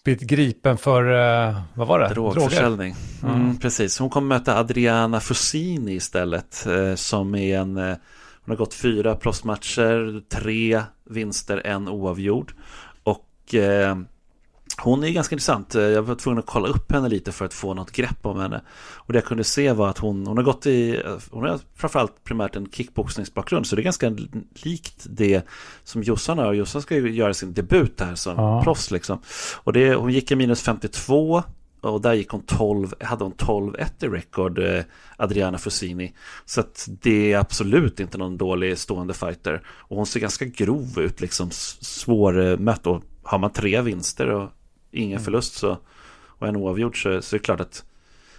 blivit 0.05 0.23
gripen 0.23 0.79
för, 0.79 1.03
eh, 1.49 1.61
vad 1.75 1.89
var 1.89 1.99
det? 1.99 2.09
Drogförsäljning. 2.09 2.95
Mm. 3.23 3.35
Mm, 3.35 3.59
precis, 3.59 3.99
hon 3.99 4.11
kommer 4.11 4.29
möta 4.39 4.59
Adriana 4.59 5.21
Fusini 5.21 5.95
istället, 5.95 6.67
eh, 6.67 6.95
som 6.95 7.35
är 7.35 7.59
en, 7.59 7.77
eh, 7.77 7.97
hon 8.45 8.53
har 8.53 8.57
gått 8.57 8.75
fyra 8.75 9.15
proffsmatcher, 9.15 10.21
tre 10.29 10.83
vinster, 11.11 11.63
en 11.65 11.89
oavgjord. 11.89 12.53
Och 13.03 13.55
hon 14.79 15.05
är 15.05 15.11
ganska 15.11 15.35
intressant. 15.35 15.75
Jag 15.75 16.03
var 16.03 16.15
tvungen 16.15 16.39
att 16.39 16.47
kolla 16.47 16.69
upp 16.69 16.93
henne 16.93 17.09
lite 17.09 17.33
för 17.33 17.45
att 17.45 17.55
få 17.55 17.75
något 17.75 17.93
grepp 17.93 18.27
om 18.27 18.41
henne. 18.41 18.61
Och 18.95 19.13
det 19.13 19.17
jag 19.17 19.25
kunde 19.25 19.45
se 19.45 19.73
var 19.73 19.89
att 19.89 19.99
hon, 19.99 20.27
hon 20.27 20.37
har 20.37 20.45
gått 20.45 20.67
i, 20.67 21.03
hon 21.31 21.49
har 21.49 21.61
framförallt 21.75 22.25
primärt 22.25 22.57
en 22.57 22.71
kickboxningsbakgrund. 22.71 23.67
Så 23.67 23.77
det 23.77 23.83
är 23.83 23.85
ganska 23.85 24.17
likt 24.55 25.07
det 25.11 25.47
som 25.85 26.03
Jossan 26.03 26.39
har. 26.39 26.53
Jossan 26.53 26.83
ska 26.83 26.95
ju 26.95 27.11
göra 27.11 27.35
sin 27.35 27.53
debut 27.53 28.01
här 28.01 28.15
som 28.15 28.37
ja. 28.37 28.63
proffs 28.65 28.91
liksom. 28.91 29.19
Och 29.57 29.73
det, 29.73 29.95
hon 29.95 30.13
gick 30.13 30.31
i 30.31 30.37
minus 30.37 30.63
52 30.63 31.43
och 31.81 32.01
där 32.01 32.13
gick 32.13 32.29
hon 32.29 32.43
12, 32.43 32.95
hade 33.01 33.25
hon 33.25 33.33
12-1 33.33 34.05
i 34.05 34.09
record, 34.09 34.59
eh, 34.59 34.83
Adriana 35.17 35.59
Fusini. 35.59 36.13
Så 36.45 36.61
att 36.61 36.89
det 37.03 37.33
är 37.33 37.39
absolut 37.39 38.01
inte 38.01 38.19
någon 38.19 38.37
dålig 38.37 38.79
stående 38.79 39.15
fighter. 39.15 39.63
Och 39.67 39.97
hon 39.97 40.07
ser 40.07 40.21
ganska 40.21 40.45
grov 40.45 40.99
ut, 40.99 41.21
liksom 41.21 41.51
svårmött. 41.51 42.87
Och 42.87 43.03
har 43.23 43.39
man 43.39 43.53
tre 43.53 43.81
vinster 43.81 44.31
och 44.31 44.51
ingen 44.91 45.11
mm. 45.11 45.25
förlust 45.25 45.55
så, 45.55 45.79
och 46.27 46.49
en 46.49 46.57
oavgjord 46.57 47.03
så, 47.03 47.23
så 47.23 47.37
är 47.37 47.39
det 47.39 47.45
klart 47.45 47.61
att 47.61 47.85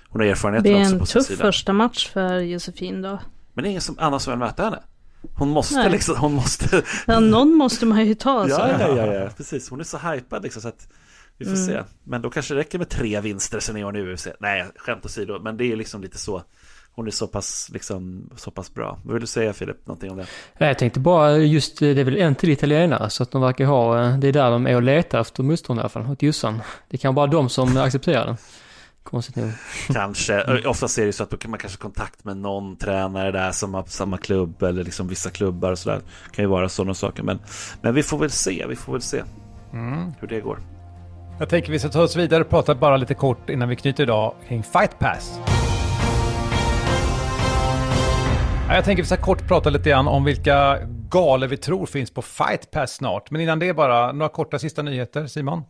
hon 0.10 0.22
har 0.22 0.28
erfarenheten 0.28 0.76
också 0.76 1.00
på 1.00 1.06
sin 1.06 1.24
sida. 1.24 1.36
Det 1.36 1.42
är 1.42 1.46
en 1.46 1.46
tuff 1.46 1.56
första 1.56 1.74
match 1.74 2.10
för 2.10 2.40
Josefin 2.40 3.02
då. 3.02 3.20
Men 3.54 3.64
det 3.64 3.68
är 3.68 3.70
ingen 3.70 3.82
som, 3.82 4.00
annan 4.00 4.20
som 4.20 4.32
vill 4.32 4.40
möta 4.40 4.64
henne. 4.64 4.80
Hon 5.36 5.50
måste 5.50 5.76
Nej. 5.76 5.92
liksom, 5.92 6.16
hon 6.16 6.34
måste... 6.34 6.84
Ja, 7.08 7.20
någon 7.20 7.54
måste 7.54 7.86
man 7.86 8.06
ju 8.06 8.16
ta. 8.16 8.44
Så. 8.44 8.50
Ja, 8.50 8.80
ja, 8.80 8.96
ja, 8.98 9.14
ja, 9.14 9.30
precis. 9.38 9.70
Hon 9.70 9.80
är 9.80 9.84
så 9.84 9.98
hypad 9.98 10.44
liksom 10.44 10.62
så 10.62 10.68
att 10.68 10.88
vi 11.38 11.46
får 11.46 11.54
mm. 11.54 11.66
se. 11.66 11.84
Men 12.04 12.22
då 12.22 12.30
kanske 12.30 12.54
det 12.54 12.60
räcker 12.60 12.78
med 12.78 12.90
tre 12.90 13.22
vinster 13.22 13.60
sen 13.60 13.78
är 13.78 13.84
hon 13.84 13.96
i 13.96 14.14
UFC. 14.14 14.28
Nej, 14.40 14.66
skämt 14.76 15.06
åsido, 15.06 15.40
men 15.40 15.58
det 15.58 15.72
är 15.72 15.76
liksom 15.76 16.02
lite 16.02 16.18
så 16.18 16.44
hon 16.96 17.08
är 17.08 17.12
så 17.12 17.28
pass, 17.28 17.70
liksom, 17.74 18.30
så 18.36 18.52
pass 18.52 18.74
bra. 18.74 19.00
Vad 19.04 19.14
vill 19.14 19.22
du 19.22 19.28
säga 19.28 19.54
Filip, 19.54 19.88
någonting 19.88 20.12
om 20.12 20.18
det? 20.18 20.26
Jag 20.58 20.78
tänkte 20.80 21.00
bara 21.00 21.38
just, 21.38 21.80
det 21.80 22.00
är 22.00 22.04
väl 22.04 22.18
en 22.18 22.36
till 22.36 22.50
italienare, 22.50 23.10
så 23.10 23.24
att 23.24 23.32
de 23.32 23.42
verkar 23.42 23.66
ha, 23.66 23.96
det 23.96 24.28
är 24.28 24.34
där 24.34 24.52
de 24.52 24.68
är 24.68 24.76
och 24.76 24.82
letar 24.82 25.22
efter 25.22 25.44
motståndare 25.44 25.84
i 25.84 25.86
alla 25.86 25.90
fall, 25.90 26.12
åt 26.14 26.22
Jossan. 26.22 26.62
Det 26.90 26.98
kan 26.98 27.16
vara 27.16 27.28
de 27.28 27.50
som 27.50 27.78
accepterar 27.78 28.26
den. 28.26 28.38
Konstigt 29.04 29.36
nog. 29.36 29.52
Kanske. 29.94 30.42
Mm. 30.42 30.62
Oftast 30.66 30.98
är 30.98 31.06
det 31.06 31.14
så 31.14 31.24
att 31.24 31.48
man 31.48 31.60
kanske 31.60 31.78
har 31.78 31.82
kontakt 31.82 32.24
med 32.24 32.38
någon 32.38 32.76
tränare 32.76 33.32
där 33.32 33.52
som 33.52 33.74
har 33.74 33.84
samma 33.88 34.18
klubb 34.18 34.64
eller 34.64 34.84
liksom 34.84 35.08
vissa 35.08 35.30
klubbar 35.30 35.72
och 35.72 35.80
sådär. 35.80 36.02
Det 36.26 36.36
kan 36.36 36.46
ju 36.46 36.50
vara 36.50 36.70
sådana 36.70 36.94
saker. 36.94 37.24
Men, 37.24 37.40
men 37.82 37.94
vi 37.94 38.04
får 38.04 38.18
väl 38.18 38.30
se, 38.30 38.66
vi 38.70 38.76
får 38.76 38.94
väl 38.94 39.02
se 39.02 39.24
mm. 39.74 40.12
hur 40.20 40.28
det 40.28 40.40
går. 40.40 40.60
Jag 41.40 41.50
tänker 41.50 41.72
vi 41.72 41.80
ska 41.80 41.90
ta 41.90 42.02
oss 42.02 42.16
vidare 42.16 42.42
och 42.44 42.50
prata 42.50 42.76
bara 42.76 42.98
lite 42.98 43.14
kort 43.14 43.50
innan 43.50 43.70
vi 43.70 43.76
knyter 43.76 44.04
idag 44.04 44.36
kring 44.48 44.64
Fight 44.64 45.00
Pass. 45.00 45.40
Jag 48.70 48.86
tänker 48.86 49.04
vi 49.04 49.08
ska 49.08 49.18
kort 49.18 49.48
prata 49.48 49.70
lite 49.70 49.90
grann 49.90 50.08
om 50.08 50.24
vilka 50.24 50.80
galor 51.10 51.48
vi 51.48 51.58
tror 51.58 51.86
finns 51.86 52.12
på 52.12 52.22
Fight 52.22 52.72
Pass 52.72 52.96
snart. 52.96 53.32
Men 53.32 53.42
innan 53.42 53.60
det 53.60 53.74
bara, 53.74 54.12
några 54.12 54.30
korta 54.30 54.60
sista 54.60 54.82
nyheter, 54.82 55.28
Simon? 55.28 55.64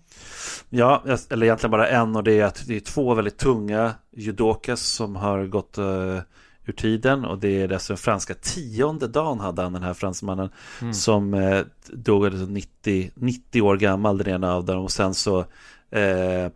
Ja, 0.70 1.04
eller 1.30 1.46
egentligen 1.46 1.72
bara 1.72 1.88
en 1.88 2.16
och 2.16 2.24
det 2.24 2.40
är 2.40 2.46
att 2.46 2.68
det 2.68 2.76
är 2.76 2.80
två 2.80 3.14
väldigt 3.14 3.38
tunga 3.38 3.94
judokas 4.12 4.82
som 4.82 5.16
har 5.16 5.46
gått 5.46 5.78
uh, 5.78 6.20
ur 6.66 6.74
tiden 6.74 7.26
och 7.26 7.40
det 7.40 7.62
är 7.62 7.68
den 7.68 7.98
franska 7.98 8.34
tionde 8.34 9.08
dagen 9.08 9.40
hade 9.40 9.62
han 9.62 9.74
den 9.74 9.84
här 9.84 9.94
fransmannen 9.94 10.50
mm. 10.82 10.94
som 10.94 11.34
uh, 11.34 11.66
dog 11.94 12.34
90, 12.50 13.12
90 13.16 13.62
år 13.62 13.78
gammal 13.78 14.18
den 14.18 14.28
ena 14.28 14.56
av 14.56 14.66
dem 14.66 14.84
och 14.84 14.92
sen 14.92 15.14
så 15.14 15.40
uh, 15.40 16.50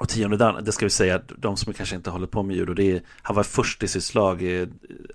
och 0.00 0.08
tionde 0.08 0.36
dan, 0.36 0.64
det 0.64 0.72
ska 0.72 0.86
vi 0.86 0.90
säga, 0.90 1.20
de 1.38 1.56
som 1.56 1.72
kanske 1.72 1.96
inte 1.96 2.10
håller 2.10 2.26
på 2.26 2.42
med 2.42 2.56
judo, 2.56 2.74
det 2.74 2.92
är, 2.92 3.02
han 3.22 3.36
var 3.36 3.42
först 3.42 3.82
i 3.82 3.88
sitt 3.88 4.04
slag, 4.04 4.42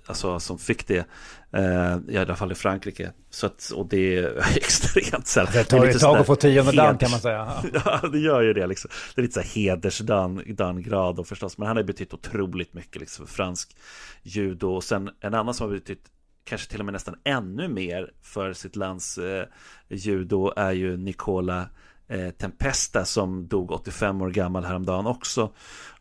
alltså 0.06 0.40
som 0.40 0.58
fick 0.58 0.86
det, 0.86 1.06
eh, 1.52 1.98
i 2.08 2.16
alla 2.16 2.36
fall 2.36 2.52
i 2.52 2.54
Frankrike. 2.54 3.12
Så 3.30 3.46
att, 3.46 3.70
och 3.74 3.86
det 3.88 4.16
är 4.16 4.42
extremt 4.56 5.26
sällan. 5.26 5.52
Det 5.52 5.64
tar 5.64 5.86
ett 5.86 6.00
tag 6.00 6.16
att 6.16 6.26
få 6.26 6.36
tionde 6.36 6.72
dan 6.72 6.98
kan 6.98 7.10
man 7.10 7.20
säga. 7.20 7.52
ja, 7.84 8.08
det 8.12 8.18
gör 8.18 8.42
ju 8.42 8.52
det 8.52 8.66
liksom. 8.66 8.90
Det 9.14 9.20
är 9.20 9.22
lite 9.22 9.34
så 9.34 9.40
här 9.40 9.48
hedersdan-grad 9.48 11.18
och 11.18 11.26
förstås, 11.26 11.58
men 11.58 11.68
han 11.68 11.76
har 11.76 11.84
betytt 11.84 12.14
otroligt 12.14 12.74
mycket 12.74 13.00
liksom 13.00 13.26
för 13.26 13.34
fransk 13.34 13.76
judo. 14.22 14.68
Och 14.68 14.84
sen 14.84 15.10
en 15.20 15.34
annan 15.34 15.54
som 15.54 15.68
har 15.68 15.74
betytt 15.74 16.04
kanske 16.44 16.70
till 16.70 16.80
och 16.80 16.86
med 16.86 16.92
nästan 16.92 17.14
ännu 17.24 17.68
mer 17.68 18.10
för 18.22 18.52
sitt 18.52 18.76
lands 18.76 19.18
eh, 19.18 19.44
judo 19.88 20.52
är 20.56 20.72
ju 20.72 20.96
Nicola 20.96 21.68
eh, 22.08 22.30
Tempesta 22.30 23.04
som 23.04 23.48
dog 23.48 23.70
85 23.70 24.22
år 24.22 24.30
gammal 24.30 24.64
häromdagen 24.64 25.06
också. 25.06 25.52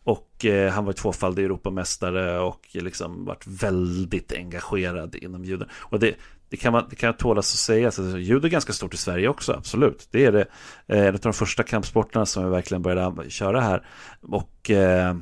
Och 0.03 0.45
eh, 0.45 0.71
han 0.71 0.85
var 0.85 0.93
tvåfaldig 0.93 1.43
Europamästare 1.43 2.39
och 2.39 2.67
liksom 2.73 3.25
varit 3.25 3.47
väldigt 3.47 4.31
engagerad 4.33 5.15
inom 5.15 5.45
judo. 5.45 5.65
Och 5.73 5.99
det, 5.99 6.15
det 6.49 6.57
kan, 6.57 6.73
man, 6.73 6.83
det 6.89 6.95
kan 6.95 7.13
tålas 7.13 7.53
att 7.53 7.59
säga, 7.59 7.85
alltså, 7.85 8.17
judo 8.17 8.47
är 8.47 8.51
ganska 8.51 8.73
stort 8.73 8.93
i 8.93 8.97
Sverige 8.97 9.27
också, 9.27 9.53
absolut. 9.53 10.07
Det 10.11 10.25
är 10.25 10.31
det. 10.31 10.45
Eh, 10.87 11.05
en 11.05 11.13
av 11.13 11.19
de 11.19 11.33
första 11.33 11.63
kampsporterna 11.63 12.25
som 12.25 12.43
jag 12.43 12.49
verkligen 12.49 12.81
började 12.81 13.29
köra 13.29 13.61
här. 13.61 13.85
Och, 14.21 14.71
eh, 14.71 15.15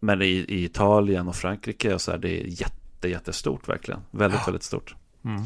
men 0.00 0.22
i, 0.22 0.26
i, 0.26 0.64
Italien 0.64 1.28
och 1.28 1.36
Frankrike 1.36 1.94
och 1.94 2.00
så 2.00 2.10
här, 2.10 2.18
det 2.18 2.40
är 2.40 2.46
jätte, 2.46 3.08
jättestort 3.08 3.68
verkligen. 3.68 4.00
Väldigt, 4.10 4.40
ja. 4.40 4.46
väldigt 4.46 4.62
stort. 4.62 4.94
Mm. 5.24 5.42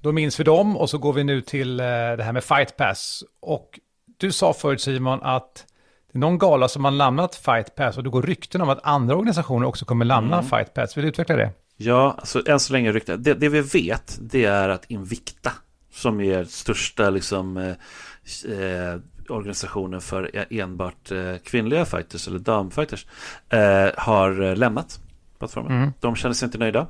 Då 0.00 0.12
minns 0.12 0.40
vi 0.40 0.44
dem 0.44 0.76
och 0.76 0.90
så 0.90 0.98
går 0.98 1.12
vi 1.12 1.24
nu 1.24 1.40
till 1.40 1.80
eh, 1.80 1.84
det 1.86 2.22
här 2.22 2.32
med 2.32 2.44
Fight 2.44 2.76
Pass. 2.76 3.24
Och 3.40 3.80
du 4.18 4.32
sa 4.32 4.52
förut 4.52 4.80
Simon 4.80 5.22
att 5.22 5.66
det 6.12 6.18
är 6.18 6.20
någon 6.20 6.38
gala 6.38 6.68
som 6.68 6.84
har 6.84 6.90
lämnat 6.90 7.34
Fight 7.34 7.74
Pass 7.74 7.96
och 7.96 8.04
det 8.04 8.10
går 8.10 8.22
rykten 8.22 8.60
om 8.60 8.68
att 8.68 8.80
andra 8.82 9.16
organisationer 9.16 9.66
också 9.66 9.84
kommer 9.84 10.04
lämna 10.04 10.38
mm. 10.38 10.50
Fight 10.50 10.74
Pass. 10.74 10.96
Vill 10.96 11.02
du 11.02 11.08
utveckla 11.08 11.36
det? 11.36 11.50
Ja, 11.76 12.14
alltså 12.18 12.48
än 12.48 12.60
så 12.60 12.72
länge 12.72 12.92
rykten. 12.92 13.22
Det, 13.22 13.34
det 13.34 13.48
vi 13.48 13.60
vet, 13.60 14.18
det 14.20 14.44
är 14.44 14.68
att 14.68 14.90
Invicta, 14.90 15.52
som 15.92 16.20
är 16.20 16.44
största 16.44 17.10
liksom, 17.10 17.56
eh, 17.56 17.68
eh, 18.52 19.00
organisationen 19.28 20.00
för 20.00 20.46
enbart 20.50 21.10
eh, 21.10 21.36
kvinnliga 21.44 21.84
fighters 21.84 22.28
eller 22.28 22.38
damfighters, 22.38 23.06
eh, 23.48 23.90
har 23.96 24.56
lämnat 24.56 25.00
plattformen. 25.38 25.72
Mm. 25.72 25.92
De 26.00 26.16
känner 26.16 26.34
sig 26.34 26.46
inte 26.46 26.58
nöjda. 26.58 26.86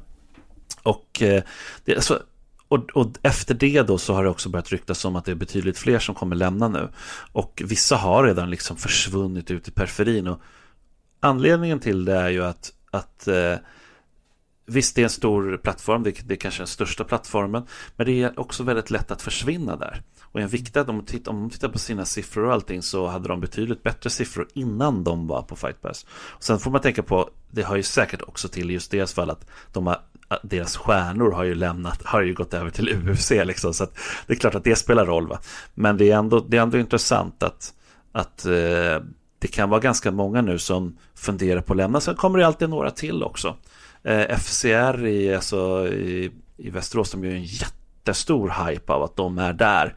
Och, 0.83 1.23
eh, 1.23 1.43
det, 1.85 1.95
alltså, 1.95 2.23
och, 2.69 2.91
och, 2.91 3.07
efter 3.23 3.55
det 3.55 3.83
då 3.83 3.99
så 3.99 4.15
har 4.15 4.25
det 4.25 4.31
också 4.31 4.49
börjat 4.49 4.73
ryktas 4.73 5.05
om 5.05 5.17
att 5.17 5.25
det 5.25 5.31
är 5.31 5.37
betydligt 5.37 5.79
fler 5.79 5.99
som 5.99 6.15
kommer 6.15 6.37
lämna 6.37 6.69
nu. 6.69 6.89
Och 7.33 7.63
vissa 7.65 7.97
har 7.97 8.25
redan 8.25 8.51
liksom 8.51 8.77
försvunnit 8.77 9.51
ut 9.51 9.69
i 9.69 9.71
periferin. 9.71 10.27
Och 10.27 10.41
anledningen 11.21 11.81
till 11.81 12.05
det 12.05 12.17
är 12.17 12.29
ju 12.29 12.45
att, 12.45 12.73
att 12.91 13.29
eh, 13.29 13.57
Visst, 14.71 14.95
det 14.95 15.03
är 15.03 15.05
en 15.05 15.11
stor 15.11 15.57
plattform, 15.57 16.03
det, 16.03 16.29
det 16.29 16.35
är 16.35 16.39
kanske 16.39 16.61
den 16.61 16.67
största 16.67 17.05
plattformen, 17.05 17.67
men 17.97 18.07
det 18.07 18.23
är 18.23 18.41
också 18.41 18.63
väldigt 18.63 18.91
lätt 18.91 19.11
att 19.11 19.23
försvinna 19.23 19.77
där. 19.77 20.03
Och 20.23 20.41
en 20.41 20.49
viktig, 20.49 20.89
om 20.89 20.97
man 20.97 21.05
tittar, 21.05 21.33
om 21.33 21.51
tittar 21.51 21.69
på 21.69 21.79
sina 21.79 22.05
siffror 22.05 22.45
och 22.45 22.53
allting 22.53 22.83
så 22.83 23.07
hade 23.07 23.29
de 23.29 23.41
betydligt 23.41 23.83
bättre 23.83 24.11
siffror 24.11 24.49
innan 24.55 25.05
de 25.05 25.27
var 25.27 25.43
på 25.43 25.57
Fight 25.57 25.81
Pass. 25.83 26.07
Och 26.11 26.45
sen 26.45 26.59
får 26.59 26.71
man 26.71 26.81
tänka 26.81 27.03
på, 27.03 27.31
det 27.51 27.63
har 27.63 27.77
ju 27.77 27.83
säkert 27.83 28.23
också 28.23 28.49
till 28.49 28.71
just 28.71 28.91
deras 28.91 29.15
fall 29.15 29.31
att 29.31 29.47
de 29.73 29.87
har 29.87 30.01
deras 30.43 30.77
stjärnor 30.77 31.31
har 31.31 31.45
ju 31.45 31.55
lämnat, 31.55 32.03
har 32.03 32.23
ju 32.23 32.35
gått 32.35 32.55
över 32.55 32.71
till 32.71 32.89
UFC 32.89 33.31
liksom. 33.31 33.75
Så 33.75 33.85
att 33.85 33.99
det 34.27 34.33
är 34.33 34.37
klart 34.37 34.55
att 34.55 34.65
det 34.65 34.77
spelar 34.77 35.07
roll 35.07 35.29
va. 35.29 35.39
Men 35.75 35.97
det 35.97 36.11
är 36.11 36.17
ändå, 36.17 36.41
det 36.41 36.57
är 36.57 36.63
ändå 36.63 36.79
intressant 36.79 37.43
att, 37.43 37.75
att 38.13 38.47
eh, 38.47 39.03
det 39.39 39.49
kan 39.53 39.71
vara 39.71 39.81
ganska 39.81 40.11
många 40.11 40.43
nu 40.43 40.59
som 40.59 40.99
funderar 41.15 41.61
på 41.61 41.73
att 41.73 41.77
lämna. 41.77 42.01
Sen 42.01 42.15
kommer 42.15 42.39
det 42.39 42.47
alltid 42.47 42.71
några 42.71 42.91
till 42.91 43.23
också. 43.23 43.57
Eh, 44.03 44.39
FCR 44.39 45.07
i, 45.07 45.35
alltså, 45.35 45.89
i, 45.89 46.31
i 46.57 46.71
Västerås, 46.71 47.11
de 47.11 47.25
gör 47.25 47.33
en 47.33 47.45
jättestor 47.45 48.67
hype 48.67 48.93
av 48.93 49.03
att 49.03 49.17
de 49.17 49.39
är 49.39 49.53
där. 49.53 49.95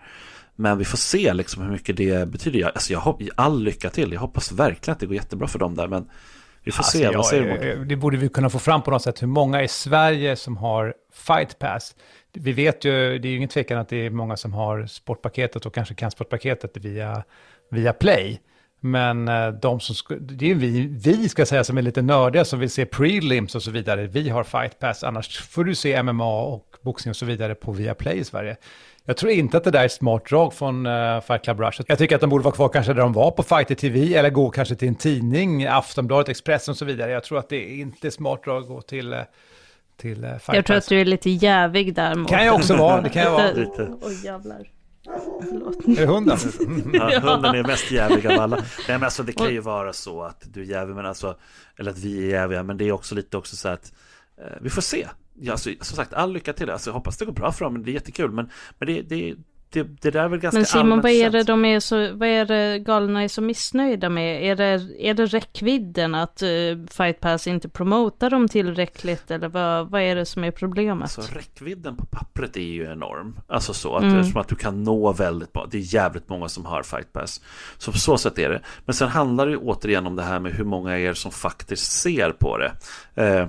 Men 0.56 0.78
vi 0.78 0.86
får 0.86 0.98
se 0.98 1.34
liksom 1.34 1.64
hur 1.64 1.72
mycket 1.72 1.98
det 1.98 2.30
betyder. 2.30 2.64
Alltså 2.64 2.94
jag 2.94 3.00
hoppas, 3.00 3.28
all 3.36 3.64
lycka 3.64 3.90
till. 3.90 4.14
Jag 4.14 4.20
hoppas 4.20 4.52
verkligen 4.52 4.94
att 4.94 5.00
det 5.00 5.06
går 5.06 5.16
jättebra 5.16 5.48
för 5.48 5.60
dem 5.60 5.76
där. 5.76 5.88
Men 5.88 6.10
vi 6.64 6.72
får 6.72 6.80
alltså 6.80 6.98
se. 6.98 7.16
Vad 7.16 7.26
säger 7.26 7.76
du? 7.76 7.86
Det 7.86 7.96
borde 7.96 8.18
vi 8.18 8.30
kunna 8.30 8.50
få 8.50 8.60
fram 8.60 8.82
på 8.82 8.92
något 8.92 9.02
sätt. 9.02 9.22
Hur 9.22 9.28
många 9.28 9.64
i 9.64 9.68
Sverige 9.68 10.36
som 10.36 10.58
har 10.58 10.94
fight 11.14 11.60
pass? 11.60 11.96
Vi 12.34 12.52
vet 12.52 12.86
ju, 12.86 13.20
det 13.20 13.28
är 13.28 13.30
ju 13.30 13.38
ingen 13.38 13.50
tvekan 13.50 13.78
att 13.78 13.90
det 13.90 14.06
är 14.06 14.10
många 14.10 14.38
som 14.38 14.54
har 14.54 14.86
sportpaketet 14.86 15.66
och 15.66 15.74
kanske 15.74 15.96
kan 15.96 16.12
sportpaketet 16.12 16.78
via, 16.78 17.24
via 17.70 17.94
Play. 17.94 18.42
Men 18.80 19.28
eh, 19.28 19.48
de 19.48 19.80
som, 19.80 20.18
det 20.20 20.46
är 20.46 20.50
ju 20.50 20.54
vi, 20.54 20.88
vi 20.88 21.30
ska 21.30 21.46
säga 21.46 21.64
som 21.64 21.78
är 21.78 21.82
lite 21.82 22.02
nördiga 22.02 22.46
som 22.46 22.60
vill 22.60 22.70
se 22.70 22.86
prelims 22.86 23.56
och 23.56 23.64
så 23.64 23.72
vidare. 23.72 24.08
Vi 24.08 24.30
har 24.30 24.44
fight 24.44 24.80
pass, 24.80 25.04
annars 25.04 25.40
får 25.40 25.64
du 25.64 25.76
se 25.76 26.04
MMA 26.04 26.42
och 26.42 26.76
boxning 26.82 27.10
och 27.10 27.16
så 27.16 27.26
vidare 27.26 27.56
på 27.56 27.72
Viaplay 27.72 28.18
i 28.18 28.24
Sverige. 28.24 28.58
Jag 29.06 29.18
tror 29.18 29.32
inte 29.32 29.58
att 29.58 29.64
det 29.64 29.72
där 29.72 29.84
är 29.84 29.88
smart 29.88 30.26
drag 30.30 30.54
från 30.54 30.86
uh, 30.86 31.22
Fight 31.22 31.44
Club 31.44 31.60
Rush. 31.60 31.82
Jag 31.88 31.98
tycker 31.98 32.16
att 32.16 32.22
de 32.22 32.30
borde 32.30 32.44
vara 32.44 32.56
kvar 32.56 32.70
kanske 32.70 32.94
där 32.94 33.02
de 33.02 33.14
var 33.14 33.32
på 33.32 33.44
Fighter 33.44 33.76
TV 33.76 34.16
eller 34.16 34.30
gå 34.30 34.50
kanske 34.50 34.76
till 34.76 34.88
en 34.88 34.96
tidning, 34.96 35.66
Aftonbladet, 35.66 36.30
Expressen 36.30 36.72
och 36.72 36.78
så 36.78 36.86
vidare. 36.86 37.12
Jag 37.12 37.24
tror 37.24 37.40
att 37.40 37.50
det 37.50 37.72
är 37.72 37.82
inte 37.82 38.12
smart 38.12 38.44
drag 38.44 38.62
att 38.62 38.68
gå 38.68 38.82
till, 38.82 39.14
uh, 39.14 39.20
till 39.98 40.26
uh, 40.26 40.38
Fight 40.38 40.56
Jag 40.56 40.66
tror 40.66 40.78
Pass. 40.78 40.86
att 40.86 40.90
du 40.90 41.02
är 41.02 41.06
lite 41.06 41.30
jävig 41.30 41.96
där. 41.96 42.16
Det 42.16 42.26
kan 42.26 42.46
jag 42.46 42.56
också 42.56 42.76
vara, 42.76 43.02
det 43.02 43.10
kan 43.10 43.24
jag 43.24 43.32
vara. 43.32 43.52
Oj 43.56 43.98
oh, 44.02 44.26
jävlar. 44.26 44.68
Förlåt. 45.50 45.88
Är 45.88 45.96
det 45.96 46.06
hunden? 46.06 46.38
ja, 46.94 47.20
hunden 47.20 47.56
är 47.56 47.68
mest 47.68 47.92
jävig 47.92 48.28
av 48.28 48.40
alla. 48.40 48.56
Nej 48.56 48.66
men 48.88 49.04
alltså 49.04 49.24
det 49.24 49.34
kan 49.34 49.50
ju 49.50 49.60
vara 49.60 49.94
så 49.94 50.24
att 50.24 50.44
du 50.54 50.62
är 50.62 50.66
jävig, 50.66 50.96
men 50.96 51.06
alltså, 51.06 51.36
eller 51.78 51.92
att 51.92 51.98
vi 51.98 52.26
är 52.26 52.30
jäviga, 52.30 52.64
men 52.64 52.78
det 52.78 52.88
är 52.88 52.92
också 52.92 53.16
lite 53.16 53.38
också 53.38 53.56
så 53.56 53.70
att 53.70 53.94
eh, 54.38 54.44
vi 54.62 54.70
får 54.70 54.82
se. 54.82 55.08
Ja, 55.44 55.52
alltså, 55.52 55.70
som 55.82 55.96
sagt, 55.96 56.14
all 56.14 56.34
lycka 56.34 56.54
till. 56.54 56.70
Alltså, 56.70 56.90
jag 56.90 56.94
hoppas 56.94 57.18
det 57.18 57.26
går 57.26 57.34
bra 57.34 57.52
för 57.52 57.66
dem, 57.66 57.74
men 57.74 57.84
det 57.84 57.92
är 57.92 57.94
jättekul. 57.94 58.32
Men, 58.32 58.50
men 58.80 58.88
det, 58.88 59.02
det, 59.02 59.36
det, 59.70 59.84
det 59.84 60.12
där 60.12 60.24
är 60.24 60.28
väl 60.28 60.40
ganska 60.40 60.58
Men 60.58 60.66
Simon, 60.66 61.02
vad 61.02 61.12
är 61.12 61.30
det 61.30 61.44
de 61.44 61.66
är 61.66 61.80
så, 61.80 62.14
vad 62.14 62.30
är 62.30 62.46
det 62.46 62.80
galna 62.80 63.24
är 63.24 63.28
så 63.28 63.42
missnöjda 63.42 64.10
med? 64.10 64.44
Är 64.44 64.56
det, 64.56 64.90
är 65.00 65.14
det 65.14 65.26
räckvidden 65.26 66.16
att 66.16 66.44
uh, 66.44 66.86
Fight 66.86 67.20
Pass 67.20 67.48
inte 67.48 67.70
promotar 67.70 68.30
dem 68.30 68.48
tillräckligt? 68.48 69.32
Eller 69.32 69.50
vad, 69.50 69.90
vad 69.90 70.02
är 70.02 70.16
det 70.16 70.26
som 70.26 70.44
är 70.44 70.52
problemet? 70.52 71.04
Alltså 71.18 71.36
räckvidden 71.36 71.96
på 71.98 72.06
pappret 72.06 72.58
är 72.58 72.62
ju 72.62 72.92
enorm. 72.92 73.40
Alltså 73.48 73.74
så, 73.74 73.96
att, 73.96 74.04
mm. 74.04 74.38
att 74.38 74.48
du 74.48 74.56
kan 74.56 74.84
nå 74.84 75.14
väldigt 75.14 75.54
bra. 75.54 75.68
Det 75.72 75.78
är 75.78 75.94
jävligt 75.94 76.30
många 76.30 76.50
som 76.50 76.66
har 76.66 76.84
Fight 76.84 77.14
Pass. 77.14 77.42
Så 77.78 77.92
på 77.92 77.98
så 77.98 78.18
sätt 78.18 78.40
är 78.40 78.50
det. 78.50 78.62
Men 78.86 78.94
sen 78.94 79.10
handlar 79.10 79.46
det 79.46 79.52
ju 79.52 79.58
återigen 79.58 80.08
om 80.08 80.16
det 80.16 80.24
här 80.24 80.40
med 80.40 80.54
hur 80.54 80.66
många 80.66 81.00
er 81.00 81.14
som 81.14 81.32
faktiskt 81.32 81.92
ser 81.92 82.32
på 82.32 82.58
det. 82.58 82.72
Eh, 83.16 83.48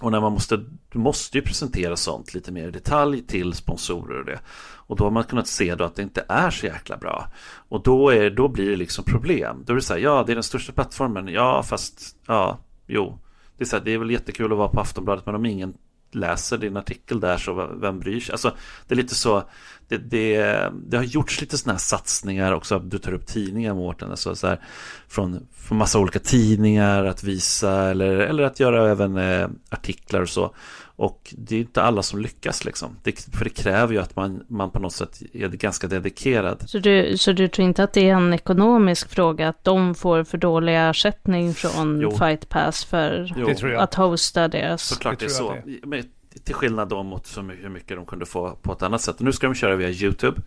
och 0.00 0.12
när 0.12 0.20
man 0.20 0.32
måste, 0.32 0.56
du 0.88 0.98
måste 0.98 1.38
ju 1.38 1.44
presentera 1.44 1.96
sånt 1.96 2.34
lite 2.34 2.52
mer 2.52 2.68
i 2.68 2.70
detalj 2.70 3.22
till 3.26 3.52
sponsorer 3.52 4.18
och 4.18 4.24
det. 4.24 4.40
Och 4.86 4.96
då 4.96 5.04
har 5.04 5.10
man 5.10 5.24
kunnat 5.24 5.46
se 5.46 5.74
då 5.74 5.84
att 5.84 5.94
det 5.94 6.02
inte 6.02 6.24
är 6.28 6.50
så 6.50 6.66
jäkla 6.66 6.96
bra. 6.96 7.26
Och 7.68 7.82
då, 7.82 8.10
är, 8.10 8.30
då 8.30 8.48
blir 8.48 8.70
det 8.70 8.76
liksom 8.76 9.04
problem. 9.04 9.62
Då 9.66 9.72
är 9.72 9.74
det 9.74 9.82
så 9.82 9.94
här, 9.94 10.00
ja 10.00 10.24
det 10.26 10.32
är 10.32 10.34
den 10.34 10.42
största 10.42 10.72
plattformen, 10.72 11.28
ja 11.28 11.62
fast, 11.62 12.16
ja, 12.26 12.58
jo. 12.86 13.18
Det 13.56 13.64
är, 13.64 13.68
så 13.68 13.76
här, 13.76 13.84
det 13.84 13.94
är 13.94 13.98
väl 13.98 14.10
jättekul 14.10 14.52
att 14.52 14.58
vara 14.58 14.68
på 14.68 14.80
Aftonbladet 14.80 15.26
men 15.26 15.34
om 15.34 15.46
ingen 15.46 15.74
läser 16.14 16.58
din 16.58 16.76
artikel 16.76 17.20
där 17.20 17.38
så 17.38 17.66
vem 17.80 17.98
bryr 18.00 18.20
sig? 18.20 18.32
Alltså 18.32 18.54
det 18.86 18.94
är 18.94 18.96
lite 18.96 19.14
så 19.14 19.44
det, 19.88 19.98
det, 19.98 20.70
det 20.86 20.96
har 20.96 21.04
gjorts 21.04 21.40
lite 21.40 21.58
sådana 21.58 21.72
här 21.72 21.78
satsningar 21.78 22.52
också, 22.52 22.78
du 22.78 22.98
tar 22.98 23.12
upp 23.12 23.26
tidningar 23.26 23.74
Mårten, 23.74 24.10
alltså 24.10 24.36
så 24.36 24.46
här, 24.46 24.60
från, 25.08 25.46
från 25.52 25.78
massa 25.78 25.98
olika 25.98 26.18
tidningar 26.18 27.04
att 27.04 27.24
visa 27.24 27.90
eller, 27.90 28.16
eller 28.16 28.42
att 28.42 28.60
göra 28.60 28.90
även 28.90 29.16
eh, 29.16 29.48
artiklar 29.70 30.20
och 30.20 30.28
så. 30.28 30.54
Och 30.96 31.34
det 31.38 31.56
är 31.56 31.60
inte 31.60 31.82
alla 31.82 32.02
som 32.02 32.20
lyckas 32.20 32.64
liksom. 32.64 32.96
Det, 33.02 33.28
för 33.36 33.44
det 33.44 33.50
kräver 33.50 33.92
ju 33.92 34.00
att 34.00 34.16
man, 34.16 34.44
man 34.48 34.70
på 34.70 34.78
något 34.78 34.92
sätt 34.92 35.22
är 35.32 35.48
ganska 35.48 35.86
dedikerad. 35.86 36.64
Så 36.66 36.78
du, 36.78 37.18
så 37.18 37.32
du 37.32 37.48
tror 37.48 37.68
inte 37.68 37.84
att 37.84 37.92
det 37.92 38.08
är 38.08 38.14
en 38.14 38.32
ekonomisk 38.32 39.08
fråga 39.08 39.48
att 39.48 39.64
de 39.64 39.94
får 39.94 40.24
för 40.24 40.38
dålig 40.38 40.76
ersättning 40.76 41.54
från 41.54 42.00
jo. 42.00 42.10
Fight 42.10 42.48
Pass 42.48 42.84
för 42.84 43.34
att 43.78 43.94
hosta 43.94 44.48
deras? 44.48 44.82
Såklart 44.82 45.18
det 45.18 45.24
är 45.24 45.28
så. 45.28 45.56
Det. 45.84 46.04
till 46.44 46.54
skillnad 46.54 46.88
då 46.88 47.02
mot 47.02 47.38
hur 47.38 47.68
mycket 47.68 47.96
de 47.96 48.06
kunde 48.06 48.26
få 48.26 48.50
på 48.62 48.72
ett 48.72 48.82
annat 48.82 49.00
sätt. 49.00 49.16
Och 49.16 49.24
nu 49.24 49.32
ska 49.32 49.46
de 49.46 49.54
köra 49.54 49.76
via 49.76 49.90
YouTube 49.90 50.40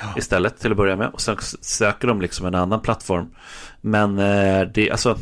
ja. 0.00 0.14
istället 0.16 0.60
till 0.60 0.70
att 0.70 0.76
börja 0.76 0.96
med. 0.96 1.08
Och 1.08 1.20
sen 1.20 1.36
söker 1.60 2.08
de 2.08 2.20
liksom 2.20 2.46
en 2.46 2.54
annan 2.54 2.80
plattform. 2.80 3.34
Men 3.80 4.18
eh, 4.18 4.68
det, 4.74 4.90
alltså, 4.90 5.18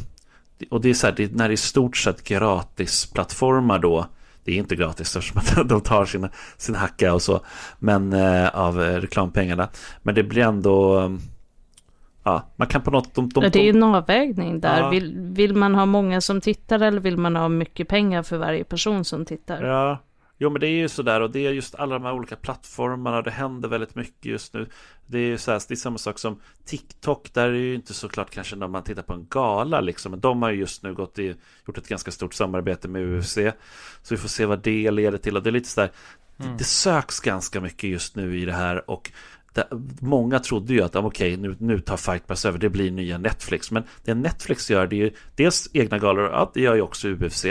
och 0.70 0.80
det 0.80 0.90
är 0.90 0.94
så 0.94 1.06
här, 1.06 1.14
det, 1.16 1.32
när 1.34 1.48
det 1.48 1.54
är 1.54 1.56
stort 1.56 1.96
sett 1.96 2.24
gratis 2.24 3.06
plattformar 3.06 3.78
då 3.78 4.06
det 4.44 4.52
är 4.52 4.56
inte 4.56 4.76
gratis 4.76 5.16
eftersom 5.16 5.68
de 5.68 5.80
tar 5.80 6.04
sin, 6.04 6.28
sin 6.56 6.74
hacka 6.74 7.14
och 7.14 7.22
så. 7.22 7.40
Men 7.78 8.12
eh, 8.12 8.48
av 8.48 8.82
eh, 8.82 9.00
reklampengarna. 9.00 9.68
Men 10.02 10.14
det 10.14 10.22
blir 10.22 10.42
ändå 10.42 11.10
Ja, 12.22 12.42
man 12.56 12.68
kan 12.68 12.82
på 12.82 12.90
något... 12.90 13.14
De, 13.14 13.28
de, 13.28 13.40
det 13.40 13.58
är 13.58 13.64
ju 13.64 13.70
en 13.70 13.82
avvägning 13.82 14.60
där. 14.60 14.80
Ja. 14.80 14.88
Vill, 14.88 15.14
vill 15.18 15.56
man 15.56 15.74
ha 15.74 15.86
många 15.86 16.20
som 16.20 16.40
tittar 16.40 16.80
eller 16.80 17.00
vill 17.00 17.16
man 17.16 17.36
ha 17.36 17.48
mycket 17.48 17.88
pengar 17.88 18.22
för 18.22 18.38
varje 18.38 18.64
person 18.64 19.04
som 19.04 19.24
tittar? 19.24 19.62
Ja, 19.62 19.98
Jo 20.42 20.50
men 20.50 20.60
det 20.60 20.66
är 20.66 20.70
ju 20.70 20.88
sådär 20.88 21.20
och 21.20 21.30
det 21.30 21.46
är 21.46 21.52
just 21.52 21.74
alla 21.74 21.94
de 21.94 22.04
här 22.04 22.12
olika 22.12 22.36
plattformarna 22.36 23.22
Det 23.22 23.30
händer 23.30 23.68
väldigt 23.68 23.94
mycket 23.94 24.24
just 24.24 24.54
nu 24.54 24.66
Det 25.06 25.18
är 25.18 25.26
ju 25.26 25.38
så 25.38 25.50
här, 25.52 25.62
det 25.68 25.74
är 25.74 25.76
samma 25.76 25.98
sak 25.98 26.18
som 26.18 26.40
TikTok 26.64 27.34
Där 27.34 27.48
är 27.48 27.52
det 27.52 27.58
ju 27.58 27.74
inte 27.74 27.94
såklart 27.94 28.30
kanske 28.30 28.56
när 28.56 28.68
man 28.68 28.82
tittar 28.82 29.02
på 29.02 29.12
en 29.12 29.26
gala 29.30 29.80
liksom 29.80 30.10
Men 30.10 30.20
de 30.20 30.42
har 30.42 30.50
ju 30.50 30.58
just 30.58 30.82
nu 30.82 30.94
gått 30.94 31.18
i, 31.18 31.34
gjort 31.66 31.78
ett 31.78 31.88
ganska 31.88 32.10
stort 32.10 32.34
samarbete 32.34 32.88
med 32.88 33.02
UFC 33.02 33.34
Så 34.02 34.14
vi 34.14 34.16
får 34.16 34.28
se 34.28 34.46
vad 34.46 34.62
det 34.62 34.90
leder 34.90 35.18
till 35.18 35.36
och 35.36 35.42
det 35.42 35.50
är 35.50 35.52
lite 35.52 35.68
sådär 35.68 35.90
mm. 36.38 36.52
det, 36.52 36.58
det 36.58 36.64
söks 36.64 37.20
ganska 37.20 37.60
mycket 37.60 37.90
just 37.90 38.16
nu 38.16 38.38
i 38.38 38.44
det 38.44 38.52
här 38.52 38.90
och 38.90 39.10
många 40.00 40.38
trodde 40.38 40.72
ju 40.72 40.82
att 40.82 40.96
okej, 40.96 41.34
okay, 41.34 41.36
nu, 41.36 41.56
nu 41.58 41.80
tar 41.80 41.96
Fight 41.96 42.26
Pass 42.26 42.44
över, 42.44 42.58
det 42.58 42.68
blir 42.68 42.90
nya 42.90 43.18
Netflix. 43.18 43.70
Men 43.70 43.82
det 44.04 44.14
Netflix 44.14 44.70
gör, 44.70 44.86
det 44.86 44.96
är 44.96 45.04
ju 45.04 45.12
dels 45.34 45.70
egna 45.72 45.98
galor, 45.98 46.24
ja, 46.24 46.50
det 46.54 46.60
gör 46.60 46.74
ju 46.74 46.80
också 46.80 47.08
UFC. 47.08 47.46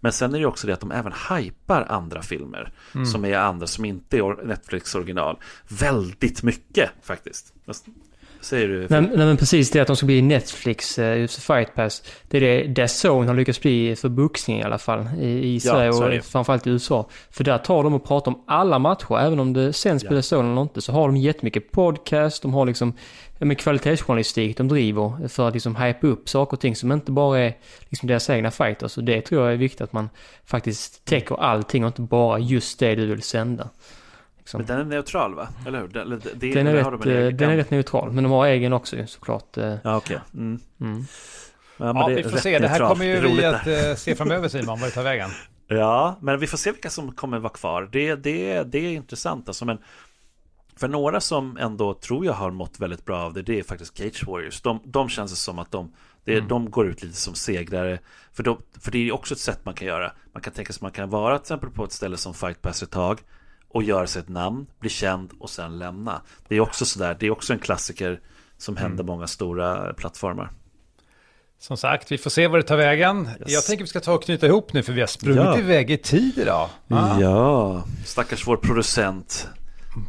Men 0.00 0.12
sen 0.12 0.34
är 0.34 0.38
det 0.38 0.46
också 0.46 0.66
det 0.66 0.72
att 0.72 0.80
de 0.80 0.92
även 0.92 1.12
hypar 1.30 1.86
andra 1.88 2.22
filmer 2.22 2.72
mm. 2.94 3.06
som 3.06 3.24
är 3.24 3.38
andra, 3.38 3.66
som 3.66 3.84
inte 3.84 4.16
är 4.16 4.46
Netflix 4.46 4.94
original. 4.94 5.38
Väldigt 5.68 6.42
mycket 6.42 6.90
faktiskt. 7.02 7.54
Säger 8.44 8.68
du? 8.68 8.80
Nej, 8.90 9.00
nej 9.00 9.26
men 9.26 9.36
precis 9.36 9.70
det 9.70 9.80
att 9.80 9.86
de 9.86 9.96
ska 9.96 10.06
bli 10.06 10.22
Netflix, 10.22 10.98
uh, 10.98 11.24
UFC 11.24 11.38
Fight 11.46 11.74
Pass. 11.74 12.02
Det 12.28 12.38
är 12.38 12.68
det 12.68 13.04
Zone 13.04 13.26
har 13.26 13.34
lyckats 13.34 13.60
bli 13.60 13.96
för 13.96 14.08
boxning 14.08 14.60
i 14.60 14.62
alla 14.62 14.78
fall. 14.78 15.08
I, 15.20 15.54
i 15.54 15.60
Sverige 15.60 16.08
det. 16.10 16.18
och 16.18 16.24
framförallt 16.24 16.66
i 16.66 16.70
USA. 16.70 17.08
För 17.30 17.44
där 17.44 17.58
tar 17.58 17.82
de 17.82 17.94
och 17.94 18.04
pratar 18.04 18.32
om 18.32 18.44
alla 18.46 18.78
matcher, 18.78 19.18
även 19.18 19.40
om 19.40 19.52
det 19.52 19.72
sänds 19.72 20.04
på 20.04 20.14
Ja. 20.14 20.22
The 20.22 20.34
Zone 20.36 20.52
eller 20.52 20.62
inte. 20.62 20.80
Så 20.80 20.92
har 20.92 21.08
de 21.08 21.16
jättemycket 21.16 21.72
podcast, 21.72 22.42
de 22.42 22.54
har 22.54 22.66
liksom 22.66 22.92
ja, 23.38 23.46
men 23.46 23.56
kvalitetsjournalistik 23.56 24.56
de 24.56 24.68
driver 24.68 25.28
för 25.28 25.48
att 25.48 25.54
liksom 25.54 25.76
hype 25.76 26.06
upp 26.06 26.28
saker 26.28 26.56
och 26.56 26.60
ting 26.60 26.76
som 26.76 26.92
inte 26.92 27.12
bara 27.12 27.38
är 27.38 27.56
liksom 27.88 28.06
deras 28.08 28.30
egna 28.30 28.50
fighters. 28.50 28.96
Och 28.96 29.04
det 29.04 29.20
tror 29.20 29.42
jag 29.42 29.52
är 29.52 29.56
viktigt 29.56 29.80
att 29.80 29.92
man 29.92 30.08
faktiskt 30.44 31.04
täcker 31.04 31.40
allting 31.40 31.84
och 31.84 31.88
inte 31.88 32.02
bara 32.02 32.38
just 32.38 32.78
det 32.78 32.94
du 32.94 33.06
vill 33.06 33.22
sända. 33.22 33.68
Liksom. 34.44 34.58
Men 34.58 34.66
den 34.66 34.78
är 34.80 34.84
neutral 34.84 35.34
va? 35.34 35.48
Eller 35.66 35.80
hur? 35.80 35.88
Den, 35.88 36.22
det, 36.34 36.52
Den 36.54 36.66
är, 36.66 36.72
rätt, 36.74 37.02
de 37.02 37.10
eh, 37.10 37.26
den 37.34 37.50
är 37.50 37.56
rätt 37.56 37.70
neutral, 37.70 38.12
men 38.12 38.24
de 38.24 38.32
har 38.32 38.46
egen 38.46 38.72
också 38.72 38.96
ju, 38.96 39.06
såklart. 39.06 39.56
eh, 39.56 39.74
Ja, 39.84 39.96
okej. 39.96 40.18
Mm. 40.34 40.60
Mm. 40.80 41.04
Ja, 41.76 41.84
men 41.92 41.96
Ja, 41.96 42.06
vi 42.06 42.22
får 42.22 42.38
se. 42.38 42.58
Det 42.58 42.68
här 42.68 42.88
kommer 42.88 43.04
ju 43.04 43.20
vi 43.20 43.44
att 43.44 43.64
där. 43.64 43.90
eh, 43.90 43.94
se 43.96 44.14
framöver 44.14 44.48
Simon, 44.48 44.80
vad 44.80 44.88
det 44.88 44.94
tar 44.94 45.02
vägen. 45.02 45.30
Ja, 45.68 46.18
men 46.20 46.38
vi 46.40 46.46
får 46.46 46.58
se 46.58 46.72
vilka 46.72 46.90
som 46.90 47.12
kommer 47.12 47.38
vara 47.38 47.52
kvar. 47.52 47.88
Det, 47.92 48.14
det, 48.14 48.62
det 48.62 48.78
är 48.78 48.92
intressant 48.92 49.48
alltså, 49.48 49.64
men 49.64 49.78
för 50.76 50.88
några 50.88 51.20
som 51.20 51.56
ändå 51.56 51.94
tror 51.94 52.26
jag 52.26 52.32
har 52.32 52.50
mått 52.50 52.80
väldigt 52.80 53.04
bra 53.04 53.18
av 53.22 53.32
det, 53.32 53.42
det 53.42 53.58
är 53.58 53.62
faktiskt 53.62 53.98
Cage 53.98 54.24
Warriors. 54.26 54.60
De, 54.62 54.80
de 54.84 55.08
känns 55.08 55.30
det 55.30 55.36
som 55.36 55.58
att 55.58 55.70
de, 55.70 55.92
det, 56.24 56.40
de 56.40 56.70
går 56.70 56.86
ut 56.86 57.02
lite 57.02 57.16
som 57.16 57.34
segrare. 57.34 57.98
För, 58.32 58.42
de, 58.42 58.58
för 58.80 58.90
det 58.92 59.08
är 59.08 59.12
också 59.14 59.34
ett 59.34 59.40
sätt 59.40 59.60
man 59.64 59.74
kan 59.74 59.88
göra. 59.88 60.12
Man 60.32 60.42
kan 60.42 60.52
tänka 60.52 60.72
sig 60.72 60.78
att 60.78 60.82
man 60.82 60.90
kan 60.92 61.10
vara 61.10 61.38
till 61.38 61.42
exempel 61.42 61.70
på 61.70 61.84
ett 61.84 61.92
ställe 61.92 62.16
som 62.16 62.34
Fight 62.34 62.62
Pass 62.62 62.82
ett 62.82 62.90
tag 62.90 63.20
och 63.74 63.82
göra 63.82 64.06
sig 64.06 64.20
ett 64.22 64.28
namn, 64.28 64.66
bli 64.80 64.90
känd 64.90 65.30
och 65.40 65.50
sen 65.50 65.78
lämna. 65.78 66.22
Det 66.48 66.56
är 66.56 66.60
också 66.60 66.84
sådär, 66.84 67.16
det 67.20 67.26
är 67.26 67.30
också 67.30 67.52
en 67.52 67.58
klassiker 67.58 68.20
som 68.58 68.76
händer 68.76 69.04
många 69.04 69.26
stora 69.26 69.94
plattformar. 69.94 70.50
Som 71.58 71.76
sagt, 71.76 72.12
vi 72.12 72.18
får 72.18 72.30
se 72.30 72.46
vad 72.46 72.58
det 72.58 72.62
tar 72.62 72.76
vägen. 72.76 73.28
Yes. 73.40 73.52
Jag 73.52 73.64
tänker 73.64 73.84
vi 73.84 73.88
ska 73.88 74.00
ta 74.00 74.12
och 74.14 74.22
knyta 74.24 74.46
ihop 74.46 74.72
nu 74.72 74.82
för 74.82 74.92
vi 74.92 75.00
har 75.00 75.06
sprungit 75.06 75.44
Ja. 75.44 75.58
iväg 75.58 75.90
i 75.90 75.96
tid 75.98 76.38
idag. 76.38 76.68
Ja. 76.86 77.20
Ja, 77.20 77.84
stackars 78.04 78.46
vår 78.46 78.56
producent. 78.56 79.48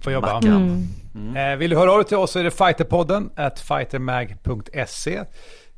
Får 0.03 0.13
jobba. 0.13 0.33
Mackan. 0.33 0.87
Eh, 1.35 1.55
vill 1.57 1.69
du 1.69 1.77
höra 1.77 1.91
av 1.91 1.97
dig 1.97 2.07
till 2.07 2.17
oss 2.17 2.31
så 2.31 2.39
är 2.39 2.43
det 2.43 2.51
fighterpodden 2.51 3.29
at 3.35 3.59
fightermag.se. 3.59 5.23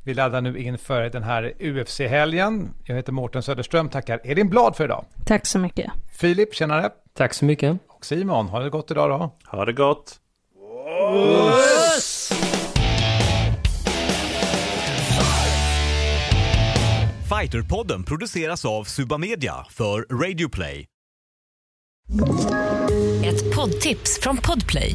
Vi 0.08 0.14
laddar 0.14 0.40
nu 0.40 0.58
inför 0.58 1.02
den 1.02 1.22
här 1.22 1.52
UFC-helgen. 1.60 2.74
Jag 2.84 2.96
heter 2.96 3.12
Mårten 3.12 3.42
Söderström, 3.42 3.88
tackar 3.88 4.20
Elin 4.24 4.48
Blad 4.48 4.76
för 4.76 4.84
idag. 4.84 5.04
Tack 5.26 5.46
så 5.46 5.58
mycket. 5.58 5.92
Filip, 6.12 6.54
tjenare. 6.54 6.90
Tack 7.14 7.34
så 7.34 7.44
mycket. 7.44 7.78
Och 7.88 8.04
Simon, 8.04 8.48
har 8.48 8.60
det 8.60 8.70
gått 8.70 8.90
idag 8.90 9.10
då? 9.10 9.34
Ha 9.50 9.64
det 9.64 9.72
gott. 9.72 10.16
Fighterpodden 17.28 18.04
produceras 18.04 18.64
av 18.64 18.84
Suba 18.84 19.18
Media 19.18 19.54
för 19.70 20.06
Radio 20.24 20.48
Play. 20.48 20.86
Ett 23.24 23.56
poddtips 23.56 24.20
från 24.22 24.36
Podplay. 24.36 24.94